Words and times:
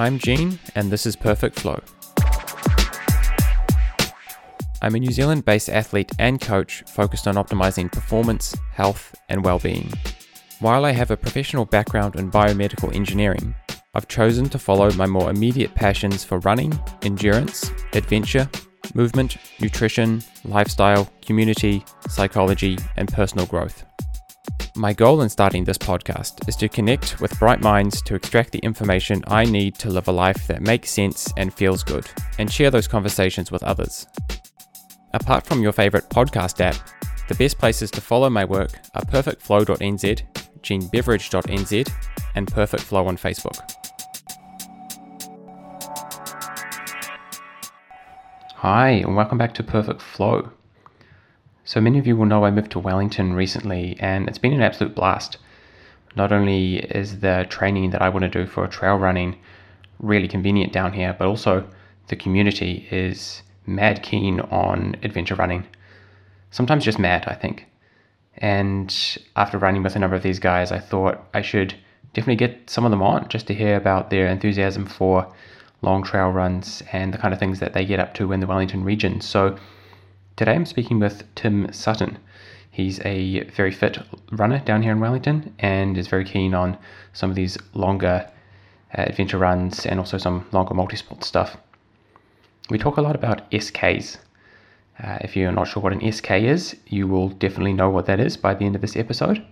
I'm 0.00 0.20
Gene, 0.20 0.60
and 0.76 0.92
this 0.92 1.06
is 1.06 1.16
Perfect 1.16 1.58
Flow. 1.58 1.80
I'm 4.80 4.94
a 4.94 5.00
New 5.00 5.10
Zealand 5.10 5.44
based 5.44 5.68
athlete 5.68 6.12
and 6.20 6.40
coach 6.40 6.84
focused 6.86 7.26
on 7.26 7.34
optimizing 7.34 7.90
performance, 7.90 8.56
health, 8.70 9.12
and 9.28 9.44
well 9.44 9.58
being. 9.58 9.92
While 10.60 10.84
I 10.84 10.92
have 10.92 11.10
a 11.10 11.16
professional 11.16 11.64
background 11.64 12.14
in 12.14 12.30
biomedical 12.30 12.94
engineering, 12.94 13.56
I've 13.92 14.06
chosen 14.06 14.48
to 14.50 14.58
follow 14.60 14.92
my 14.92 15.06
more 15.06 15.30
immediate 15.30 15.74
passions 15.74 16.22
for 16.22 16.38
running, 16.38 16.78
endurance, 17.02 17.72
adventure, 17.92 18.48
movement, 18.94 19.36
nutrition, 19.58 20.22
lifestyle, 20.44 21.10
community, 21.22 21.84
psychology, 22.08 22.78
and 22.96 23.12
personal 23.12 23.46
growth. 23.46 23.84
My 24.78 24.92
goal 24.92 25.22
in 25.22 25.28
starting 25.28 25.64
this 25.64 25.76
podcast 25.76 26.48
is 26.48 26.54
to 26.54 26.68
connect 26.68 27.20
with 27.20 27.36
bright 27.40 27.60
minds 27.60 28.00
to 28.02 28.14
extract 28.14 28.52
the 28.52 28.60
information 28.60 29.24
I 29.26 29.44
need 29.44 29.74
to 29.80 29.90
live 29.90 30.06
a 30.06 30.12
life 30.12 30.46
that 30.46 30.62
makes 30.62 30.88
sense 30.88 31.32
and 31.36 31.52
feels 31.52 31.82
good, 31.82 32.06
and 32.38 32.48
share 32.48 32.70
those 32.70 32.86
conversations 32.86 33.50
with 33.50 33.64
others. 33.64 34.06
Apart 35.14 35.44
from 35.44 35.62
your 35.62 35.72
favourite 35.72 36.08
podcast 36.10 36.60
app, 36.60 36.76
the 37.26 37.34
best 37.34 37.58
places 37.58 37.90
to 37.90 38.00
follow 38.00 38.30
my 38.30 38.44
work 38.44 38.70
are 38.94 39.02
perfectflow.nz, 39.02 40.22
genebeveridge.nz, 40.60 41.92
and 42.36 42.46
perfectflow 42.46 43.08
on 43.08 43.16
Facebook. 43.16 43.58
Hi, 48.54 48.90
and 48.90 49.16
welcome 49.16 49.38
back 49.38 49.54
to 49.54 49.64
Perfect 49.64 50.00
Flow. 50.00 50.52
So 51.68 51.82
many 51.82 51.98
of 51.98 52.06
you 52.06 52.16
will 52.16 52.24
know 52.24 52.46
I 52.46 52.50
moved 52.50 52.70
to 52.70 52.78
Wellington 52.78 53.34
recently, 53.34 53.94
and 54.00 54.26
it's 54.26 54.38
been 54.38 54.54
an 54.54 54.62
absolute 54.62 54.94
blast. 54.94 55.36
Not 56.16 56.32
only 56.32 56.76
is 56.76 57.20
the 57.20 57.44
training 57.50 57.90
that 57.90 58.00
I 58.00 58.08
want 58.08 58.22
to 58.22 58.30
do 58.30 58.46
for 58.46 58.66
trail 58.66 58.96
running 58.96 59.38
really 59.98 60.28
convenient 60.28 60.72
down 60.72 60.94
here, 60.94 61.14
but 61.18 61.28
also 61.28 61.68
the 62.06 62.16
community 62.16 62.88
is 62.90 63.42
mad 63.66 64.02
keen 64.02 64.40
on 64.40 64.96
adventure 65.02 65.34
running. 65.34 65.66
Sometimes 66.50 66.86
just 66.86 66.98
mad, 66.98 67.24
I 67.26 67.34
think. 67.34 67.66
And 68.38 69.18
after 69.36 69.58
running 69.58 69.82
with 69.82 69.94
a 69.94 69.98
number 69.98 70.16
of 70.16 70.22
these 70.22 70.38
guys, 70.38 70.72
I 70.72 70.78
thought 70.78 71.22
I 71.34 71.42
should 71.42 71.74
definitely 72.14 72.36
get 72.36 72.70
some 72.70 72.86
of 72.86 72.90
them 72.90 73.02
on 73.02 73.28
just 73.28 73.46
to 73.48 73.54
hear 73.54 73.76
about 73.76 74.08
their 74.08 74.26
enthusiasm 74.28 74.86
for 74.86 75.30
long 75.82 76.02
trail 76.02 76.30
runs 76.30 76.82
and 76.92 77.12
the 77.12 77.18
kind 77.18 77.34
of 77.34 77.38
things 77.38 77.60
that 77.60 77.74
they 77.74 77.84
get 77.84 78.00
up 78.00 78.14
to 78.14 78.32
in 78.32 78.40
the 78.40 78.46
Wellington 78.46 78.84
region. 78.84 79.20
So 79.20 79.58
Today 80.38 80.54
I'm 80.54 80.66
speaking 80.66 81.00
with 81.00 81.24
Tim 81.34 81.72
Sutton. 81.72 82.16
He's 82.70 83.00
a 83.00 83.42
very 83.50 83.72
fit 83.72 83.98
runner 84.30 84.60
down 84.60 84.82
here 84.82 84.92
in 84.92 85.00
Wellington 85.00 85.52
and 85.58 85.98
is 85.98 86.06
very 86.06 86.24
keen 86.24 86.54
on 86.54 86.78
some 87.12 87.28
of 87.28 87.34
these 87.34 87.58
longer 87.74 88.30
uh, 88.96 89.02
adventure 89.02 89.38
runs 89.38 89.84
and 89.84 89.98
also 89.98 90.16
some 90.16 90.46
longer 90.52 90.74
multisport 90.74 91.24
stuff. 91.24 91.56
We 92.70 92.78
talk 92.78 92.98
a 92.98 93.02
lot 93.02 93.16
about 93.16 93.50
SKs. 93.50 94.18
Uh, 95.02 95.18
if 95.22 95.34
you're 95.34 95.50
not 95.50 95.66
sure 95.66 95.82
what 95.82 95.92
an 95.92 96.12
SK 96.12 96.30
is, 96.30 96.76
you 96.86 97.08
will 97.08 97.30
definitely 97.30 97.72
know 97.72 97.90
what 97.90 98.06
that 98.06 98.20
is 98.20 98.36
by 98.36 98.54
the 98.54 98.64
end 98.64 98.76
of 98.76 98.80
this 98.80 98.96
episode. 98.96 99.44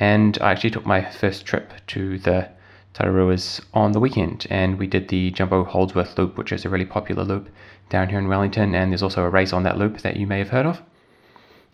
And 0.00 0.36
I 0.40 0.50
actually 0.50 0.70
took 0.70 0.86
my 0.86 1.08
first 1.08 1.46
trip 1.46 1.72
to 1.86 2.18
the 2.18 2.48
Tararuas 2.94 3.60
on 3.72 3.92
the 3.92 4.00
weekend, 4.00 4.46
and 4.50 4.78
we 4.78 4.86
did 4.86 5.08
the 5.08 5.30
Jumbo 5.30 5.64
Holdsworth 5.64 6.18
Loop, 6.18 6.36
which 6.36 6.52
is 6.52 6.64
a 6.64 6.68
really 6.68 6.84
popular 6.84 7.24
loop 7.24 7.48
down 7.88 8.08
here 8.08 8.18
in 8.18 8.28
Wellington, 8.28 8.74
and 8.74 8.90
there's 8.90 9.02
also 9.02 9.22
a 9.22 9.30
race 9.30 9.52
on 9.52 9.62
that 9.62 9.78
loop 9.78 9.98
that 9.98 10.16
you 10.16 10.26
may 10.26 10.38
have 10.38 10.50
heard 10.50 10.66
of. 10.66 10.82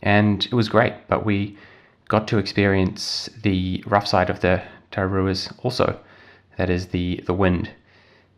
And 0.03 0.45
it 0.45 0.53
was 0.53 0.69
great, 0.69 0.95
but 1.09 1.25
we 1.25 1.57
got 2.09 2.29
to 2.29 2.39
experience 2.39 3.31
the 3.43 3.83
rough 3.87 4.07
side 4.07 4.31
of 4.31 4.41
the 4.41 4.63
Tararuas 4.93 5.53
also, 5.63 5.99
that 6.57 6.71
is 6.71 6.89
the, 6.89 7.23
the 7.27 7.35
wind. 7.35 7.71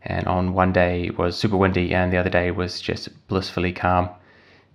And 0.03 0.27
on 0.27 0.53
one 0.53 0.71
day 0.71 1.07
it 1.07 1.17
was 1.17 1.37
super 1.37 1.57
windy, 1.57 1.93
and 1.93 2.11
the 2.11 2.17
other 2.17 2.29
day 2.29 2.51
was 2.51 2.79
just 2.79 3.09
blissfully 3.27 3.73
calm. 3.73 4.09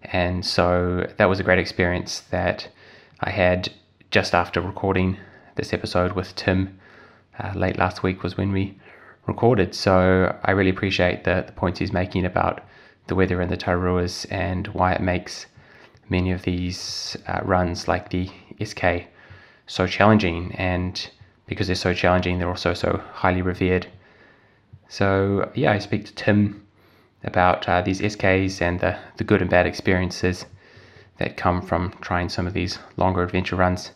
And 0.03 0.45
so 0.45 1.11
that 1.17 1.29
was 1.29 1.41
a 1.41 1.43
great 1.43 1.59
experience 1.59 2.21
that 2.31 2.69
I 3.21 3.31
had 3.31 3.73
just 4.11 4.35
after 4.35 4.61
recording 4.61 5.17
this 5.57 5.73
episode 5.73 6.13
with 6.13 6.37
Tim 6.37 6.79
uh, 7.39 7.53
late 7.55 7.79
last 7.79 8.03
week 8.03 8.23
was 8.23 8.37
when 8.37 8.53
we 8.53 8.79
recorded. 9.27 9.75
So 9.75 10.37
I 10.45 10.51
really 10.53 10.71
appreciate 10.71 11.25
the, 11.25 11.45
the 11.47 11.53
points 11.53 11.79
he's 11.79 11.93
making 11.93 12.25
about 12.25 12.63
the 13.07 13.15
weather 13.15 13.41
in 13.41 13.49
the 13.49 13.57
Tararuas 13.57 14.27
and 14.31 14.67
why 14.69 14.93
it 14.93 15.01
makes 15.01 15.47
many 16.09 16.31
of 16.31 16.43
these 16.43 17.17
uh, 17.27 17.41
runs 17.43 17.89
like 17.89 18.11
the 18.11 18.31
SK 18.63 19.07
so 19.67 19.87
challenging. 19.87 20.53
And 20.57 21.11
because 21.47 21.67
they're 21.67 21.77
so 21.77 21.95
challenging, 21.95 22.39
they're 22.39 22.49
also 22.49 22.75
so 22.75 23.03
highly 23.13 23.43
revered. 23.43 23.87
So 24.89 25.51
yeah, 25.55 25.73
I 25.73 25.79
speak 25.79 26.05
to 26.07 26.15
Tim 26.15 26.67
about 27.25 27.69
uh, 27.69 27.81
these 27.81 28.01
SKs 28.01 28.61
and 28.61 28.81
the, 28.81 28.99
the 29.17 29.25
good 29.25 29.41
and 29.41 29.51
bad 29.51 29.67
experiences 29.67 30.45
that 31.19 31.37
come 31.37 31.63
from 31.63 31.95
trying 32.01 32.29
some 32.29 32.47
of 32.47 32.53
these 32.53 32.79
longer 32.97 33.23
adventure 33.23 33.57
runs. 33.57 33.93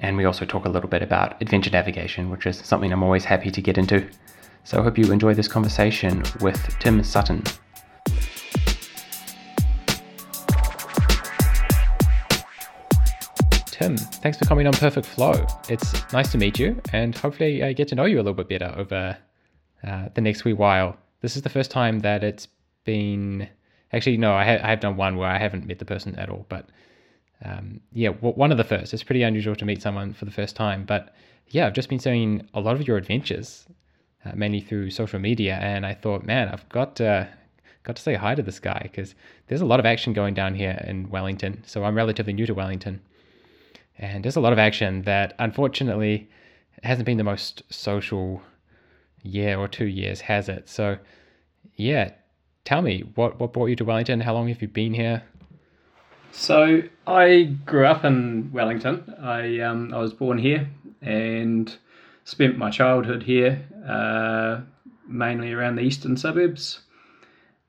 And 0.00 0.16
we 0.16 0.24
also 0.24 0.44
talk 0.44 0.64
a 0.64 0.68
little 0.68 0.88
bit 0.88 1.02
about 1.02 1.40
adventure 1.40 1.70
navigation, 1.70 2.30
which 2.30 2.46
is 2.46 2.58
something 2.58 2.92
I'm 2.92 3.02
always 3.02 3.24
happy 3.24 3.50
to 3.50 3.62
get 3.62 3.78
into. 3.78 4.08
So 4.64 4.80
I 4.80 4.82
hope 4.82 4.98
you 4.98 5.12
enjoy 5.12 5.34
this 5.34 5.48
conversation 5.48 6.22
with 6.40 6.58
Tim 6.78 7.02
Sutton. 7.04 7.42
Tim, 13.66 13.96
thanks 13.96 14.38
for 14.38 14.44
coming 14.46 14.66
on 14.66 14.72
Perfect 14.72 15.06
Flow. 15.06 15.46
It's 15.68 16.10
nice 16.12 16.30
to 16.32 16.38
meet 16.38 16.58
you, 16.58 16.80
and 16.92 17.14
hopefully 17.14 17.62
I 17.62 17.72
get 17.72 17.88
to 17.88 17.94
know 17.94 18.04
you 18.04 18.16
a 18.16 18.22
little 18.22 18.32
bit 18.32 18.48
better 18.48 18.72
over 18.76 19.16
uh, 19.86 20.08
the 20.14 20.20
next 20.20 20.44
wee 20.44 20.52
while. 20.52 20.96
This 21.20 21.36
is 21.36 21.42
the 21.42 21.48
first 21.48 21.70
time 21.70 22.00
that 22.00 22.24
it's 22.24 22.48
been. 22.84 23.48
Actually, 23.92 24.16
no, 24.16 24.32
I, 24.32 24.44
ha- 24.44 24.64
I 24.64 24.70
have 24.70 24.80
done 24.80 24.96
one 24.96 25.16
where 25.16 25.28
I 25.28 25.38
haven't 25.38 25.66
met 25.66 25.78
the 25.78 25.84
person 25.84 26.16
at 26.16 26.30
all, 26.30 26.46
but 26.48 26.68
um, 27.44 27.80
yeah, 27.92 28.08
one 28.08 28.50
of 28.50 28.58
the 28.58 28.64
first. 28.64 28.94
It's 28.94 29.02
pretty 29.02 29.22
unusual 29.22 29.54
to 29.56 29.64
meet 29.64 29.82
someone 29.82 30.14
for 30.14 30.24
the 30.24 30.30
first 30.30 30.56
time, 30.56 30.84
but 30.84 31.14
yeah, 31.48 31.66
I've 31.66 31.74
just 31.74 31.88
been 31.88 31.98
seeing 31.98 32.48
a 32.54 32.60
lot 32.60 32.74
of 32.74 32.86
your 32.86 32.96
adventures, 32.96 33.66
uh, 34.24 34.32
mainly 34.34 34.60
through 34.60 34.90
social 34.90 35.18
media, 35.18 35.54
and 35.56 35.84
I 35.84 35.94
thought, 35.94 36.24
man, 36.24 36.48
I've 36.48 36.68
got 36.70 37.00
uh, 37.00 37.26
got 37.82 37.96
to 37.96 38.02
say 38.02 38.14
hi 38.14 38.34
to 38.34 38.42
this 38.42 38.58
guy 38.58 38.80
because 38.82 39.14
there's 39.46 39.60
a 39.60 39.66
lot 39.66 39.78
of 39.78 39.86
action 39.86 40.14
going 40.14 40.32
down 40.32 40.54
here 40.54 40.82
in 40.86 41.10
Wellington. 41.10 41.62
So 41.66 41.84
I'm 41.84 41.94
relatively 41.94 42.32
new 42.32 42.46
to 42.46 42.54
Wellington, 42.54 43.00
and 43.98 44.24
there's 44.24 44.36
a 44.36 44.40
lot 44.40 44.54
of 44.54 44.58
action 44.58 45.02
that 45.02 45.34
unfortunately 45.38 46.28
hasn't 46.82 47.06
been 47.06 47.18
the 47.18 47.24
most 47.24 47.62
social 47.70 48.42
year 49.22 49.58
or 49.58 49.68
two 49.68 49.86
years, 49.86 50.22
has 50.22 50.48
it? 50.48 50.68
So 50.68 50.98
yeah, 51.76 52.12
tell 52.64 52.82
me 52.82 53.00
what 53.14 53.38
what 53.38 53.52
brought 53.52 53.66
you 53.66 53.76
to 53.76 53.84
Wellington? 53.84 54.20
How 54.20 54.32
long 54.32 54.48
have 54.48 54.62
you 54.62 54.68
been 54.68 54.94
here? 54.94 55.22
So 56.36 56.82
I 57.06 57.56
grew 57.64 57.86
up 57.86 58.04
in 58.04 58.50
Wellington. 58.52 59.14
I 59.22 59.60
um, 59.60 59.94
I 59.94 59.98
was 59.98 60.12
born 60.12 60.36
here 60.36 60.68
and 61.00 61.74
spent 62.24 62.58
my 62.58 62.70
childhood 62.70 63.22
here, 63.22 63.64
uh, 63.88 64.60
mainly 65.06 65.52
around 65.52 65.76
the 65.76 65.82
eastern 65.82 66.16
suburbs. 66.16 66.80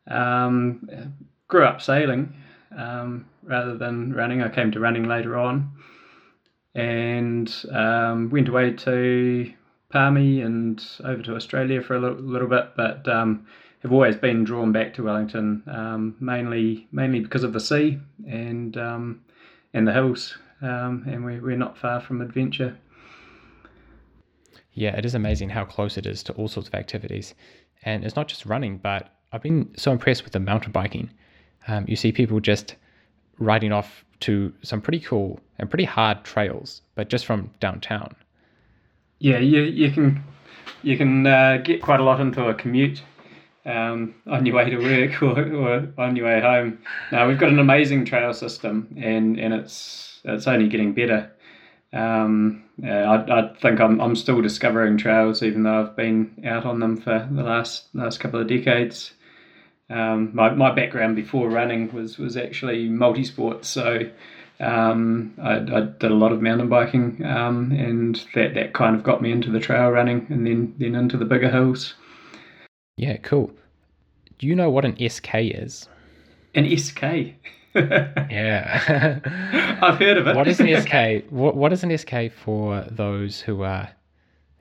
Um, 0.08 1.14
grew 1.48 1.64
up 1.64 1.82
sailing 1.82 2.34
um, 2.76 3.28
rather 3.44 3.78
than 3.78 4.14
running. 4.14 4.42
I 4.42 4.50
came 4.50 4.72
to 4.72 4.80
running 4.80 5.08
later 5.08 5.38
on, 5.38 5.72
and 6.74 7.54
um, 7.72 8.32
went 8.32 8.50
away 8.50 8.72
to 8.72 9.54
Palmy 9.90 10.42
and 10.42 10.84
over 11.04 11.22
to 11.22 11.36
Australia 11.36 11.82
for 11.82 11.96
a 11.96 12.00
little, 12.00 12.18
little 12.18 12.50
bit, 12.50 12.72
but 12.76 13.08
um, 13.08 13.46
have 13.86 13.94
always 13.94 14.16
been 14.16 14.44
drawn 14.44 14.72
back 14.72 14.96
to 14.96 15.04
Wellington, 15.04 15.62
um, 15.68 16.16
mainly 16.20 16.88
mainly 16.92 17.20
because 17.20 17.44
of 17.44 17.54
the 17.54 17.60
sea 17.60 18.00
and 18.28 18.76
um, 18.78 19.22
and 19.76 19.88
the 19.88 19.94
hills, 19.94 20.40
um, 20.64 21.04
and 21.06 21.24
we're, 21.24 21.40
we're 21.40 21.56
not 21.56 21.78
far 21.78 22.02
from 22.02 22.20
adventure. 22.20 22.76
Yeah, 24.74 24.96
it 24.98 25.06
is 25.06 25.14
amazing 25.14 25.50
how 25.50 25.66
close 25.66 26.00
it 26.00 26.08
is 26.08 26.24
to 26.24 26.34
all 26.34 26.48
sorts 26.48 26.68
of 26.68 26.74
activities, 26.74 27.36
and 27.84 28.04
it's 28.04 28.16
not 28.16 28.28
just 28.28 28.48
running, 28.48 28.80
but 28.80 29.12
I've 29.32 29.44
been 29.44 29.72
so 29.78 29.92
impressed 29.92 30.24
with 30.24 30.34
the 30.34 30.40
mountain 30.40 30.72
biking. 30.72 31.12
Um, 31.68 31.86
you 31.88 31.96
see 31.96 32.12
people 32.12 32.40
just 32.40 32.76
riding 33.38 33.72
off 33.72 34.04
to 34.22 34.52
some 34.64 34.82
pretty 34.82 35.00
cool 35.00 35.40
and 35.60 35.70
pretty 35.70 35.86
hard 35.86 36.24
trails, 36.24 36.82
but 36.96 37.08
just 37.08 37.28
from 37.28 37.52
downtown. 37.60 38.16
Yeah, 39.20 39.38
you 39.38 39.62
you 39.62 39.92
can 39.92 40.24
you 40.82 40.98
can 40.98 41.28
uh, 41.28 41.58
get 41.64 41.84
quite 41.84 42.00
a 42.00 42.04
lot 42.04 42.20
into 42.20 42.48
a 42.48 42.56
commute 42.56 43.04
um, 43.66 44.16
on 44.28 44.46
your 44.46 44.56
way 44.56 44.70
to 44.70 44.78
work 44.78 45.22
or, 45.22 45.54
or 45.54 45.94
on 45.98 46.16
your 46.16 46.28
way 46.28 46.42
home. 46.42 46.80
Now 47.12 47.28
we've 47.28 47.40
got 47.40 47.50
an 47.50 47.60
amazing 47.60 48.06
trail 48.06 48.34
system, 48.34 48.96
and, 48.98 49.40
and 49.40 49.54
it's 49.54 50.20
it's 50.24 50.48
only 50.48 50.68
getting 50.68 50.94
better. 50.94 51.32
Um, 51.94 52.64
I, 52.84 53.16
I 53.16 53.54
think 53.62 53.80
I'm, 53.80 54.02
I'm 54.02 54.16
still 54.16 54.42
discovering 54.42 54.98
trails, 54.98 55.42
even 55.42 55.64
though 55.64 55.82
I've 55.82 55.96
been 55.96 56.44
out 56.46 56.66
on 56.66 56.80
them 56.80 56.98
for 56.98 57.28
the 57.32 57.44
last 57.44 57.88
last 57.94 58.20
couple 58.20 58.42
of 58.42 58.48
decades. 58.48 59.14
Um, 59.90 60.32
my, 60.34 60.50
my 60.50 60.74
background 60.74 61.16
before 61.16 61.50
running 61.50 61.94
was 61.94 62.18
was 62.18 62.36
actually 62.36 62.90
multi 62.90 63.24
sport, 63.24 63.66
so 63.66 64.10
um, 64.60 65.34
I, 65.42 65.58
I, 65.58 65.82
did 65.82 66.12
a 66.12 66.16
lot 66.16 66.32
of 66.32 66.42
mountain 66.42 66.70
biking, 66.70 67.24
um, 67.24 67.72
and 67.72 68.16
that, 68.34 68.56
that 68.56 68.74
kind 68.74 68.96
of 68.96 69.04
got 69.04 69.22
me 69.22 69.32
into 69.32 69.52
the 69.52 69.60
trail 69.60 69.90
running, 69.90 70.26
and 70.30 70.46
then 70.46 70.74
then 70.78 70.96
into 70.96 71.18
the 71.18 71.26
bigger 71.26 71.50
hills. 71.50 71.94
Yeah, 72.98 73.18
cool. 73.18 73.52
Do 74.40 74.48
you 74.48 74.56
know 74.56 74.70
what 74.70 74.86
an 74.86 74.98
SK 75.10 75.30
is? 75.36 75.90
An 76.54 76.78
SK. 76.78 77.02
yeah. 77.76 79.20
I've 79.82 80.00
heard 80.00 80.18
of 80.18 80.28
it. 80.28 80.36
What 80.36 80.48
is 80.48 80.62
an 80.62 80.82
SK? 80.82 81.26
what, 81.30 81.56
what 81.56 81.74
is 81.74 81.84
an 81.84 81.98
SK 81.98 82.32
for 82.32 82.86
those 82.90 83.42
who 83.42 83.64
are 83.64 83.90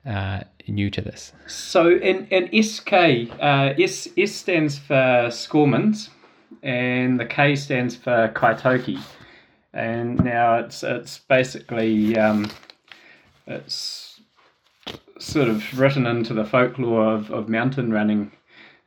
uh, 0.05 0.41
new 0.67 0.89
to 0.89 1.01
this? 1.01 1.31
So, 1.47 1.89
in, 1.89 2.27
in 2.27 2.61
SK, 2.61 2.93
uh, 3.39 3.73
S, 3.79 4.09
S 4.17 4.33
stands 4.33 4.77
for 4.77 5.29
Schoolmans, 5.31 6.09
and 6.61 7.17
the 7.17 7.25
K 7.25 7.55
stands 7.55 7.95
for 7.95 8.29
Kaitoke. 8.35 8.99
And 9.73 10.23
now 10.23 10.55
it's 10.55 10.83
it's 10.83 11.19
basically 11.19 12.17
um, 12.17 12.49
it's 13.45 14.04
sort 15.19 15.47
of 15.47 15.79
written 15.79 16.05
into 16.05 16.33
the 16.33 16.45
folklore 16.45 17.13
of, 17.13 17.31
of 17.31 17.49
mountain 17.49 17.91
running 17.91 18.31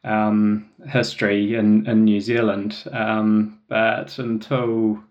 um, 0.04 0.70
history 0.88 1.54
in, 1.54 1.86
in 1.86 2.04
New 2.04 2.20
Zealand. 2.20 2.84
Um, 2.92 3.60
but 3.68 4.18
until 4.18 5.02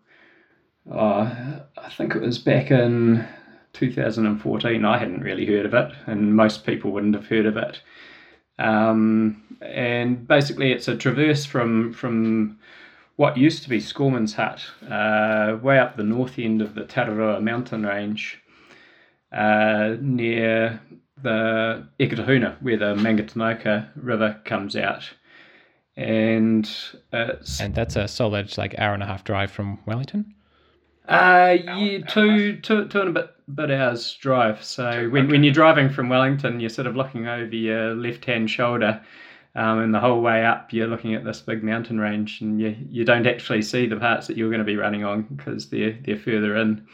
oh, 0.91 1.61
I 1.77 1.89
think 1.89 2.15
it 2.15 2.21
was 2.21 2.37
back 2.37 2.71
in 2.71 3.27
2014, 3.73 4.85
I 4.85 4.97
hadn't 4.97 5.21
really 5.21 5.45
heard 5.45 5.65
of 5.65 5.73
it, 5.73 5.91
and 6.05 6.35
most 6.35 6.65
people 6.65 6.91
wouldn't 6.91 7.15
have 7.15 7.27
heard 7.27 7.45
of 7.45 7.57
it. 7.57 7.81
Um, 8.59 9.43
and 9.61 10.27
basically, 10.27 10.71
it's 10.71 10.87
a 10.87 10.97
traverse 10.97 11.45
from 11.45 11.93
from 11.93 12.57
what 13.17 13.37
used 13.37 13.63
to 13.63 13.69
be 13.69 13.79
Schoolman's 13.79 14.35
Hut, 14.35 14.63
uh, 14.89 15.57
way 15.61 15.79
up 15.79 15.97
the 15.97 16.03
north 16.03 16.37
end 16.37 16.61
of 16.61 16.75
the 16.75 16.83
Tararua 16.83 17.41
mountain 17.41 17.83
range, 17.83 18.39
uh, 19.31 19.95
near 19.99 20.79
the 21.21 21.87
Eketahuna, 21.99 22.61
where 22.61 22.77
the 22.77 22.95
Mangatainoka 22.95 23.89
River 23.95 24.39
comes 24.45 24.75
out. 24.75 25.09
And 25.95 26.69
it's. 27.11 27.59
And 27.59 27.73
that's 27.73 27.95
a 27.95 28.07
solid, 28.07 28.57
like, 28.57 28.77
hour 28.77 28.93
and 28.93 29.01
a 29.01 29.05
half 29.07 29.23
drive 29.23 29.51
from 29.51 29.79
Wellington? 29.85 30.33
Uh, 31.07 31.57
yeah, 31.63 31.99
two, 32.05 32.57
two, 32.57 32.87
two 32.87 32.99
and 32.99 33.09
a 33.09 33.13
bit, 33.13 33.29
bit 33.55 33.71
hours 33.71 34.13
drive. 34.15 34.63
So 34.63 35.09
when, 35.09 35.23
okay. 35.23 35.31
when 35.31 35.43
you're 35.43 35.53
driving 35.53 35.89
from 35.89 36.09
Wellington, 36.09 36.59
you're 36.59 36.69
sort 36.69 36.87
of 36.87 36.95
looking 36.95 37.27
over 37.27 37.55
your 37.55 37.95
left 37.95 38.25
hand 38.25 38.49
shoulder. 38.49 39.01
Um, 39.55 39.79
and 39.79 39.93
the 39.93 39.99
whole 39.99 40.21
way 40.21 40.45
up, 40.45 40.71
you're 40.71 40.87
looking 40.87 41.15
at 41.15 41.23
this 41.23 41.41
big 41.41 41.63
mountain 41.63 41.99
range, 41.99 42.41
and 42.41 42.61
you, 42.61 42.75
you 42.91 43.03
don't 43.03 43.25
actually 43.25 43.63
see 43.63 43.87
the 43.87 43.95
parts 43.95 44.27
that 44.27 44.37
you're 44.37 44.49
going 44.49 44.59
to 44.59 44.65
be 44.65 44.75
running 44.75 45.03
on 45.03 45.23
because 45.35 45.69
they're 45.69 45.97
they're 46.03 46.15
further 46.15 46.55
in. 46.57 46.85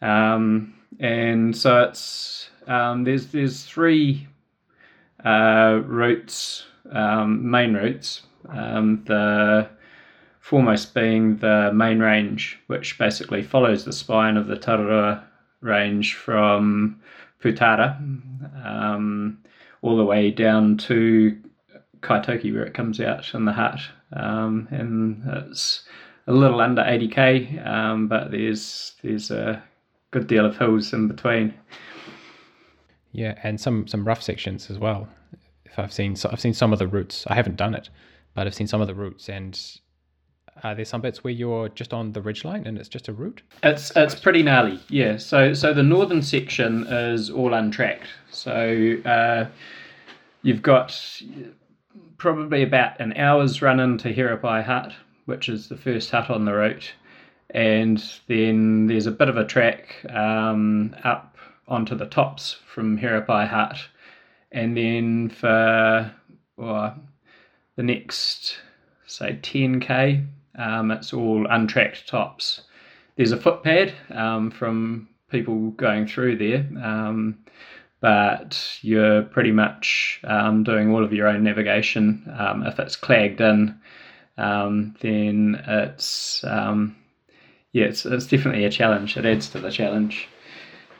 Um, 0.00 0.74
and 1.00 1.56
so 1.56 1.82
it's 1.82 2.49
um, 2.66 3.04
there's 3.04 3.28
there's 3.28 3.64
three 3.64 4.26
uh, 5.24 5.80
routes, 5.84 6.66
um, 6.92 7.50
main 7.50 7.74
routes. 7.74 8.22
Um, 8.48 9.04
the 9.06 9.68
foremost 10.40 10.94
being 10.94 11.36
the 11.36 11.70
main 11.72 12.00
range, 12.00 12.58
which 12.66 12.98
basically 12.98 13.42
follows 13.42 13.84
the 13.84 13.92
spine 13.92 14.36
of 14.36 14.46
the 14.46 14.56
Tararua 14.56 15.22
range 15.60 16.14
from 16.14 17.00
Putara 17.42 17.96
um, 18.64 19.38
all 19.82 19.96
the 19.96 20.04
way 20.04 20.30
down 20.30 20.76
to 20.76 21.38
Kaitoke, 22.00 22.52
where 22.52 22.64
it 22.64 22.74
comes 22.74 23.00
out 23.00 23.34
in 23.34 23.44
the 23.44 23.52
hut. 23.52 23.80
Um, 24.12 24.68
and 24.70 25.22
it's 25.46 25.84
a 26.26 26.32
little 26.32 26.60
under 26.60 26.82
80k, 26.82 27.66
um, 27.66 28.08
but 28.08 28.30
there's 28.30 28.94
there's 29.02 29.30
a 29.30 29.62
good 30.10 30.26
deal 30.26 30.44
of 30.44 30.58
hills 30.58 30.92
in 30.92 31.08
between. 31.08 31.54
Yeah, 33.12 33.34
and 33.42 33.60
some 33.60 33.86
some 33.86 34.06
rough 34.06 34.22
sections 34.22 34.70
as 34.70 34.78
well. 34.78 35.08
If 35.64 35.78
I've 35.78 35.92
seen 35.92 36.16
so 36.16 36.28
I've 36.32 36.40
seen 36.40 36.54
some 36.54 36.72
of 36.72 36.78
the 36.78 36.88
routes. 36.88 37.26
I 37.26 37.34
haven't 37.34 37.56
done 37.56 37.74
it, 37.74 37.90
but 38.34 38.46
I've 38.46 38.54
seen 38.54 38.66
some 38.66 38.80
of 38.80 38.86
the 38.86 38.94
routes 38.94 39.28
and 39.28 39.58
are 40.62 40.74
there 40.74 40.84
some 40.84 41.00
bits 41.00 41.24
where 41.24 41.32
you're 41.32 41.68
just 41.70 41.92
on 41.92 42.12
the 42.12 42.20
ridge 42.20 42.44
line 42.44 42.66
and 42.66 42.78
it's 42.78 42.88
just 42.88 43.08
a 43.08 43.12
route? 43.12 43.42
It's 43.62 43.92
it's 43.96 44.14
pretty 44.14 44.42
gnarly, 44.42 44.80
yeah. 44.88 45.16
So 45.16 45.54
so 45.54 45.72
the 45.72 45.82
northern 45.82 46.22
section 46.22 46.86
is 46.86 47.30
all 47.30 47.54
untracked. 47.54 48.08
So 48.30 48.96
uh, 49.04 49.46
you've 50.42 50.62
got 50.62 51.22
probably 52.18 52.62
about 52.62 53.00
an 53.00 53.14
hour's 53.16 53.62
run 53.62 53.80
into 53.80 54.08
Herepai 54.08 54.64
Hut, 54.64 54.92
which 55.24 55.48
is 55.48 55.68
the 55.68 55.76
first 55.76 56.10
hut 56.10 56.30
on 56.30 56.44
the 56.44 56.52
route, 56.52 56.92
and 57.50 58.02
then 58.26 58.86
there's 58.86 59.06
a 59.06 59.12
bit 59.12 59.28
of 59.28 59.36
a 59.36 59.44
track 59.44 60.04
um, 60.10 60.94
up 61.04 61.29
onto 61.70 61.94
the 61.94 62.06
tops 62.06 62.56
from 62.66 62.98
Herepai 62.98 63.48
Hut. 63.48 63.78
And 64.52 64.76
then 64.76 65.30
for 65.30 66.12
well, 66.56 66.94
the 67.76 67.82
next, 67.82 68.58
say, 69.06 69.38
10k, 69.40 70.26
um, 70.56 70.90
it's 70.90 71.12
all 71.14 71.46
untracked 71.48 72.06
tops. 72.08 72.62
There's 73.16 73.32
a 73.32 73.38
footpad 73.38 73.94
um, 74.14 74.50
from 74.50 75.08
people 75.30 75.70
going 75.70 76.06
through 76.06 76.36
there, 76.36 76.68
um, 76.82 77.38
but 78.00 78.78
you're 78.82 79.22
pretty 79.22 79.52
much 79.52 80.20
um, 80.24 80.64
doing 80.64 80.90
all 80.90 81.04
of 81.04 81.12
your 81.12 81.28
own 81.28 81.44
navigation. 81.44 82.30
Um, 82.38 82.64
if 82.64 82.78
it's 82.78 82.96
clagged 82.96 83.40
in, 83.40 83.78
um, 84.36 84.94
then 85.00 85.62
it's 85.66 86.44
yeah, 87.72 87.84
it's, 87.84 88.04
it's 88.04 88.26
definitely 88.26 88.64
a 88.64 88.70
challenge. 88.70 89.16
It 89.16 89.24
adds 89.24 89.48
to 89.50 89.60
the 89.60 89.70
challenge 89.70 90.28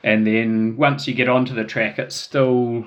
and 0.02 0.26
then 0.26 0.76
once 0.76 1.06
you 1.06 1.14
get 1.14 1.28
onto 1.28 1.54
the 1.54 1.64
track, 1.64 1.98
it's 1.98 2.16
still. 2.16 2.86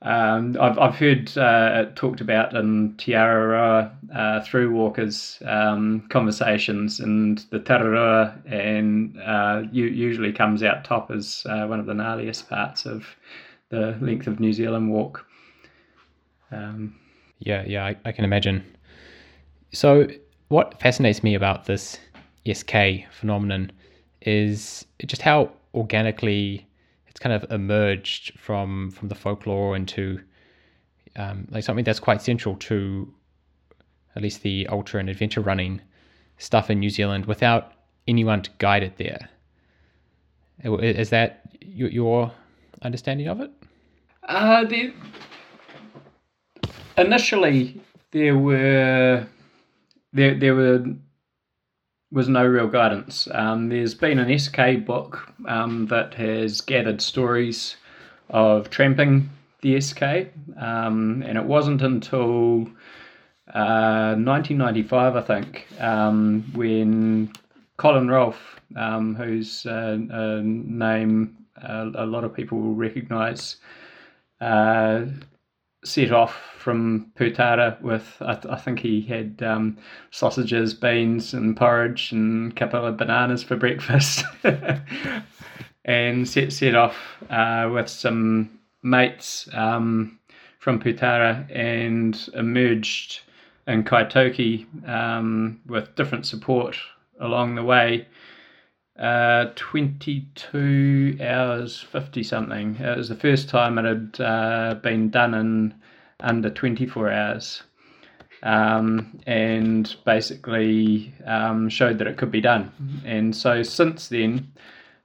Um, 0.00 0.56
I've, 0.60 0.78
I've 0.78 0.94
heard 0.94 1.36
uh, 1.36 1.86
talked 1.96 2.20
about 2.20 2.54
in 2.54 2.94
Tiara 2.98 3.98
uh, 4.14 4.40
through 4.44 4.72
walkers 4.72 5.42
um, 5.44 6.06
conversations, 6.08 7.00
and 7.00 7.38
the 7.50 7.58
Tararua 7.58 8.40
and 8.46 9.20
uh, 9.20 9.62
usually 9.72 10.32
comes 10.32 10.62
out 10.62 10.84
top 10.84 11.10
as 11.10 11.44
uh, 11.48 11.66
one 11.66 11.80
of 11.80 11.86
the 11.86 11.94
gnarliest 11.94 12.48
parts 12.48 12.86
of 12.86 13.06
the 13.70 13.98
length 14.00 14.28
of 14.28 14.38
New 14.38 14.52
Zealand 14.52 14.90
walk. 14.90 15.26
Um, 16.52 16.94
yeah, 17.40 17.64
yeah, 17.66 17.84
I, 17.84 17.96
I 18.04 18.12
can 18.12 18.24
imagine. 18.24 18.64
So, 19.72 20.06
what 20.48 20.80
fascinates 20.80 21.22
me 21.22 21.34
about 21.34 21.66
this 21.66 21.98
SK 22.50 23.04
phenomenon 23.10 23.70
is 24.22 24.86
just 25.06 25.22
how 25.22 25.50
organically 25.78 26.68
it's 27.06 27.20
kind 27.20 27.34
of 27.34 27.50
emerged 27.50 28.38
from 28.38 28.90
from 28.90 29.08
the 29.08 29.14
folklore 29.14 29.74
into 29.76 30.20
um, 31.16 31.48
like 31.50 31.64
something 31.64 31.84
that's 31.84 32.00
quite 32.00 32.20
central 32.22 32.54
to 32.56 33.12
at 34.14 34.22
least 34.22 34.42
the 34.42 34.66
ultra 34.68 35.00
and 35.00 35.08
adventure 35.08 35.40
running 35.40 35.80
stuff 36.38 36.70
in 36.70 36.78
New 36.78 36.90
Zealand 36.90 37.26
without 37.26 37.72
anyone 38.06 38.42
to 38.42 38.50
guide 38.58 38.82
it 38.82 38.96
there. 38.96 39.28
Is 40.64 41.10
that 41.10 41.42
your 41.60 42.32
understanding 42.82 43.28
of 43.28 43.40
it? 43.40 43.50
Uh, 44.24 44.64
initially, 46.96 47.80
there 48.10 48.36
were 48.36 49.26
there 50.12 50.34
there 50.38 50.54
were 50.54 50.84
was 52.10 52.28
no 52.28 52.46
real 52.46 52.68
guidance. 52.68 53.28
Um, 53.32 53.68
there's 53.68 53.94
been 53.94 54.18
an 54.18 54.38
SK 54.38 54.84
book 54.86 55.32
um, 55.46 55.86
that 55.86 56.14
has 56.14 56.60
gathered 56.60 57.02
stories 57.02 57.76
of 58.30 58.70
tramping 58.70 59.28
the 59.60 59.80
SK, 59.80 60.02
um, 60.56 61.22
and 61.26 61.36
it 61.36 61.44
wasn't 61.44 61.82
until 61.82 62.62
uh, 63.54 64.14
1995, 64.16 65.16
I 65.16 65.20
think, 65.22 65.66
um, 65.80 66.44
when 66.54 67.32
Colin 67.76 68.08
Rolfe, 68.08 68.60
um, 68.76 69.14
whose 69.14 69.66
uh, 69.66 69.98
a 70.10 70.42
name 70.42 71.36
uh, 71.62 71.90
a 71.94 72.06
lot 72.06 72.24
of 72.24 72.34
people 72.34 72.58
will 72.58 72.74
recognise, 72.74 73.56
uh, 74.40 75.06
set 75.84 76.12
off 76.12 76.36
from 76.58 77.10
Putara 77.16 77.80
with 77.80 78.16
I, 78.20 78.38
I 78.50 78.56
think 78.56 78.80
he 78.80 79.00
had 79.02 79.42
um, 79.42 79.78
sausages, 80.10 80.74
beans, 80.74 81.34
and 81.34 81.56
porridge, 81.56 82.12
and 82.12 82.52
a 82.52 82.54
couple 82.54 82.84
of 82.84 82.96
bananas 82.96 83.42
for 83.42 83.56
breakfast, 83.56 84.24
and 85.84 86.28
set 86.28 86.52
set 86.52 86.74
off 86.74 86.96
uh, 87.30 87.70
with 87.72 87.88
some 87.88 88.58
mates 88.82 89.48
um, 89.54 90.18
from 90.58 90.80
Putara 90.80 91.46
and 91.54 92.28
emerged 92.34 93.20
in 93.66 93.84
Kaitoke 93.84 94.66
um, 94.88 95.60
with 95.66 95.94
different 95.94 96.26
support 96.26 96.76
along 97.20 97.54
the 97.54 97.62
way. 97.62 98.06
Uh, 98.98 99.52
22 99.54 101.18
hours 101.20 101.80
50 101.80 102.22
something. 102.24 102.74
It 102.76 102.96
was 102.96 103.08
the 103.08 103.14
first 103.14 103.48
time 103.48 103.78
it 103.78 103.84
had 103.84 104.20
uh, 104.20 104.74
been 104.74 105.08
done 105.10 105.34
in 105.34 105.74
under 106.20 106.50
24 106.50 107.12
hours 107.12 107.62
um, 108.42 109.20
and 109.26 109.94
basically 110.04 111.14
um, 111.26 111.68
showed 111.68 111.98
that 111.98 112.08
it 112.08 112.16
could 112.16 112.32
be 112.32 112.40
done. 112.40 112.72
And 113.04 113.34
so 113.34 113.62
since 113.62 114.08
then, 114.08 114.52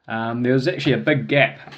um, 0.07 0.43
there 0.43 0.53
was 0.53 0.67
actually 0.67 0.93
a 0.93 0.97
big 0.97 1.27
gap 1.27 1.73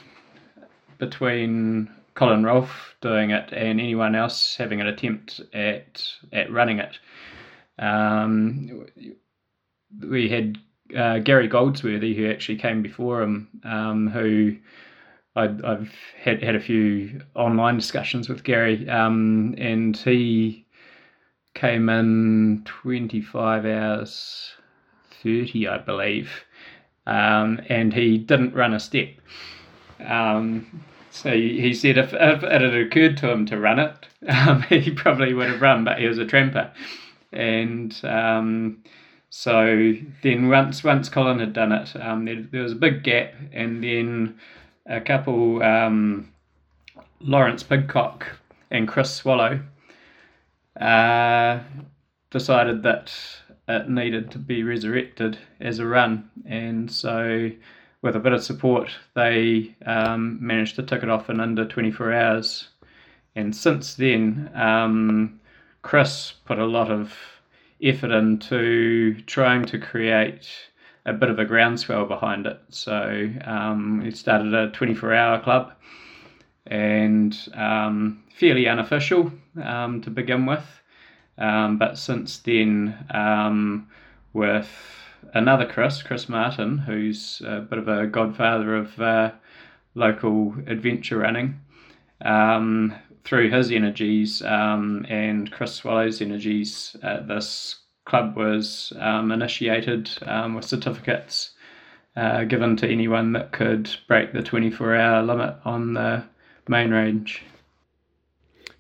between 0.98 1.90
Colin 2.14 2.44
Rolfe 2.44 2.96
doing 3.02 3.32
it 3.32 3.52
and 3.52 3.80
anyone 3.80 4.16
else 4.16 4.56
having 4.56 4.82
an 4.82 4.88
attempt 4.88 5.42
at 5.54 6.02
at 6.32 6.52
running 6.52 6.80
it. 6.80 6.98
Um, 7.78 8.86
we 10.02 10.30
had 10.30 10.58
uh, 10.96 11.20
Gary 11.20 11.48
Goldsworthy, 11.48 12.16
who 12.16 12.30
actually 12.30 12.58
came 12.58 12.82
before 12.82 13.22
him, 13.22 13.48
um, 13.64 14.08
who 14.08 14.56
I, 15.36 15.48
have 15.48 15.90
had 16.22 16.44
had 16.44 16.56
a 16.56 16.60
few 16.60 17.22
online 17.34 17.76
discussions 17.76 18.30
with 18.30 18.44
Gary, 18.44 18.88
um, 18.90 19.56
and 19.58 19.96
he 19.98 20.66
came 21.54 21.90
in 21.90 22.62
twenty 22.66 23.22
five 23.22 23.66
hours 23.66 24.54
thirty, 25.24 25.68
I 25.68 25.78
believe, 25.80 26.30
um, 27.08 27.62
and 27.70 27.94
he 27.94 28.18
didn't 28.18 28.54
run 28.54 28.74
a 28.74 28.80
step. 28.80 29.10
Um, 30.06 30.84
so 31.10 31.32
he 31.32 31.74
said 31.74 31.98
if, 31.98 32.14
if, 32.14 32.44
it 32.44 32.62
had 32.62 32.76
occurred 32.76 33.18
to 33.18 33.32
him 33.32 33.46
to 33.46 33.58
run 33.58 33.80
it, 33.80 34.08
um, 34.28 34.62
he 34.64 34.92
probably 34.92 35.34
would 35.34 35.50
have 35.50 35.62
run, 35.62 35.84
but 35.84 36.00
he 36.00 36.08
was 36.08 36.18
a 36.18 36.26
tramper, 36.26 36.72
and 37.32 38.00
um, 38.04 38.84
so 39.38 39.94
then 40.24 40.48
once 40.48 40.82
once 40.82 41.10
Colin 41.10 41.40
had 41.40 41.52
done 41.52 41.74
it, 41.74 41.94
um, 41.98 42.24
there, 42.24 42.42
there, 42.42 42.64
was 42.64 42.72
a 42.72 42.78
big 42.78 43.04
gap, 43.04 43.34
and 43.52 43.84
then 43.84 44.40
a 44.86 45.02
couple, 45.02 45.62
um, 45.62 46.32
Lawrence 47.20 47.62
Pidcock 47.62 48.28
and 48.72 48.88
Chris 48.88 49.14
Swallow, 49.14 49.60
uh, 50.80 51.60
decided 52.32 52.82
that 52.84 53.14
it 53.68 53.90
needed 53.90 54.32
to 54.32 54.40
be 54.40 54.64
resurrected 54.64 55.38
as 55.60 55.80
a 55.80 55.86
run, 55.86 56.30
and 56.46 56.90
so 56.90 57.52
with 58.02 58.16
a 58.16 58.20
bit 58.20 58.32
of 58.32 58.42
support, 58.42 58.90
they 59.16 59.76
um, 59.86 60.38
managed 60.40 60.78
to 60.78 60.84
tick 60.84 61.04
it 61.04 61.10
off 61.10 61.30
in 61.30 61.42
under 61.42 61.66
24 61.66 62.14
hours. 62.14 62.70
And 63.36 63.54
since 63.54 63.96
then, 63.96 64.50
um, 64.56 65.42
Chris 65.82 66.32
put 66.46 66.58
a 66.58 66.66
lot 66.66 66.90
of 66.90 67.14
effort 67.82 68.12
into 68.12 69.22
trying 69.22 69.66
to 69.66 69.80
create 69.80 70.48
a 71.06 71.14
bit 71.14 71.30
of 71.30 71.40
a 71.40 71.46
groundswell 71.46 72.06
behind 72.06 72.48
it. 72.48 72.60
So 72.70 73.30
um, 73.46 74.02
it 74.06 74.18
started 74.18 74.54
a 74.54 74.72
24 74.72 75.14
hour 75.14 75.40
club 75.40 75.74
and 76.66 77.38
um, 77.54 78.24
fairly 78.36 78.68
unofficial 78.68 79.32
um, 79.64 80.02
to 80.02 80.10
begin 80.10 80.46
with. 80.46 80.66
Um, 81.38 81.78
but 81.78 81.98
since 81.98 82.38
then, 82.40 83.06
um, 83.12 83.88
with 84.34 84.70
another 85.34 85.66
Chris, 85.66 86.02
Chris 86.02 86.30
Martin, 86.30 86.78
who's 86.78 87.42
a 87.46 87.60
bit 87.60 87.78
of 87.78 87.88
a 87.88 88.08
godfather 88.08 88.76
of 88.76 89.00
uh, 89.00 89.32
local 89.94 90.56
adventure 90.66 91.18
running, 91.18 91.60
um, 92.22 92.96
through 93.26 93.50
his 93.50 93.72
energies 93.72 94.42
um, 94.44 95.06
and 95.10 95.52
Chris 95.52 95.74
Swallow's 95.76 96.22
energies, 96.22 96.96
uh, 97.04 97.22
this 97.22 97.76
club 98.06 98.38
was 98.38 98.94
um, 99.00 99.32
initiated 99.32 100.10
um, 100.28 100.54
with 100.54 100.64
certificates 100.64 101.52
uh, 102.16 102.44
given 102.44 102.78
to 102.78 102.88
anyone 102.88 103.34
that 103.34 103.52
could 103.52 103.94
break 104.08 104.32
the 104.32 104.44
24 104.44 104.96
hour 104.96 105.24
limit 105.24 105.56
on 105.66 105.96
the 105.96 106.24
main 106.68 106.92
range. 106.92 107.44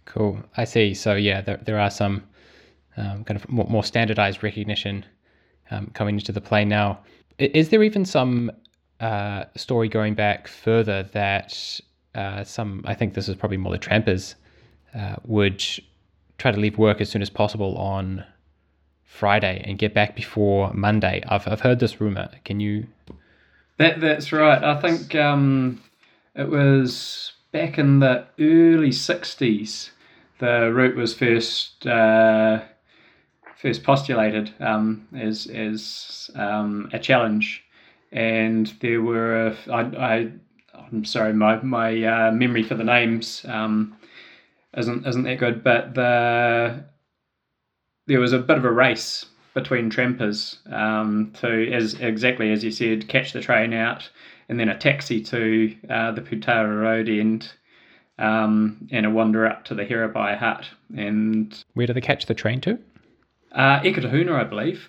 Cool. 0.06 0.40
I 0.56 0.64
see. 0.64 0.94
So, 0.94 1.16
yeah, 1.16 1.42
there, 1.42 1.58
there 1.58 1.80
are 1.80 1.90
some 1.90 2.24
um, 2.96 3.24
kind 3.26 3.38
of 3.38 3.50
more, 3.50 3.66
more 3.68 3.84
standardized 3.84 4.44
recognition 4.44 5.04
um, 5.72 5.88
coming 5.88 6.16
into 6.16 6.32
the 6.32 6.40
play 6.40 6.64
now. 6.64 7.00
Is 7.38 7.70
there 7.70 7.84
even 7.84 8.06
some 8.06 8.52
uh, 9.00 9.46
story 9.58 9.90
going 9.90 10.14
back 10.14 10.48
further 10.48 11.04
that 11.12 11.82
uh, 12.16 12.44
some, 12.44 12.84
I 12.86 12.94
think 12.94 13.14
this 13.14 13.28
is 13.28 13.36
probably 13.36 13.58
more 13.58 13.72
the 13.72 13.78
trampers, 13.78 14.36
uh, 14.94 15.16
would 15.26 15.64
try 16.38 16.52
to 16.52 16.60
leave 16.60 16.78
work 16.78 17.02
as 17.02 17.10
soon 17.10 17.22
as 17.22 17.30
possible 17.30 17.78
on 17.78 18.24
Friday 19.04 19.64
and 19.66 19.78
get 19.78 19.94
back 19.94 20.16
before 20.16 20.74
Monday. 20.74 21.24
I've, 21.28 21.48
I've 21.48 21.62
heard 21.62 21.80
this 21.80 22.02
rumor. 22.02 22.30
Can 22.44 22.60
you? 22.60 22.88
That 23.78 24.00
that's 24.00 24.32
right. 24.32 24.64
I 24.64 24.80
think 24.80 25.16
um, 25.16 25.82
it 26.34 26.50
was 26.50 27.34
back 27.52 27.78
in 27.78 28.00
the 28.00 28.26
early 28.40 28.92
'60s. 28.92 29.90
The 30.40 30.72
route 30.74 30.96
was 30.96 31.14
first 31.14 31.86
uh, 31.86 32.62
first 33.58 33.84
postulated 33.84 34.54
um, 34.60 35.08
as 35.14 35.48
as 35.48 36.32
um, 36.36 36.90
a 36.94 37.00
challenge, 37.00 37.64
and 38.12 38.68
there 38.80 39.02
were 39.02 39.56
I, 39.70 39.82
I 39.82 40.32
I'm 40.96 41.06
sorry, 41.06 41.34
my 41.34 41.62
my 41.62 42.04
uh, 42.04 42.32
memory 42.32 42.64
for 42.64 42.76
the 42.76 42.84
names 42.84 43.46
um, 43.48 43.98
isn't 44.78 45.06
isn't 45.06 45.24
that 45.24 45.40
good, 45.40 45.64
but 45.64 45.94
the 45.94 46.86
there 48.08 48.20
was 48.20 48.34
a 48.34 48.40
bit 48.40 48.58
of 48.58 48.66
a 48.66 48.72
race 48.72 49.26
between 49.54 49.90
trampers 49.90 50.60
um, 50.72 51.32
to 51.42 51.72
as 51.72 51.96
exactly 51.96 52.52
as 52.52 52.64
you 52.64 52.72
said, 52.72 53.08
catch 53.08 53.34
the 53.34 53.42
train 53.42 53.74
out, 53.74 54.10
and 54.48 54.60
then 54.60 54.70
a 54.70 54.78
taxi 54.78 55.22
to 55.22 55.76
uh, 55.90 56.12
the 56.12 56.22
Putara 56.22 56.82
Road 56.82 57.10
end. 57.10 57.52
Um, 58.18 58.88
and 58.92 59.06
a 59.06 59.10
wander 59.10 59.46
up 59.46 59.66
to 59.66 59.76
the 59.76 59.84
Herepai 59.84 60.38
hut. 60.38 60.66
And 60.96 61.62
where 61.74 61.86
do 61.86 61.92
they 61.92 62.00
catch 62.00 62.28
the 62.28 62.34
train 62.34 62.62
to? 62.62 62.80
Uh, 63.52 63.82
Eketahuna, 63.82 64.32
I 64.32 64.46
believe 64.46 64.88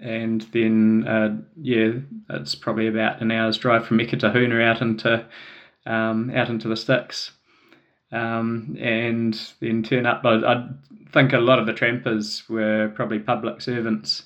and 0.00 0.42
then 0.52 1.06
uh, 1.06 1.36
yeah, 1.60 1.92
it's 2.30 2.54
probably 2.54 2.88
about 2.88 3.20
an 3.20 3.30
hour's 3.30 3.58
drive 3.58 3.86
from 3.86 3.98
Eketahuna 3.98 4.62
out 4.62 4.80
into 4.82 5.24
um, 5.86 6.30
out 6.34 6.48
into 6.48 6.68
the 6.68 6.76
sticks, 6.76 7.32
um, 8.12 8.76
and 8.80 9.40
then 9.60 9.82
turn 9.82 10.06
up. 10.06 10.22
I, 10.24 10.34
I 10.34 10.68
think 11.12 11.32
a 11.32 11.38
lot 11.38 11.58
of 11.58 11.66
the 11.66 11.72
trampers 11.72 12.42
were 12.48 12.92
probably 12.94 13.18
public 13.18 13.60
servants, 13.60 14.24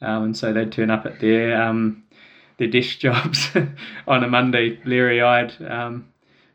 um, 0.00 0.24
and 0.24 0.36
so 0.36 0.52
they'd 0.52 0.72
turn 0.72 0.90
up 0.90 1.06
at 1.06 1.20
their 1.20 1.60
um, 1.62 2.04
their 2.58 2.68
desk 2.68 2.98
jobs 3.00 3.50
on 4.06 4.24
a 4.24 4.28
Monday, 4.28 4.76
bleary 4.76 5.22
eyed, 5.22 5.54
um, 5.62 6.08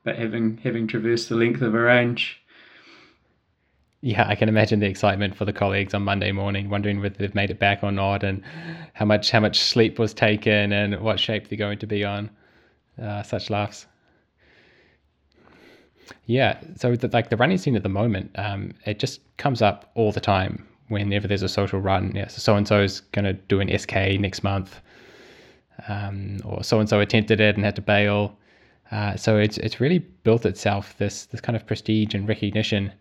but 0.04 0.18
having 0.18 0.58
having 0.58 0.88
traversed 0.88 1.30
the 1.30 1.36
length 1.36 1.62
of 1.62 1.74
a 1.74 1.80
range. 1.80 2.43
Yeah, 4.06 4.28
I 4.28 4.36
can 4.36 4.50
imagine 4.50 4.82
the 4.82 4.88
excitement 4.88 5.34
for 5.34 5.46
the 5.46 5.54
colleagues 5.54 5.94
on 5.94 6.02
Monday 6.04 6.34
morning, 6.34 6.70
wondering 6.70 7.00
whether 7.00 7.16
they've 7.16 7.34
made 7.34 7.50
it 7.50 7.58
back 7.58 7.86
or 7.86 7.92
not, 7.94 8.22
and 8.22 8.44
how 8.92 9.06
much 9.06 9.32
how 9.32 9.40
much 9.40 9.62
sleep 9.62 9.98
was 9.98 10.14
taken, 10.14 10.74
and 10.74 11.00
what 11.00 11.22
shape 11.22 11.48
they're 11.48 11.58
going 11.58 11.80
to 11.80 11.88
be 11.88 12.04
on. 12.04 12.30
Uh, 13.02 13.24
such 13.24 13.50
laughs. 13.50 13.86
Yeah, 16.26 16.60
so 16.76 16.98
the, 16.98 17.08
like 17.14 17.30
the 17.30 17.38
running 17.38 17.58
scene 17.58 17.78
at 17.78 17.84
the 17.84 17.88
moment, 17.88 18.32
um, 18.36 18.74
it 18.86 19.00
just 19.00 19.22
comes 19.38 19.62
up 19.62 19.90
all 19.96 20.12
the 20.12 20.20
time 20.20 20.68
whenever 20.90 21.26
there's 21.26 21.42
a 21.42 21.48
social 21.48 21.80
run. 21.80 22.12
Yeah, 22.14 22.28
so 22.28 22.58
and 22.58 22.68
so 22.68 22.82
is 22.82 23.00
going 23.14 23.24
to 23.24 23.32
do 23.32 23.62
an 23.62 23.70
SK 23.80 24.20
next 24.20 24.44
month, 24.44 24.82
um, 25.88 26.40
or 26.44 26.62
so 26.62 26.82
and 26.82 26.90
so 26.90 27.00
attempted 27.00 27.40
it 27.40 27.56
and 27.56 27.64
had 27.64 27.78
to 27.78 27.82
bail. 27.82 28.38
Uh, 28.92 29.16
so 29.16 29.38
it's 29.38 29.58
it's 29.60 29.80
really 29.80 30.00
built 30.00 30.46
itself 30.46 30.94
this 30.98 31.26
this 31.28 31.40
kind 31.40 31.56
of 31.56 31.66
prestige 31.66 32.14
and 32.14 32.28
recognition 32.28 32.92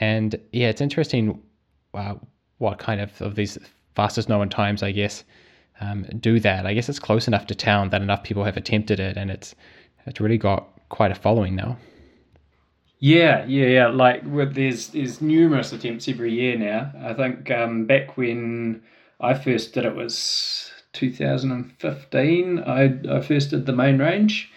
and 0.00 0.38
yeah, 0.52 0.68
it's 0.68 0.80
interesting 0.80 1.40
uh, 1.94 2.14
what 2.58 2.78
kind 2.78 3.00
of 3.00 3.20
of 3.20 3.34
these 3.34 3.58
fastest 3.94 4.28
known 4.28 4.48
times, 4.48 4.82
I 4.82 4.92
guess, 4.92 5.24
um, 5.80 6.04
do 6.20 6.40
that. 6.40 6.66
I 6.66 6.74
guess 6.74 6.88
it's 6.88 6.98
close 6.98 7.26
enough 7.28 7.46
to 7.48 7.54
town 7.54 7.90
that 7.90 8.02
enough 8.02 8.22
people 8.22 8.44
have 8.44 8.56
attempted 8.56 9.00
it, 9.00 9.16
and 9.16 9.30
it's 9.30 9.54
it's 10.06 10.20
really 10.20 10.38
got 10.38 10.68
quite 10.88 11.10
a 11.10 11.14
following 11.14 11.54
now. 11.56 11.76
Yeah, 12.98 13.44
yeah, 13.46 13.66
yeah. 13.66 13.86
Like 13.88 14.22
with 14.24 14.54
there's 14.54 14.88
there's 14.88 15.20
numerous 15.20 15.72
attempts 15.72 16.08
every 16.08 16.32
year 16.32 16.56
now. 16.56 16.92
I 17.02 17.14
think 17.14 17.50
um, 17.50 17.86
back 17.86 18.16
when 18.16 18.82
I 19.20 19.34
first 19.34 19.74
did 19.74 19.84
it 19.84 19.96
was 19.96 20.70
2015. 20.92 22.58
I 22.60 23.00
I 23.10 23.20
first 23.20 23.50
did 23.50 23.66
the 23.66 23.72
main 23.72 23.98
range, 23.98 24.52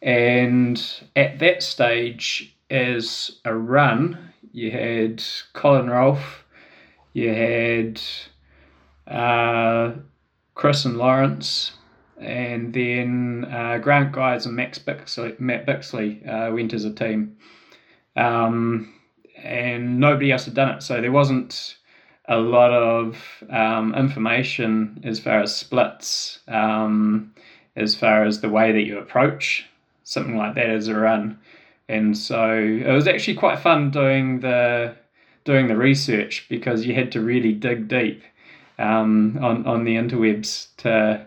and 0.00 0.80
at 1.16 1.40
that 1.40 1.62
stage, 1.62 2.56
as 2.70 3.40
a 3.44 3.54
run, 3.54 4.27
you 4.52 4.70
had 4.70 5.22
Colin 5.52 5.88
Rolfe, 5.88 6.44
you 7.12 7.32
had 7.32 8.00
uh, 9.06 9.92
Chris 10.54 10.84
and 10.84 10.98
Lawrence, 10.98 11.72
and 12.20 12.72
then 12.72 13.46
uh, 13.50 13.78
Grant 13.78 14.12
Guise 14.12 14.46
and 14.46 14.56
Max 14.56 14.78
Bixley, 14.78 15.38
Matt 15.38 15.66
Bixley 15.66 16.26
uh, 16.26 16.52
went 16.52 16.72
as 16.72 16.84
a 16.84 16.92
team. 16.92 17.36
Um, 18.16 18.94
and 19.36 20.00
nobody 20.00 20.32
else 20.32 20.46
had 20.46 20.54
done 20.54 20.70
it, 20.70 20.82
so 20.82 21.00
there 21.00 21.12
wasn't 21.12 21.76
a 22.28 22.38
lot 22.38 22.72
of 22.72 23.16
um, 23.48 23.94
information 23.94 25.00
as 25.04 25.20
far 25.20 25.40
as 25.40 25.54
splits, 25.54 26.40
um, 26.48 27.32
as 27.76 27.94
far 27.94 28.24
as 28.24 28.40
the 28.40 28.48
way 28.48 28.72
that 28.72 28.82
you 28.82 28.98
approach 28.98 29.64
something 30.02 30.36
like 30.36 30.54
that 30.54 30.70
as 30.70 30.88
a 30.88 30.94
run 30.94 31.38
and 31.88 32.16
so 32.16 32.54
it 32.54 32.92
was 32.92 33.08
actually 33.08 33.34
quite 33.34 33.58
fun 33.58 33.90
doing 33.90 34.40
the 34.40 34.94
doing 35.44 35.68
the 35.68 35.76
research 35.76 36.46
because 36.48 36.84
you 36.84 36.94
had 36.94 37.10
to 37.12 37.20
really 37.20 37.52
dig 37.52 37.88
deep 37.88 38.22
um, 38.78 39.38
on 39.40 39.66
on 39.66 39.84
the 39.84 39.96
interwebs 39.96 40.68
to 40.76 41.26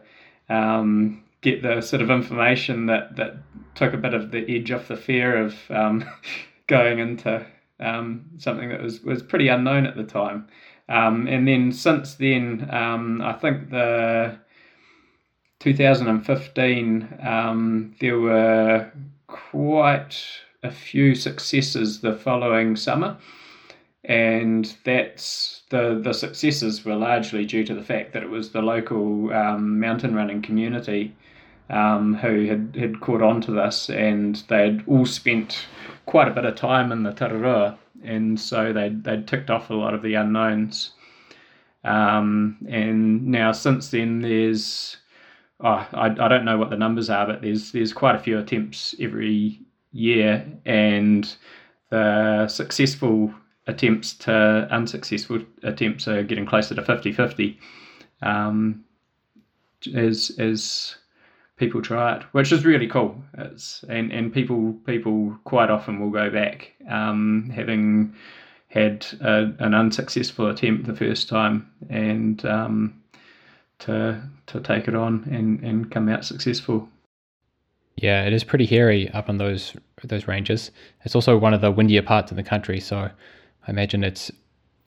um, 0.50 1.24
get 1.42 1.64
the 1.64 1.82
sort 1.82 2.02
of 2.02 2.10
information 2.10 2.86
that 2.86 3.16
that 3.16 3.38
took 3.76 3.94
a 3.94 3.98
bit 3.98 4.14
of 4.14 4.32
the 4.32 4.46
edge 4.56 4.72
off 4.72 4.88
the 4.88 4.98
fear 4.98 5.38
of 5.38 5.56
um, 5.70 6.04
going 6.68 7.00
into 7.00 7.46
um, 7.80 8.26
something 8.38 8.70
that 8.70 8.82
was, 8.82 9.02
was 9.02 9.24
pretty 9.24 9.48
unknown 9.48 9.86
at 9.86 9.96
the 9.96 10.04
time. 10.04 10.48
Um, 10.88 11.28
and 11.28 11.48
then 11.48 11.72
since 11.72 12.16
then, 12.16 12.68
um, 12.72 13.22
I 13.22 13.34
think 13.34 13.70
the 13.70 14.38
2015, 15.60 17.20
um, 17.24 17.96
there 18.00 18.20
were 18.20 18.92
quite 19.28 20.22
a 20.64 20.72
few 20.72 21.16
successes 21.16 22.02
the 22.02 22.14
following 22.14 22.76
summer. 22.76 23.18
And 24.04 24.76
that's 24.84 25.62
the, 25.70 26.00
the 26.04 26.14
successes 26.14 26.84
were 26.84 26.96
largely 26.96 27.46
due 27.46 27.64
to 27.66 27.74
the 27.74 27.84
fact 27.84 28.14
that 28.14 28.24
it 28.24 28.30
was 28.30 28.52
the 28.52 28.62
local 28.62 29.32
um, 29.34 29.80
mountain 29.80 30.16
running 30.16 30.42
community 30.42 31.16
um, 31.70 32.16
who 32.16 32.46
had, 32.46 32.76
had 32.78 33.00
caught 33.00 33.22
on 33.22 33.42
to 33.42 33.52
this 33.52 33.90
and 33.90 34.36
they'd 34.48 34.84
all 34.88 35.06
spent 35.06 35.66
quite 36.06 36.28
a 36.28 36.32
bit 36.32 36.46
of 36.46 36.56
time 36.56 36.92
in 36.92 37.04
the 37.04 37.12
Tararua 37.12 37.78
and 38.04 38.40
so 38.40 38.74
they'd, 38.74 39.04
they'd 39.04 39.28
ticked 39.28 39.50
off 39.50 39.70
a 39.70 39.76
lot 39.76 39.94
of 39.94 40.02
the 40.02 40.16
unknowns. 40.16 40.92
Um, 41.84 42.58
and 42.68 43.28
now 43.28 43.52
since 43.52 43.90
then, 43.90 44.22
there's 44.22 44.98
oh, 45.62 45.88
I, 45.94 46.16
I 46.20 46.28
don't 46.28 46.46
know 46.46 46.58
what 46.58 46.70
the 46.70 46.78
numbers 46.78 47.10
are, 47.10 47.26
but 47.26 47.42
there's 47.42 47.72
there's 47.72 47.94
quite 47.94 48.16
a 48.16 48.20
few 48.20 48.38
attempts 48.38 48.94
every 49.00 49.60
year, 49.92 50.46
and 50.66 51.36
the 51.90 52.48
successful 52.48 53.34
attempts 53.68 54.14
to 54.14 54.68
unsuccessful 54.72 55.42
attempts 55.64 56.08
are 56.08 56.24
getting 56.24 56.46
closer 56.46 56.74
to 56.74 56.84
50 56.84 57.12
50 57.12 57.60
um, 58.22 58.84
as, 59.96 60.32
as 60.40 60.96
people 61.58 61.82
try 61.82 62.16
it, 62.16 62.24
which 62.32 62.52
is 62.52 62.66
really 62.66 62.88
cool. 62.88 63.16
It's, 63.38 63.84
and, 63.88 64.12
and 64.12 64.34
people 64.34 64.74
people 64.86 65.38
quite 65.44 65.70
often 65.70 66.00
will 66.00 66.10
go 66.10 66.30
back 66.30 66.74
um, 66.90 67.52
having 67.54 68.16
had 68.68 69.06
a, 69.20 69.54
an 69.60 69.74
unsuccessful 69.74 70.50
attempt 70.50 70.88
the 70.88 70.96
first 70.96 71.30
time 71.30 71.70
and 71.90 72.44
um, 72.46 73.02
to 73.80 74.22
to 74.48 74.60
take 74.62 74.88
it 74.88 74.96
on 74.96 75.28
and, 75.32 75.64
and 75.64 75.92
come 75.92 76.10
out 76.10 76.26
successful. 76.26 76.90
Yeah, 78.02 78.24
it 78.26 78.34
is 78.34 78.44
pretty 78.44 78.66
hairy 78.66 79.10
up 79.10 79.30
on 79.30 79.38
those 79.38 79.76
those 80.04 80.28
ranges. 80.28 80.72
It's 81.06 81.14
also 81.14 81.38
one 81.38 81.54
of 81.54 81.62
the 81.62 81.72
windier 81.72 82.02
parts 82.02 82.32
of 82.32 82.38
the 82.38 82.44
country, 82.44 82.80
so 82.80 82.98
I 82.98 83.12
imagine 83.70 84.04
it's 84.04 84.32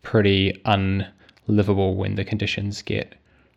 pretty 0.02 0.60
unlivable 0.64 1.94
when 1.94 2.16
the 2.16 2.24
conditions 2.24 2.82
get 2.82 3.14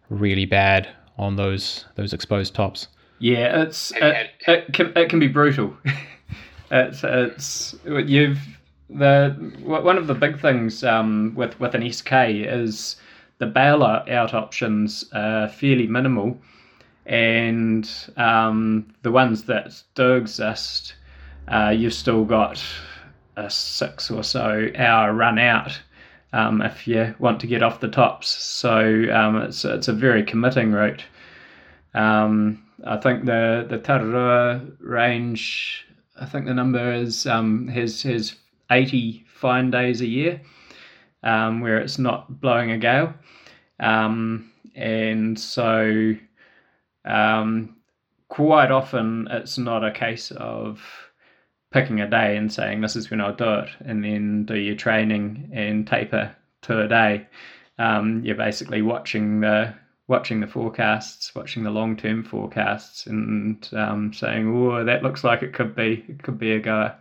really 0.10 0.46
bad 0.46 0.88
on 1.18 1.38
those 1.38 1.86
those 1.96 2.14
exposed 2.14 2.54
tops. 2.54 2.88
Yeah, 3.18 3.64
it's 3.64 3.92
it, 3.96 4.30
it 4.48 4.74
can 4.74 4.94
it 4.96 5.10
can 5.10 5.20
be 5.20 5.28
brutal. 5.28 5.76
it's 6.72 7.04
it's 7.04 7.76
you've 7.84 8.40
the 8.92 9.36
one 9.64 9.98
of 9.98 10.06
the 10.06 10.14
big 10.14 10.40
things 10.40 10.84
um, 10.84 11.34
with 11.36 11.60
with 11.60 11.74
an 11.74 11.92
SK 11.92 12.12
is 12.14 12.96
the 13.40 13.48
bailout 13.48 14.34
options 14.36 15.06
are 15.14 15.48
fairly 15.48 15.88
minimal, 15.88 16.40
and 17.08 17.90
um, 18.18 18.94
the 19.02 19.12
ones 19.12 19.44
that 19.44 19.82
do 19.96 20.14
exist, 20.14 20.96
uh, 21.48 21.74
you've 21.76 21.94
still 21.94 22.26
got 22.26 22.62
a 23.38 23.50
six 23.50 24.12
or 24.12 24.24
so 24.24 24.68
hour 24.76 25.14
run 25.14 25.40
out 25.40 25.80
um, 26.34 26.62
if 26.62 26.88
you 26.88 27.16
want 27.20 27.40
to 27.40 27.48
get 27.48 27.64
off 27.64 27.80
the 27.80 27.88
tops. 27.88 28.28
So 28.28 29.06
um, 29.14 29.38
it's 29.38 29.64
it's 29.64 29.88
a 29.88 29.94
very 29.94 30.24
committing 30.24 30.72
route. 30.72 31.04
Um, 31.94 32.64
I 32.86 32.98
think 32.98 33.26
the 33.26 33.66
the 33.70 33.80
Tararua 33.80 34.76
range, 34.80 35.86
I 36.20 36.26
think 36.26 36.46
the 36.46 36.54
number 36.54 36.92
is 36.94 37.26
um, 37.26 37.70
has 37.70 38.02
has 38.04 38.36
eighty 38.70 39.26
fine 39.28 39.72
days 39.72 40.02
a 40.02 40.08
year, 40.08 40.42
um, 41.24 41.62
where 41.62 41.78
it's 41.78 41.98
not 41.98 42.42
blowing 42.42 42.72
a 42.72 42.78
gale, 42.78 43.14
and 44.76 45.40
so 45.40 46.16
um, 47.08 47.76
quite 48.30 48.72
often 48.72 49.28
it's 49.32 49.58
not 49.58 49.84
a 49.84 49.92
case 49.92 50.32
of 50.32 50.82
picking 51.72 52.02
a 52.02 52.10
day 52.10 52.38
and 52.38 52.52
saying 52.52 52.82
this 52.82 52.96
is 52.96 53.10
when 53.10 53.22
I'll 53.22 53.36
do 53.36 53.54
it, 53.56 53.70
and 53.82 54.04
then 54.04 54.46
do 54.46 54.56
your 54.56 54.76
training 54.76 55.50
and 55.54 55.88
taper 55.88 56.36
to 56.64 56.82
a 56.82 56.88
day. 56.88 57.28
Um, 57.80 58.22
you're 58.24 58.36
basically 58.36 58.82
watching 58.82 59.42
the 59.42 59.74
watching 60.08 60.40
the 60.40 60.48
forecasts, 60.48 61.36
watching 61.36 61.64
the 61.64 61.70
long 61.70 61.96
term 61.98 62.24
forecasts, 62.24 63.08
and 63.08 63.68
um, 63.74 64.14
saying, 64.14 64.48
"Oh, 64.48 64.84
that 64.84 65.04
looks 65.04 65.24
like 65.24 65.44
it 65.44 65.54
could 65.54 65.76
be 65.76 66.06
it 66.08 66.24
could 66.24 66.40
be 66.40 66.54
a 66.54 66.60
goer," 66.60 66.96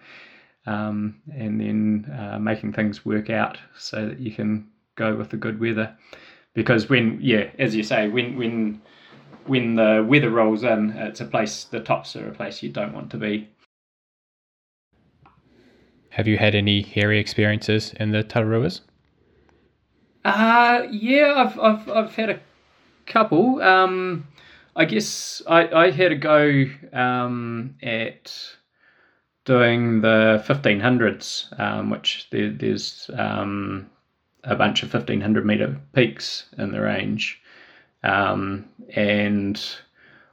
um, 0.66 1.21
and 1.35 1.61
then 1.61 2.12
uh, 2.19 2.38
making 2.38 2.73
things 2.73 3.05
work 3.05 3.31
out 3.31 3.59
so 3.79 4.07
that 4.07 4.19
you 4.19 4.33
can 4.33 4.69
go 4.97 5.14
with 5.14 5.31
the 5.31 5.37
good 5.37 5.61
weather. 5.61 5.97
Because 6.55 6.88
when, 6.88 7.19
yeah, 7.21 7.51
as 7.59 7.75
you 7.77 7.83
say, 7.83 8.09
when 8.09 8.37
when 8.37 8.81
when 9.49 9.77
the 9.77 10.05
weather 10.07 10.31
rolls 10.31 10.65
in, 10.65 10.91
it's 10.91 11.21
a 11.21 11.25
place. 11.25 11.65
The 11.65 11.81
tops 11.81 12.17
are 12.17 12.29
a 12.29 12.33
place 12.33 12.63
you 12.63 12.71
don't 12.71 12.93
want 12.93 13.11
to 13.11 13.17
be. 13.17 13.49
Have 16.11 16.27
you 16.27 16.39
had 16.39 16.55
any 16.55 16.81
hairy 16.81 17.19
experiences 17.19 17.93
in 18.01 18.11
the 18.11 18.25
Tararuas? 18.25 18.81
Uh, 20.25 20.87
yeah, 20.91 21.35
I've, 21.37 21.59
I've, 21.59 21.89
I've 21.91 22.15
had 22.15 22.31
a 22.31 22.41
couple. 23.05 23.61
Um, 23.63 24.27
I 24.75 24.85
guess 24.87 25.43
I, 25.47 25.69
I 25.69 25.91
had 25.91 26.13
a 26.13 26.17
go 26.17 26.65
um, 26.93 27.75
at 27.83 28.33
doing 29.45 30.01
the 30.01 30.43
1500s, 30.47 31.61
um, 31.61 31.91
which 31.91 32.29
there, 32.31 32.51
there's 32.51 33.11
um, 33.17 33.89
a 34.45 34.57
bunch 34.57 34.83
of 34.83 34.93
1500 34.93 35.47
meter 35.47 35.81
peaks 35.95 36.47
in 36.59 36.73
the 36.73 36.81
range. 36.81 37.41
Um, 38.03 38.67
and 38.95 39.61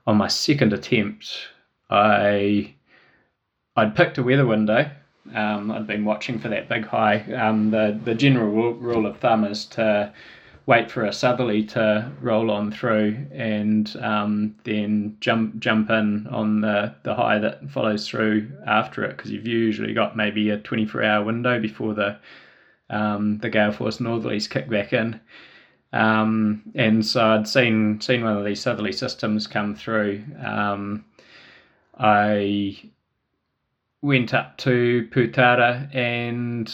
on 0.06 0.18
my 0.18 0.28
second 0.28 0.74
attempt, 0.74 1.48
I 1.90 2.74
I'd 3.76 3.96
picked 3.96 4.18
a 4.18 4.24
weather 4.24 4.46
window. 4.46 4.90
Um, 5.34 5.72
I'd 5.72 5.88
been 5.88 6.06
watching 6.06 6.38
for 6.40 6.50
that 6.50 6.70
big 6.70 6.86
high. 6.86 7.22
Um, 7.34 7.72
the 7.72 8.00
the 8.04 8.16
general 8.16 8.74
rule 8.74 9.06
of 9.06 9.18
thumb 9.18 9.46
is 9.46 9.66
to 9.68 10.14
wait 10.66 10.90
for 10.90 11.04
a 11.04 11.12
southerly 11.12 11.64
to 11.64 12.10
roll 12.22 12.50
on 12.50 12.72
through 12.72 13.26
and 13.34 13.96
um, 14.02 14.56
then 14.64 15.18
jump 15.20 15.60
jump 15.60 15.90
in 15.90 16.26
on 16.28 16.62
the, 16.62 16.94
the 17.04 17.14
high 17.14 17.38
that 17.38 17.70
follows 17.70 18.08
through 18.08 18.50
after 18.66 19.04
it 19.04 19.18
because 19.18 19.30
you've 19.32 19.48
usually 19.48 19.94
got 19.94 20.16
maybe 20.16 20.50
a 20.50 20.58
24 20.58 21.04
hour 21.04 21.26
window 21.26 21.60
before 21.60 21.94
the 21.94 22.18
um, 22.90 23.40
the 23.40 23.50
gale 23.50 23.72
force 23.72 23.98
northerlies 23.98 24.50
kick 24.50 24.70
back 24.70 24.94
in. 24.94 25.20
Um, 25.94 26.64
and 26.74 27.06
so 27.06 27.24
I'd 27.24 27.48
seen 27.48 28.02
seen 28.02 28.24
one 28.24 28.36
of 28.36 28.44
these 28.44 28.60
southerly 28.60 28.92
systems 28.92 29.46
come 29.46 29.76
through. 29.76 30.24
Um, 30.44 31.06
I 31.98 32.92
went 34.02 34.34
up 34.34 34.58
to 34.58 35.08
Putara 35.12 35.94
and 35.96 36.74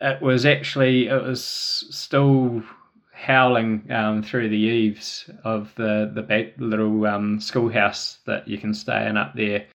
it 0.00 0.22
was 0.22 0.44
actually 0.46 1.08
it 1.08 1.22
was 1.22 1.42
still 1.42 2.62
howling 3.12 3.90
um, 3.90 4.22
through 4.22 4.48
the 4.48 4.56
eaves 4.56 5.28
of 5.42 5.74
the 5.76 6.10
the 6.14 6.22
back 6.22 6.52
little 6.58 7.06
um, 7.06 7.40
schoolhouse 7.40 8.18
that 8.26 8.46
you 8.46 8.58
can 8.58 8.74
stay 8.74 9.08
in 9.08 9.16
up 9.16 9.34
there. 9.34 9.66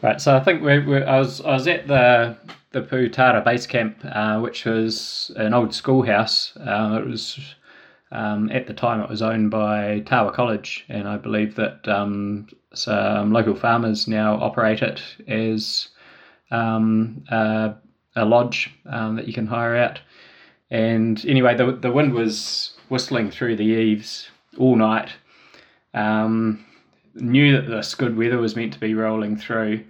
Right, 0.00 0.20
so 0.20 0.34
I 0.34 0.40
think 0.40 0.62
we 0.62 0.78
we 0.80 1.02
I 1.02 1.18
was 1.18 1.42
I 1.42 1.52
was 1.52 1.68
at 1.68 1.86
the 1.86 2.36
the 2.70 2.80
Putara 2.80 3.44
base 3.44 3.66
camp, 3.66 3.98
uh, 4.02 4.40
which 4.40 4.64
was 4.64 5.30
an 5.36 5.52
old 5.52 5.74
schoolhouse. 5.74 6.56
Uh, 6.56 6.98
it 7.00 7.06
was 7.06 7.38
um, 8.12 8.50
at 8.50 8.66
the 8.66 8.74
time 8.74 9.00
it 9.00 9.08
was 9.08 9.22
owned 9.22 9.50
by 9.50 10.00
Tawa 10.00 10.32
College, 10.32 10.84
and 10.88 11.08
I 11.08 11.16
believe 11.16 11.54
that 11.56 11.88
um, 11.88 12.46
some 12.74 13.32
local 13.32 13.54
farmers 13.54 14.06
now 14.06 14.34
operate 14.34 14.82
it 14.82 15.02
as 15.26 15.88
um, 16.50 17.24
a, 17.30 17.74
a, 18.14 18.24
lodge 18.24 18.70
um, 18.86 19.16
that 19.16 19.26
you 19.26 19.32
can 19.32 19.46
hire 19.46 19.74
out. 19.76 19.98
And 20.70 21.24
anyway, 21.26 21.56
the 21.56 21.72
the 21.72 21.90
wind 21.90 22.12
was 22.12 22.74
whistling 22.90 23.30
through 23.30 23.56
the 23.56 23.64
eaves 23.64 24.30
all 24.58 24.76
night. 24.76 25.10
Um, 25.94 26.64
knew 27.14 27.52
that 27.52 27.68
this 27.68 27.94
good 27.94 28.16
weather 28.16 28.38
was 28.38 28.56
meant 28.56 28.74
to 28.74 28.80
be 28.80 28.94
rolling 28.94 29.36
through, 29.36 29.84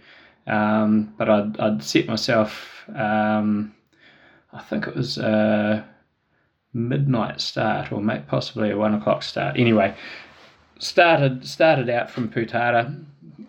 um, 0.47 1.13
but 1.19 1.29
I'd, 1.29 1.59
I'd 1.59 1.83
set 1.83 2.07
myself. 2.07 2.85
I 4.55 4.61
think 4.61 4.87
it 4.87 4.95
was 4.95 5.19
a 5.19 5.89
midnight 6.73 7.41
start, 7.41 7.93
or 7.93 8.03
possibly 8.29 8.71
a 8.71 8.77
one 8.77 8.95
o'clock 8.95 9.23
start. 9.23 9.57
Anyway, 9.59 9.95
started 10.79 11.47
started 11.47 11.89
out 11.91 12.11
from 12.11 12.29
Putara, 12.29 13.05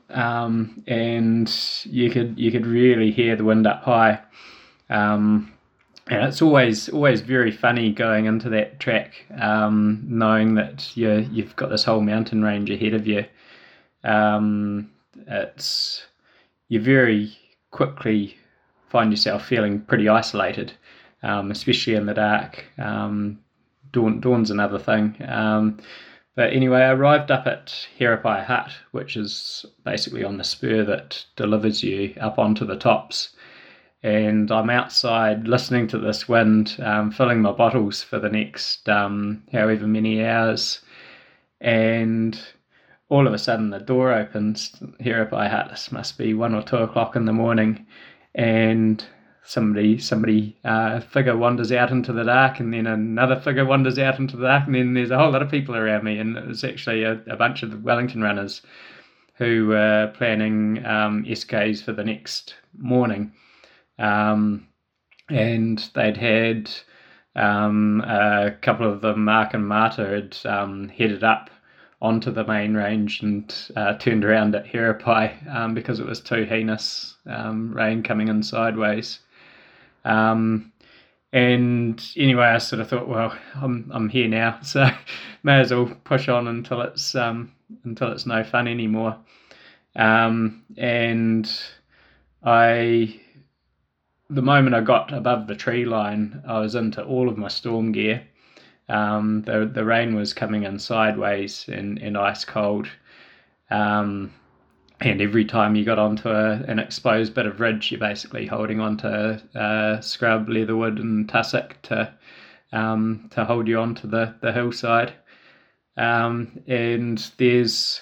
um, 0.10 0.84
and 0.88 1.54
you 1.86 2.10
could 2.10 2.38
you 2.38 2.52
could 2.52 2.66
really 2.66 3.12
hear 3.12 3.36
the 3.36 3.44
wind 3.44 3.68
up 3.68 3.84
high. 3.84 4.20
Um, 4.90 5.52
and 6.08 6.26
it's 6.26 6.42
always 6.42 6.90
always 6.90 7.22
very 7.22 7.52
funny 7.52 7.92
going 7.92 8.26
into 8.26 8.50
that 8.50 8.80
track, 8.80 9.26
um, 9.40 10.04
knowing 10.06 10.56
that 10.56 10.96
you 10.96 11.28
you've 11.32 11.56
got 11.56 11.70
this 11.70 11.86
whole 11.86 12.02
mountain 12.02 12.44
range 12.44 12.70
ahead 12.70 12.94
of 12.94 13.08
you. 13.08 13.26
Um, 14.04 14.92
it's 15.28 16.06
you 16.68 16.82
very 16.82 17.38
quickly 17.72 18.38
find 18.90 19.12
yourself 19.12 19.46
feeling 19.46 19.82
pretty 19.82 20.10
isolated, 20.10 20.74
um, 21.24 21.52
especially 21.52 21.96
in 21.96 22.06
the 22.06 22.14
dark. 22.14 22.66
Um, 22.78 23.40
dawn, 23.92 24.20
dawn's 24.20 24.52
another 24.52 24.80
thing. 24.80 25.16
Um, 25.28 25.80
but 26.36 26.52
anyway, 26.52 26.82
I 26.82 26.94
arrived 26.94 27.32
up 27.32 27.46
at 27.48 27.88
Herepai 28.00 28.44
Hut, 28.44 28.72
which 28.92 29.16
is 29.16 29.66
basically 29.86 30.24
on 30.24 30.38
the 30.38 30.44
spur 30.44 30.84
that 30.84 31.26
delivers 31.36 31.84
you 31.84 32.14
up 32.20 32.40
onto 32.40 32.66
the 32.66 32.76
tops. 32.76 33.36
And 34.02 34.52
I'm 34.52 34.70
outside 34.70 35.48
listening 35.48 35.88
to 35.88 35.98
this 35.98 36.28
wind, 36.28 36.76
um, 36.84 37.12
filling 37.12 37.42
my 37.42 37.52
bottles 37.52 38.04
for 38.04 38.20
the 38.20 38.30
next 38.30 38.90
um, 38.90 39.44
however 39.54 39.88
many 39.88 40.26
hours. 40.26 40.82
And 41.62 42.38
all 43.08 43.28
of 43.28 43.34
a 43.34 43.38
sudden, 43.38 43.70
the 43.70 43.80
door 43.80 44.12
opens 44.12 44.72
Herepai 45.00 45.50
Hut. 45.50 45.68
This 45.70 45.92
must 45.92 46.18
be 46.18 46.34
one 46.34 46.54
or 46.56 46.64
two 46.64 46.78
o'clock 46.78 47.16
in 47.16 47.26
the 47.26 47.32
morning. 47.32 47.86
And 48.36 49.06
somebody 49.46 49.98
somebody 49.98 50.56
uh, 50.64 51.00
figure 51.02 51.36
wanders 51.36 51.72
out 51.72 51.92
into 51.92 52.14
the 52.14 52.24
dark 52.24 52.60
and 52.60 52.74
then 52.74 52.88
another 52.88 53.40
figure 53.40 53.66
wanders 53.66 54.00
out 54.00 54.18
into 54.18 54.38
the 54.38 54.48
dark 54.48 54.66
and 54.66 54.76
then 54.76 54.94
there's 54.94 55.12
a 55.12 55.18
whole 55.18 55.32
lot 55.32 55.42
of 55.42 55.52
people 55.52 55.76
around 55.76 56.04
me 56.04 56.18
and 56.18 56.38
it's 56.38 56.64
actually 56.64 57.04
a, 57.04 57.22
a 57.28 57.36
bunch 57.36 57.62
of 57.62 57.84
Wellington 57.84 58.22
runners 58.22 58.62
who 59.36 59.68
were 59.68 60.14
planning 60.16 60.86
um, 60.86 61.26
SKs 61.26 61.84
for 61.84 61.92
the 61.92 62.04
next 62.04 62.56
morning 62.78 63.34
um, 64.00 64.66
and 65.30 65.90
they'd 65.94 66.18
had 66.18 66.72
um, 67.36 68.02
a 68.02 68.56
couple 68.62 68.90
of 68.90 69.02
them 69.02 69.26
Mark 69.26 69.54
and 69.54 69.68
Marta 69.68 70.06
had 70.06 70.38
um, 70.50 70.88
headed 70.88 71.24
up 71.24 71.50
onto 72.02 72.32
the 72.32 72.46
main 72.46 72.76
range 72.76 73.22
and 73.22 73.72
uh, 73.76 73.94
turned 73.96 74.24
around 74.26 74.56
at 74.56 74.66
Herepai 74.66 75.54
um, 75.54 75.74
because 75.74 76.00
it 76.00 76.06
was 76.06 76.20
too 76.20 76.44
heinous 76.44 77.16
um, 77.26 77.74
rain 77.74 78.04
coming 78.04 78.28
in 78.28 78.44
sideways. 78.44 79.20
Um, 80.06 80.72
and 81.32 82.04
anyway, 82.16 82.46
I 82.46 82.58
sort 82.60 82.80
of 82.80 82.90
thought, 82.90 83.08
well, 83.08 83.36
I'm 83.56 83.90
I'm 83.94 84.10
here 84.10 84.28
now, 84.28 84.60
so 84.64 84.88
may 85.42 85.60
as 85.60 85.72
well 85.72 85.92
push 86.04 86.30
on 86.30 86.48
until 86.48 86.82
it's 86.82 87.16
um, 87.16 87.52
until 87.84 88.12
it's 88.12 88.26
no 88.26 88.44
fun 88.44 88.68
anymore. 88.68 89.18
Um, 89.96 90.64
and 90.78 91.52
I, 92.44 93.20
the 94.30 94.42
moment 94.42 94.76
I 94.76 94.82
got 94.82 95.14
above 95.14 95.48
the 95.48 95.56
tree 95.56 95.86
line, 95.86 96.42
I 96.48 96.60
was 96.60 96.76
into 96.76 97.04
all 97.04 97.30
of 97.30 97.38
my 97.38 97.48
storm 97.48 97.92
gear. 97.92 98.24
Um, 98.90 99.44
the 99.44 99.70
the 99.74 99.86
rain 99.86 100.16
was 100.16 100.34
coming 100.34 100.64
in 100.64 100.78
sideways 100.78 101.66
and, 101.68 101.98
and 102.00 102.18
ice 102.18 102.46
cold. 102.46 102.88
Um, 103.72 104.32
and 105.04 105.22
every 105.22 105.46
time 105.46 105.76
you 105.76 105.84
got 105.84 106.00
onto 106.00 106.30
a, 106.30 106.54
an 106.68 106.80
exposed 106.80 107.34
bit 107.34 107.46
of 107.46 107.60
ridge, 107.60 107.92
you're 107.92 108.00
basically 108.00 108.46
holding 108.46 108.80
onto 108.80 109.08
uh, 109.08 110.00
scrub, 110.02 110.50
leatherwood, 110.50 111.00
and 111.00 111.28
tussock 111.28 111.82
to 111.84 112.14
um, 112.72 113.30
to 113.32 113.46
hold 113.46 113.68
you 113.68 113.80
onto 113.80 114.08
the 114.08 114.36
the 114.42 114.52
hillside. 114.52 115.14
Um, 115.98 116.64
and 116.68 117.20
there's 117.38 118.02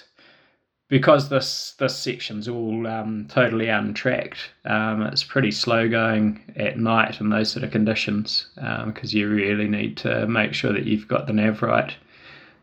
because 0.88 1.28
this 1.28 1.74
this 1.78 1.96
section's 1.96 2.48
all 2.48 2.86
um, 2.86 3.26
totally 3.28 3.68
untracked. 3.68 4.50
Um, 4.64 5.02
it's 5.02 5.24
pretty 5.24 5.50
slow 5.50 5.88
going 5.88 6.40
at 6.56 6.78
night 6.78 7.20
in 7.20 7.30
those 7.30 7.50
sort 7.50 7.64
of 7.64 7.70
conditions 7.70 8.46
because 8.54 9.12
um, 9.14 9.18
you 9.18 9.28
really 9.28 9.68
need 9.68 9.96
to 9.98 10.26
make 10.26 10.54
sure 10.54 10.72
that 10.72 10.84
you've 10.84 11.08
got 11.08 11.26
the 11.26 11.32
nav 11.32 11.62
right 11.62 11.94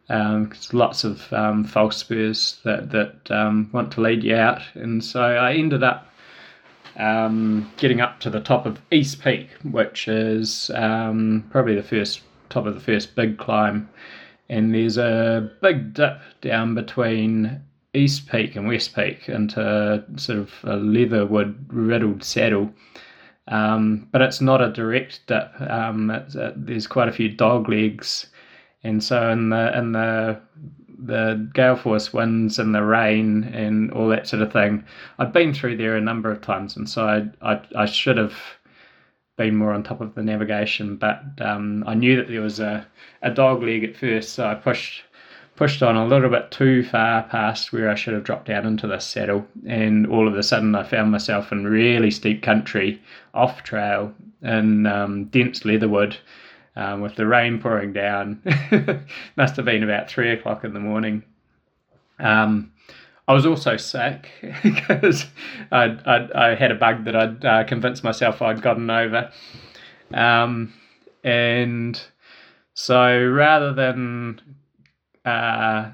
um, 0.10 0.52
lots 0.74 1.04
of 1.04 1.32
um, 1.34 1.64
false 1.64 1.98
spurs 1.98 2.60
that 2.64 2.92
that 2.92 3.32
um, 3.32 3.70
want 3.72 3.92
to 3.94 4.02
lead 4.02 4.24
you 4.24 4.36
out, 4.36 4.62
and 4.74 5.04
so 5.04 5.22
I 5.22 5.54
ended 5.54 5.84
up 5.84 6.12
um, 6.98 7.72
getting 7.78 8.02
up 8.02 8.20
to 8.22 8.30
the 8.30 8.40
top 8.40 8.66
of 8.66 8.82
East 8.92 9.22
Peak, 9.22 9.50
which 9.64 10.08
is 10.08 10.72
um, 10.74 11.46
probably 11.52 11.76
the 11.76 11.84
first 11.84 12.22
top 12.50 12.66
of 12.66 12.74
the 12.74 12.82
first 12.82 13.16
big 13.16 13.38
climb, 13.38 13.88
and 14.50 14.74
there's 14.74 14.98
a 14.98 15.52
big 15.62 15.94
dip 15.94 16.20
down 16.42 16.74
between 16.74 17.62
East 17.94 18.28
Peak 18.28 18.56
and 18.56 18.68
West 18.68 18.96
Peak 18.96 19.30
into 19.30 20.04
sort 20.16 20.40
of 20.40 20.54
a 20.64 20.76
leatherwood 20.76 21.56
riddled 21.70 22.24
saddle. 22.24 22.72
Um, 23.48 24.08
but 24.12 24.22
it's 24.22 24.42
not 24.42 24.62
a 24.62 24.72
direct 24.72 25.22
dip. 25.26 25.52
Uh, 25.60 26.20
there's 26.56 26.86
quite 26.86 27.08
a 27.08 27.12
few 27.12 27.30
dog 27.30 27.68
legs 27.68 28.28
and 28.84 29.04
so 29.04 29.30
in 29.30 29.50
the 29.50 29.78
in 29.78 29.92
the 29.92 30.40
the 31.02 31.50
gale 31.54 31.78
force 31.78 32.12
winds 32.12 32.60
and 32.60 32.76
the 32.76 32.84
rain 32.84 33.46
and 33.46 33.90
all 33.92 34.10
that 34.10 34.28
sort 34.28 34.42
of 34.42 34.52
thing, 34.52 34.84
I'd 35.18 35.32
been 35.32 35.54
through 35.54 35.78
there 35.78 35.96
a 35.96 36.02
number 36.02 36.32
of 36.32 36.42
times, 36.42 36.76
and 36.76 36.90
so 36.90 37.06
I 37.06 37.54
I, 37.54 37.62
I 37.76 37.86
should 37.86 38.18
have 38.18 38.36
been 39.38 39.56
more 39.56 39.72
on 39.72 39.84
top 39.84 40.02
of 40.02 40.16
the 40.16 40.22
navigation, 40.22 40.98
but 40.98 41.24
um, 41.40 41.84
I 41.88 41.94
knew 41.94 42.18
that 42.18 42.28
there 42.28 42.42
was 42.42 42.60
a, 42.60 42.86
a 43.22 43.32
dog 43.32 43.64
leg 43.64 43.86
at 43.86 43.96
first, 43.96 44.34
so 44.34 44.46
I 44.46 44.56
pushed 44.56 45.04
pushed 45.56 45.84
on 45.84 45.98
a 45.98 46.08
little 46.08 46.30
bit 46.30 46.52
too 46.52 46.84
far 46.84 47.24
past 47.24 47.74
where 47.74 47.90
I 47.90 47.96
should 47.96 48.14
have 48.14 48.24
dropped 48.24 48.48
down 48.48 48.66
into 48.66 48.88
the 48.88 49.00
saddle, 49.00 49.46
and 49.66 50.08
all 50.08 50.28
of 50.28 50.36
a 50.36 50.44
sudden 50.44 50.76
I 50.76 50.84
found 50.84 51.12
myself 51.12 51.52
in 51.52 51.66
really 51.66 52.12
steep 52.12 52.42
country, 52.42 53.02
off 53.34 53.64
trail, 53.64 54.14
in 54.42 54.86
um, 54.86 55.26
dense 55.26 55.66
leatherwood 55.66 56.18
um, 56.80 57.02
with 57.02 57.16
the 57.16 57.28
rain 57.28 57.60
pouring 57.60 57.92
down. 57.92 58.42
Must 59.36 59.56
have 59.58 59.66
been 59.66 59.84
about 59.84 60.10
three 60.10 60.32
o'clock 60.32 60.64
in 60.64 60.74
the 60.74 60.80
morning. 60.80 61.24
Um, 62.20 62.72
I 63.28 63.34
was 63.34 63.46
also 63.46 63.76
sick 63.76 64.30
because 64.64 65.26
I'd, 65.72 66.02
I'd, 66.08 66.32
i 66.32 66.56
had 66.56 66.72
a 66.72 66.76
bug 66.76 67.04
that 67.04 67.16
I'd 67.16 67.46
uh, 67.46 67.64
convinced 67.66 68.04
myself 68.04 68.42
I'd 68.42 68.62
gotten 68.62 68.90
over. 68.90 69.30
Um, 70.14 70.74
and 71.24 72.02
so 72.74 73.28
rather 73.28 73.74
than 73.74 74.42
uh, 75.26 75.92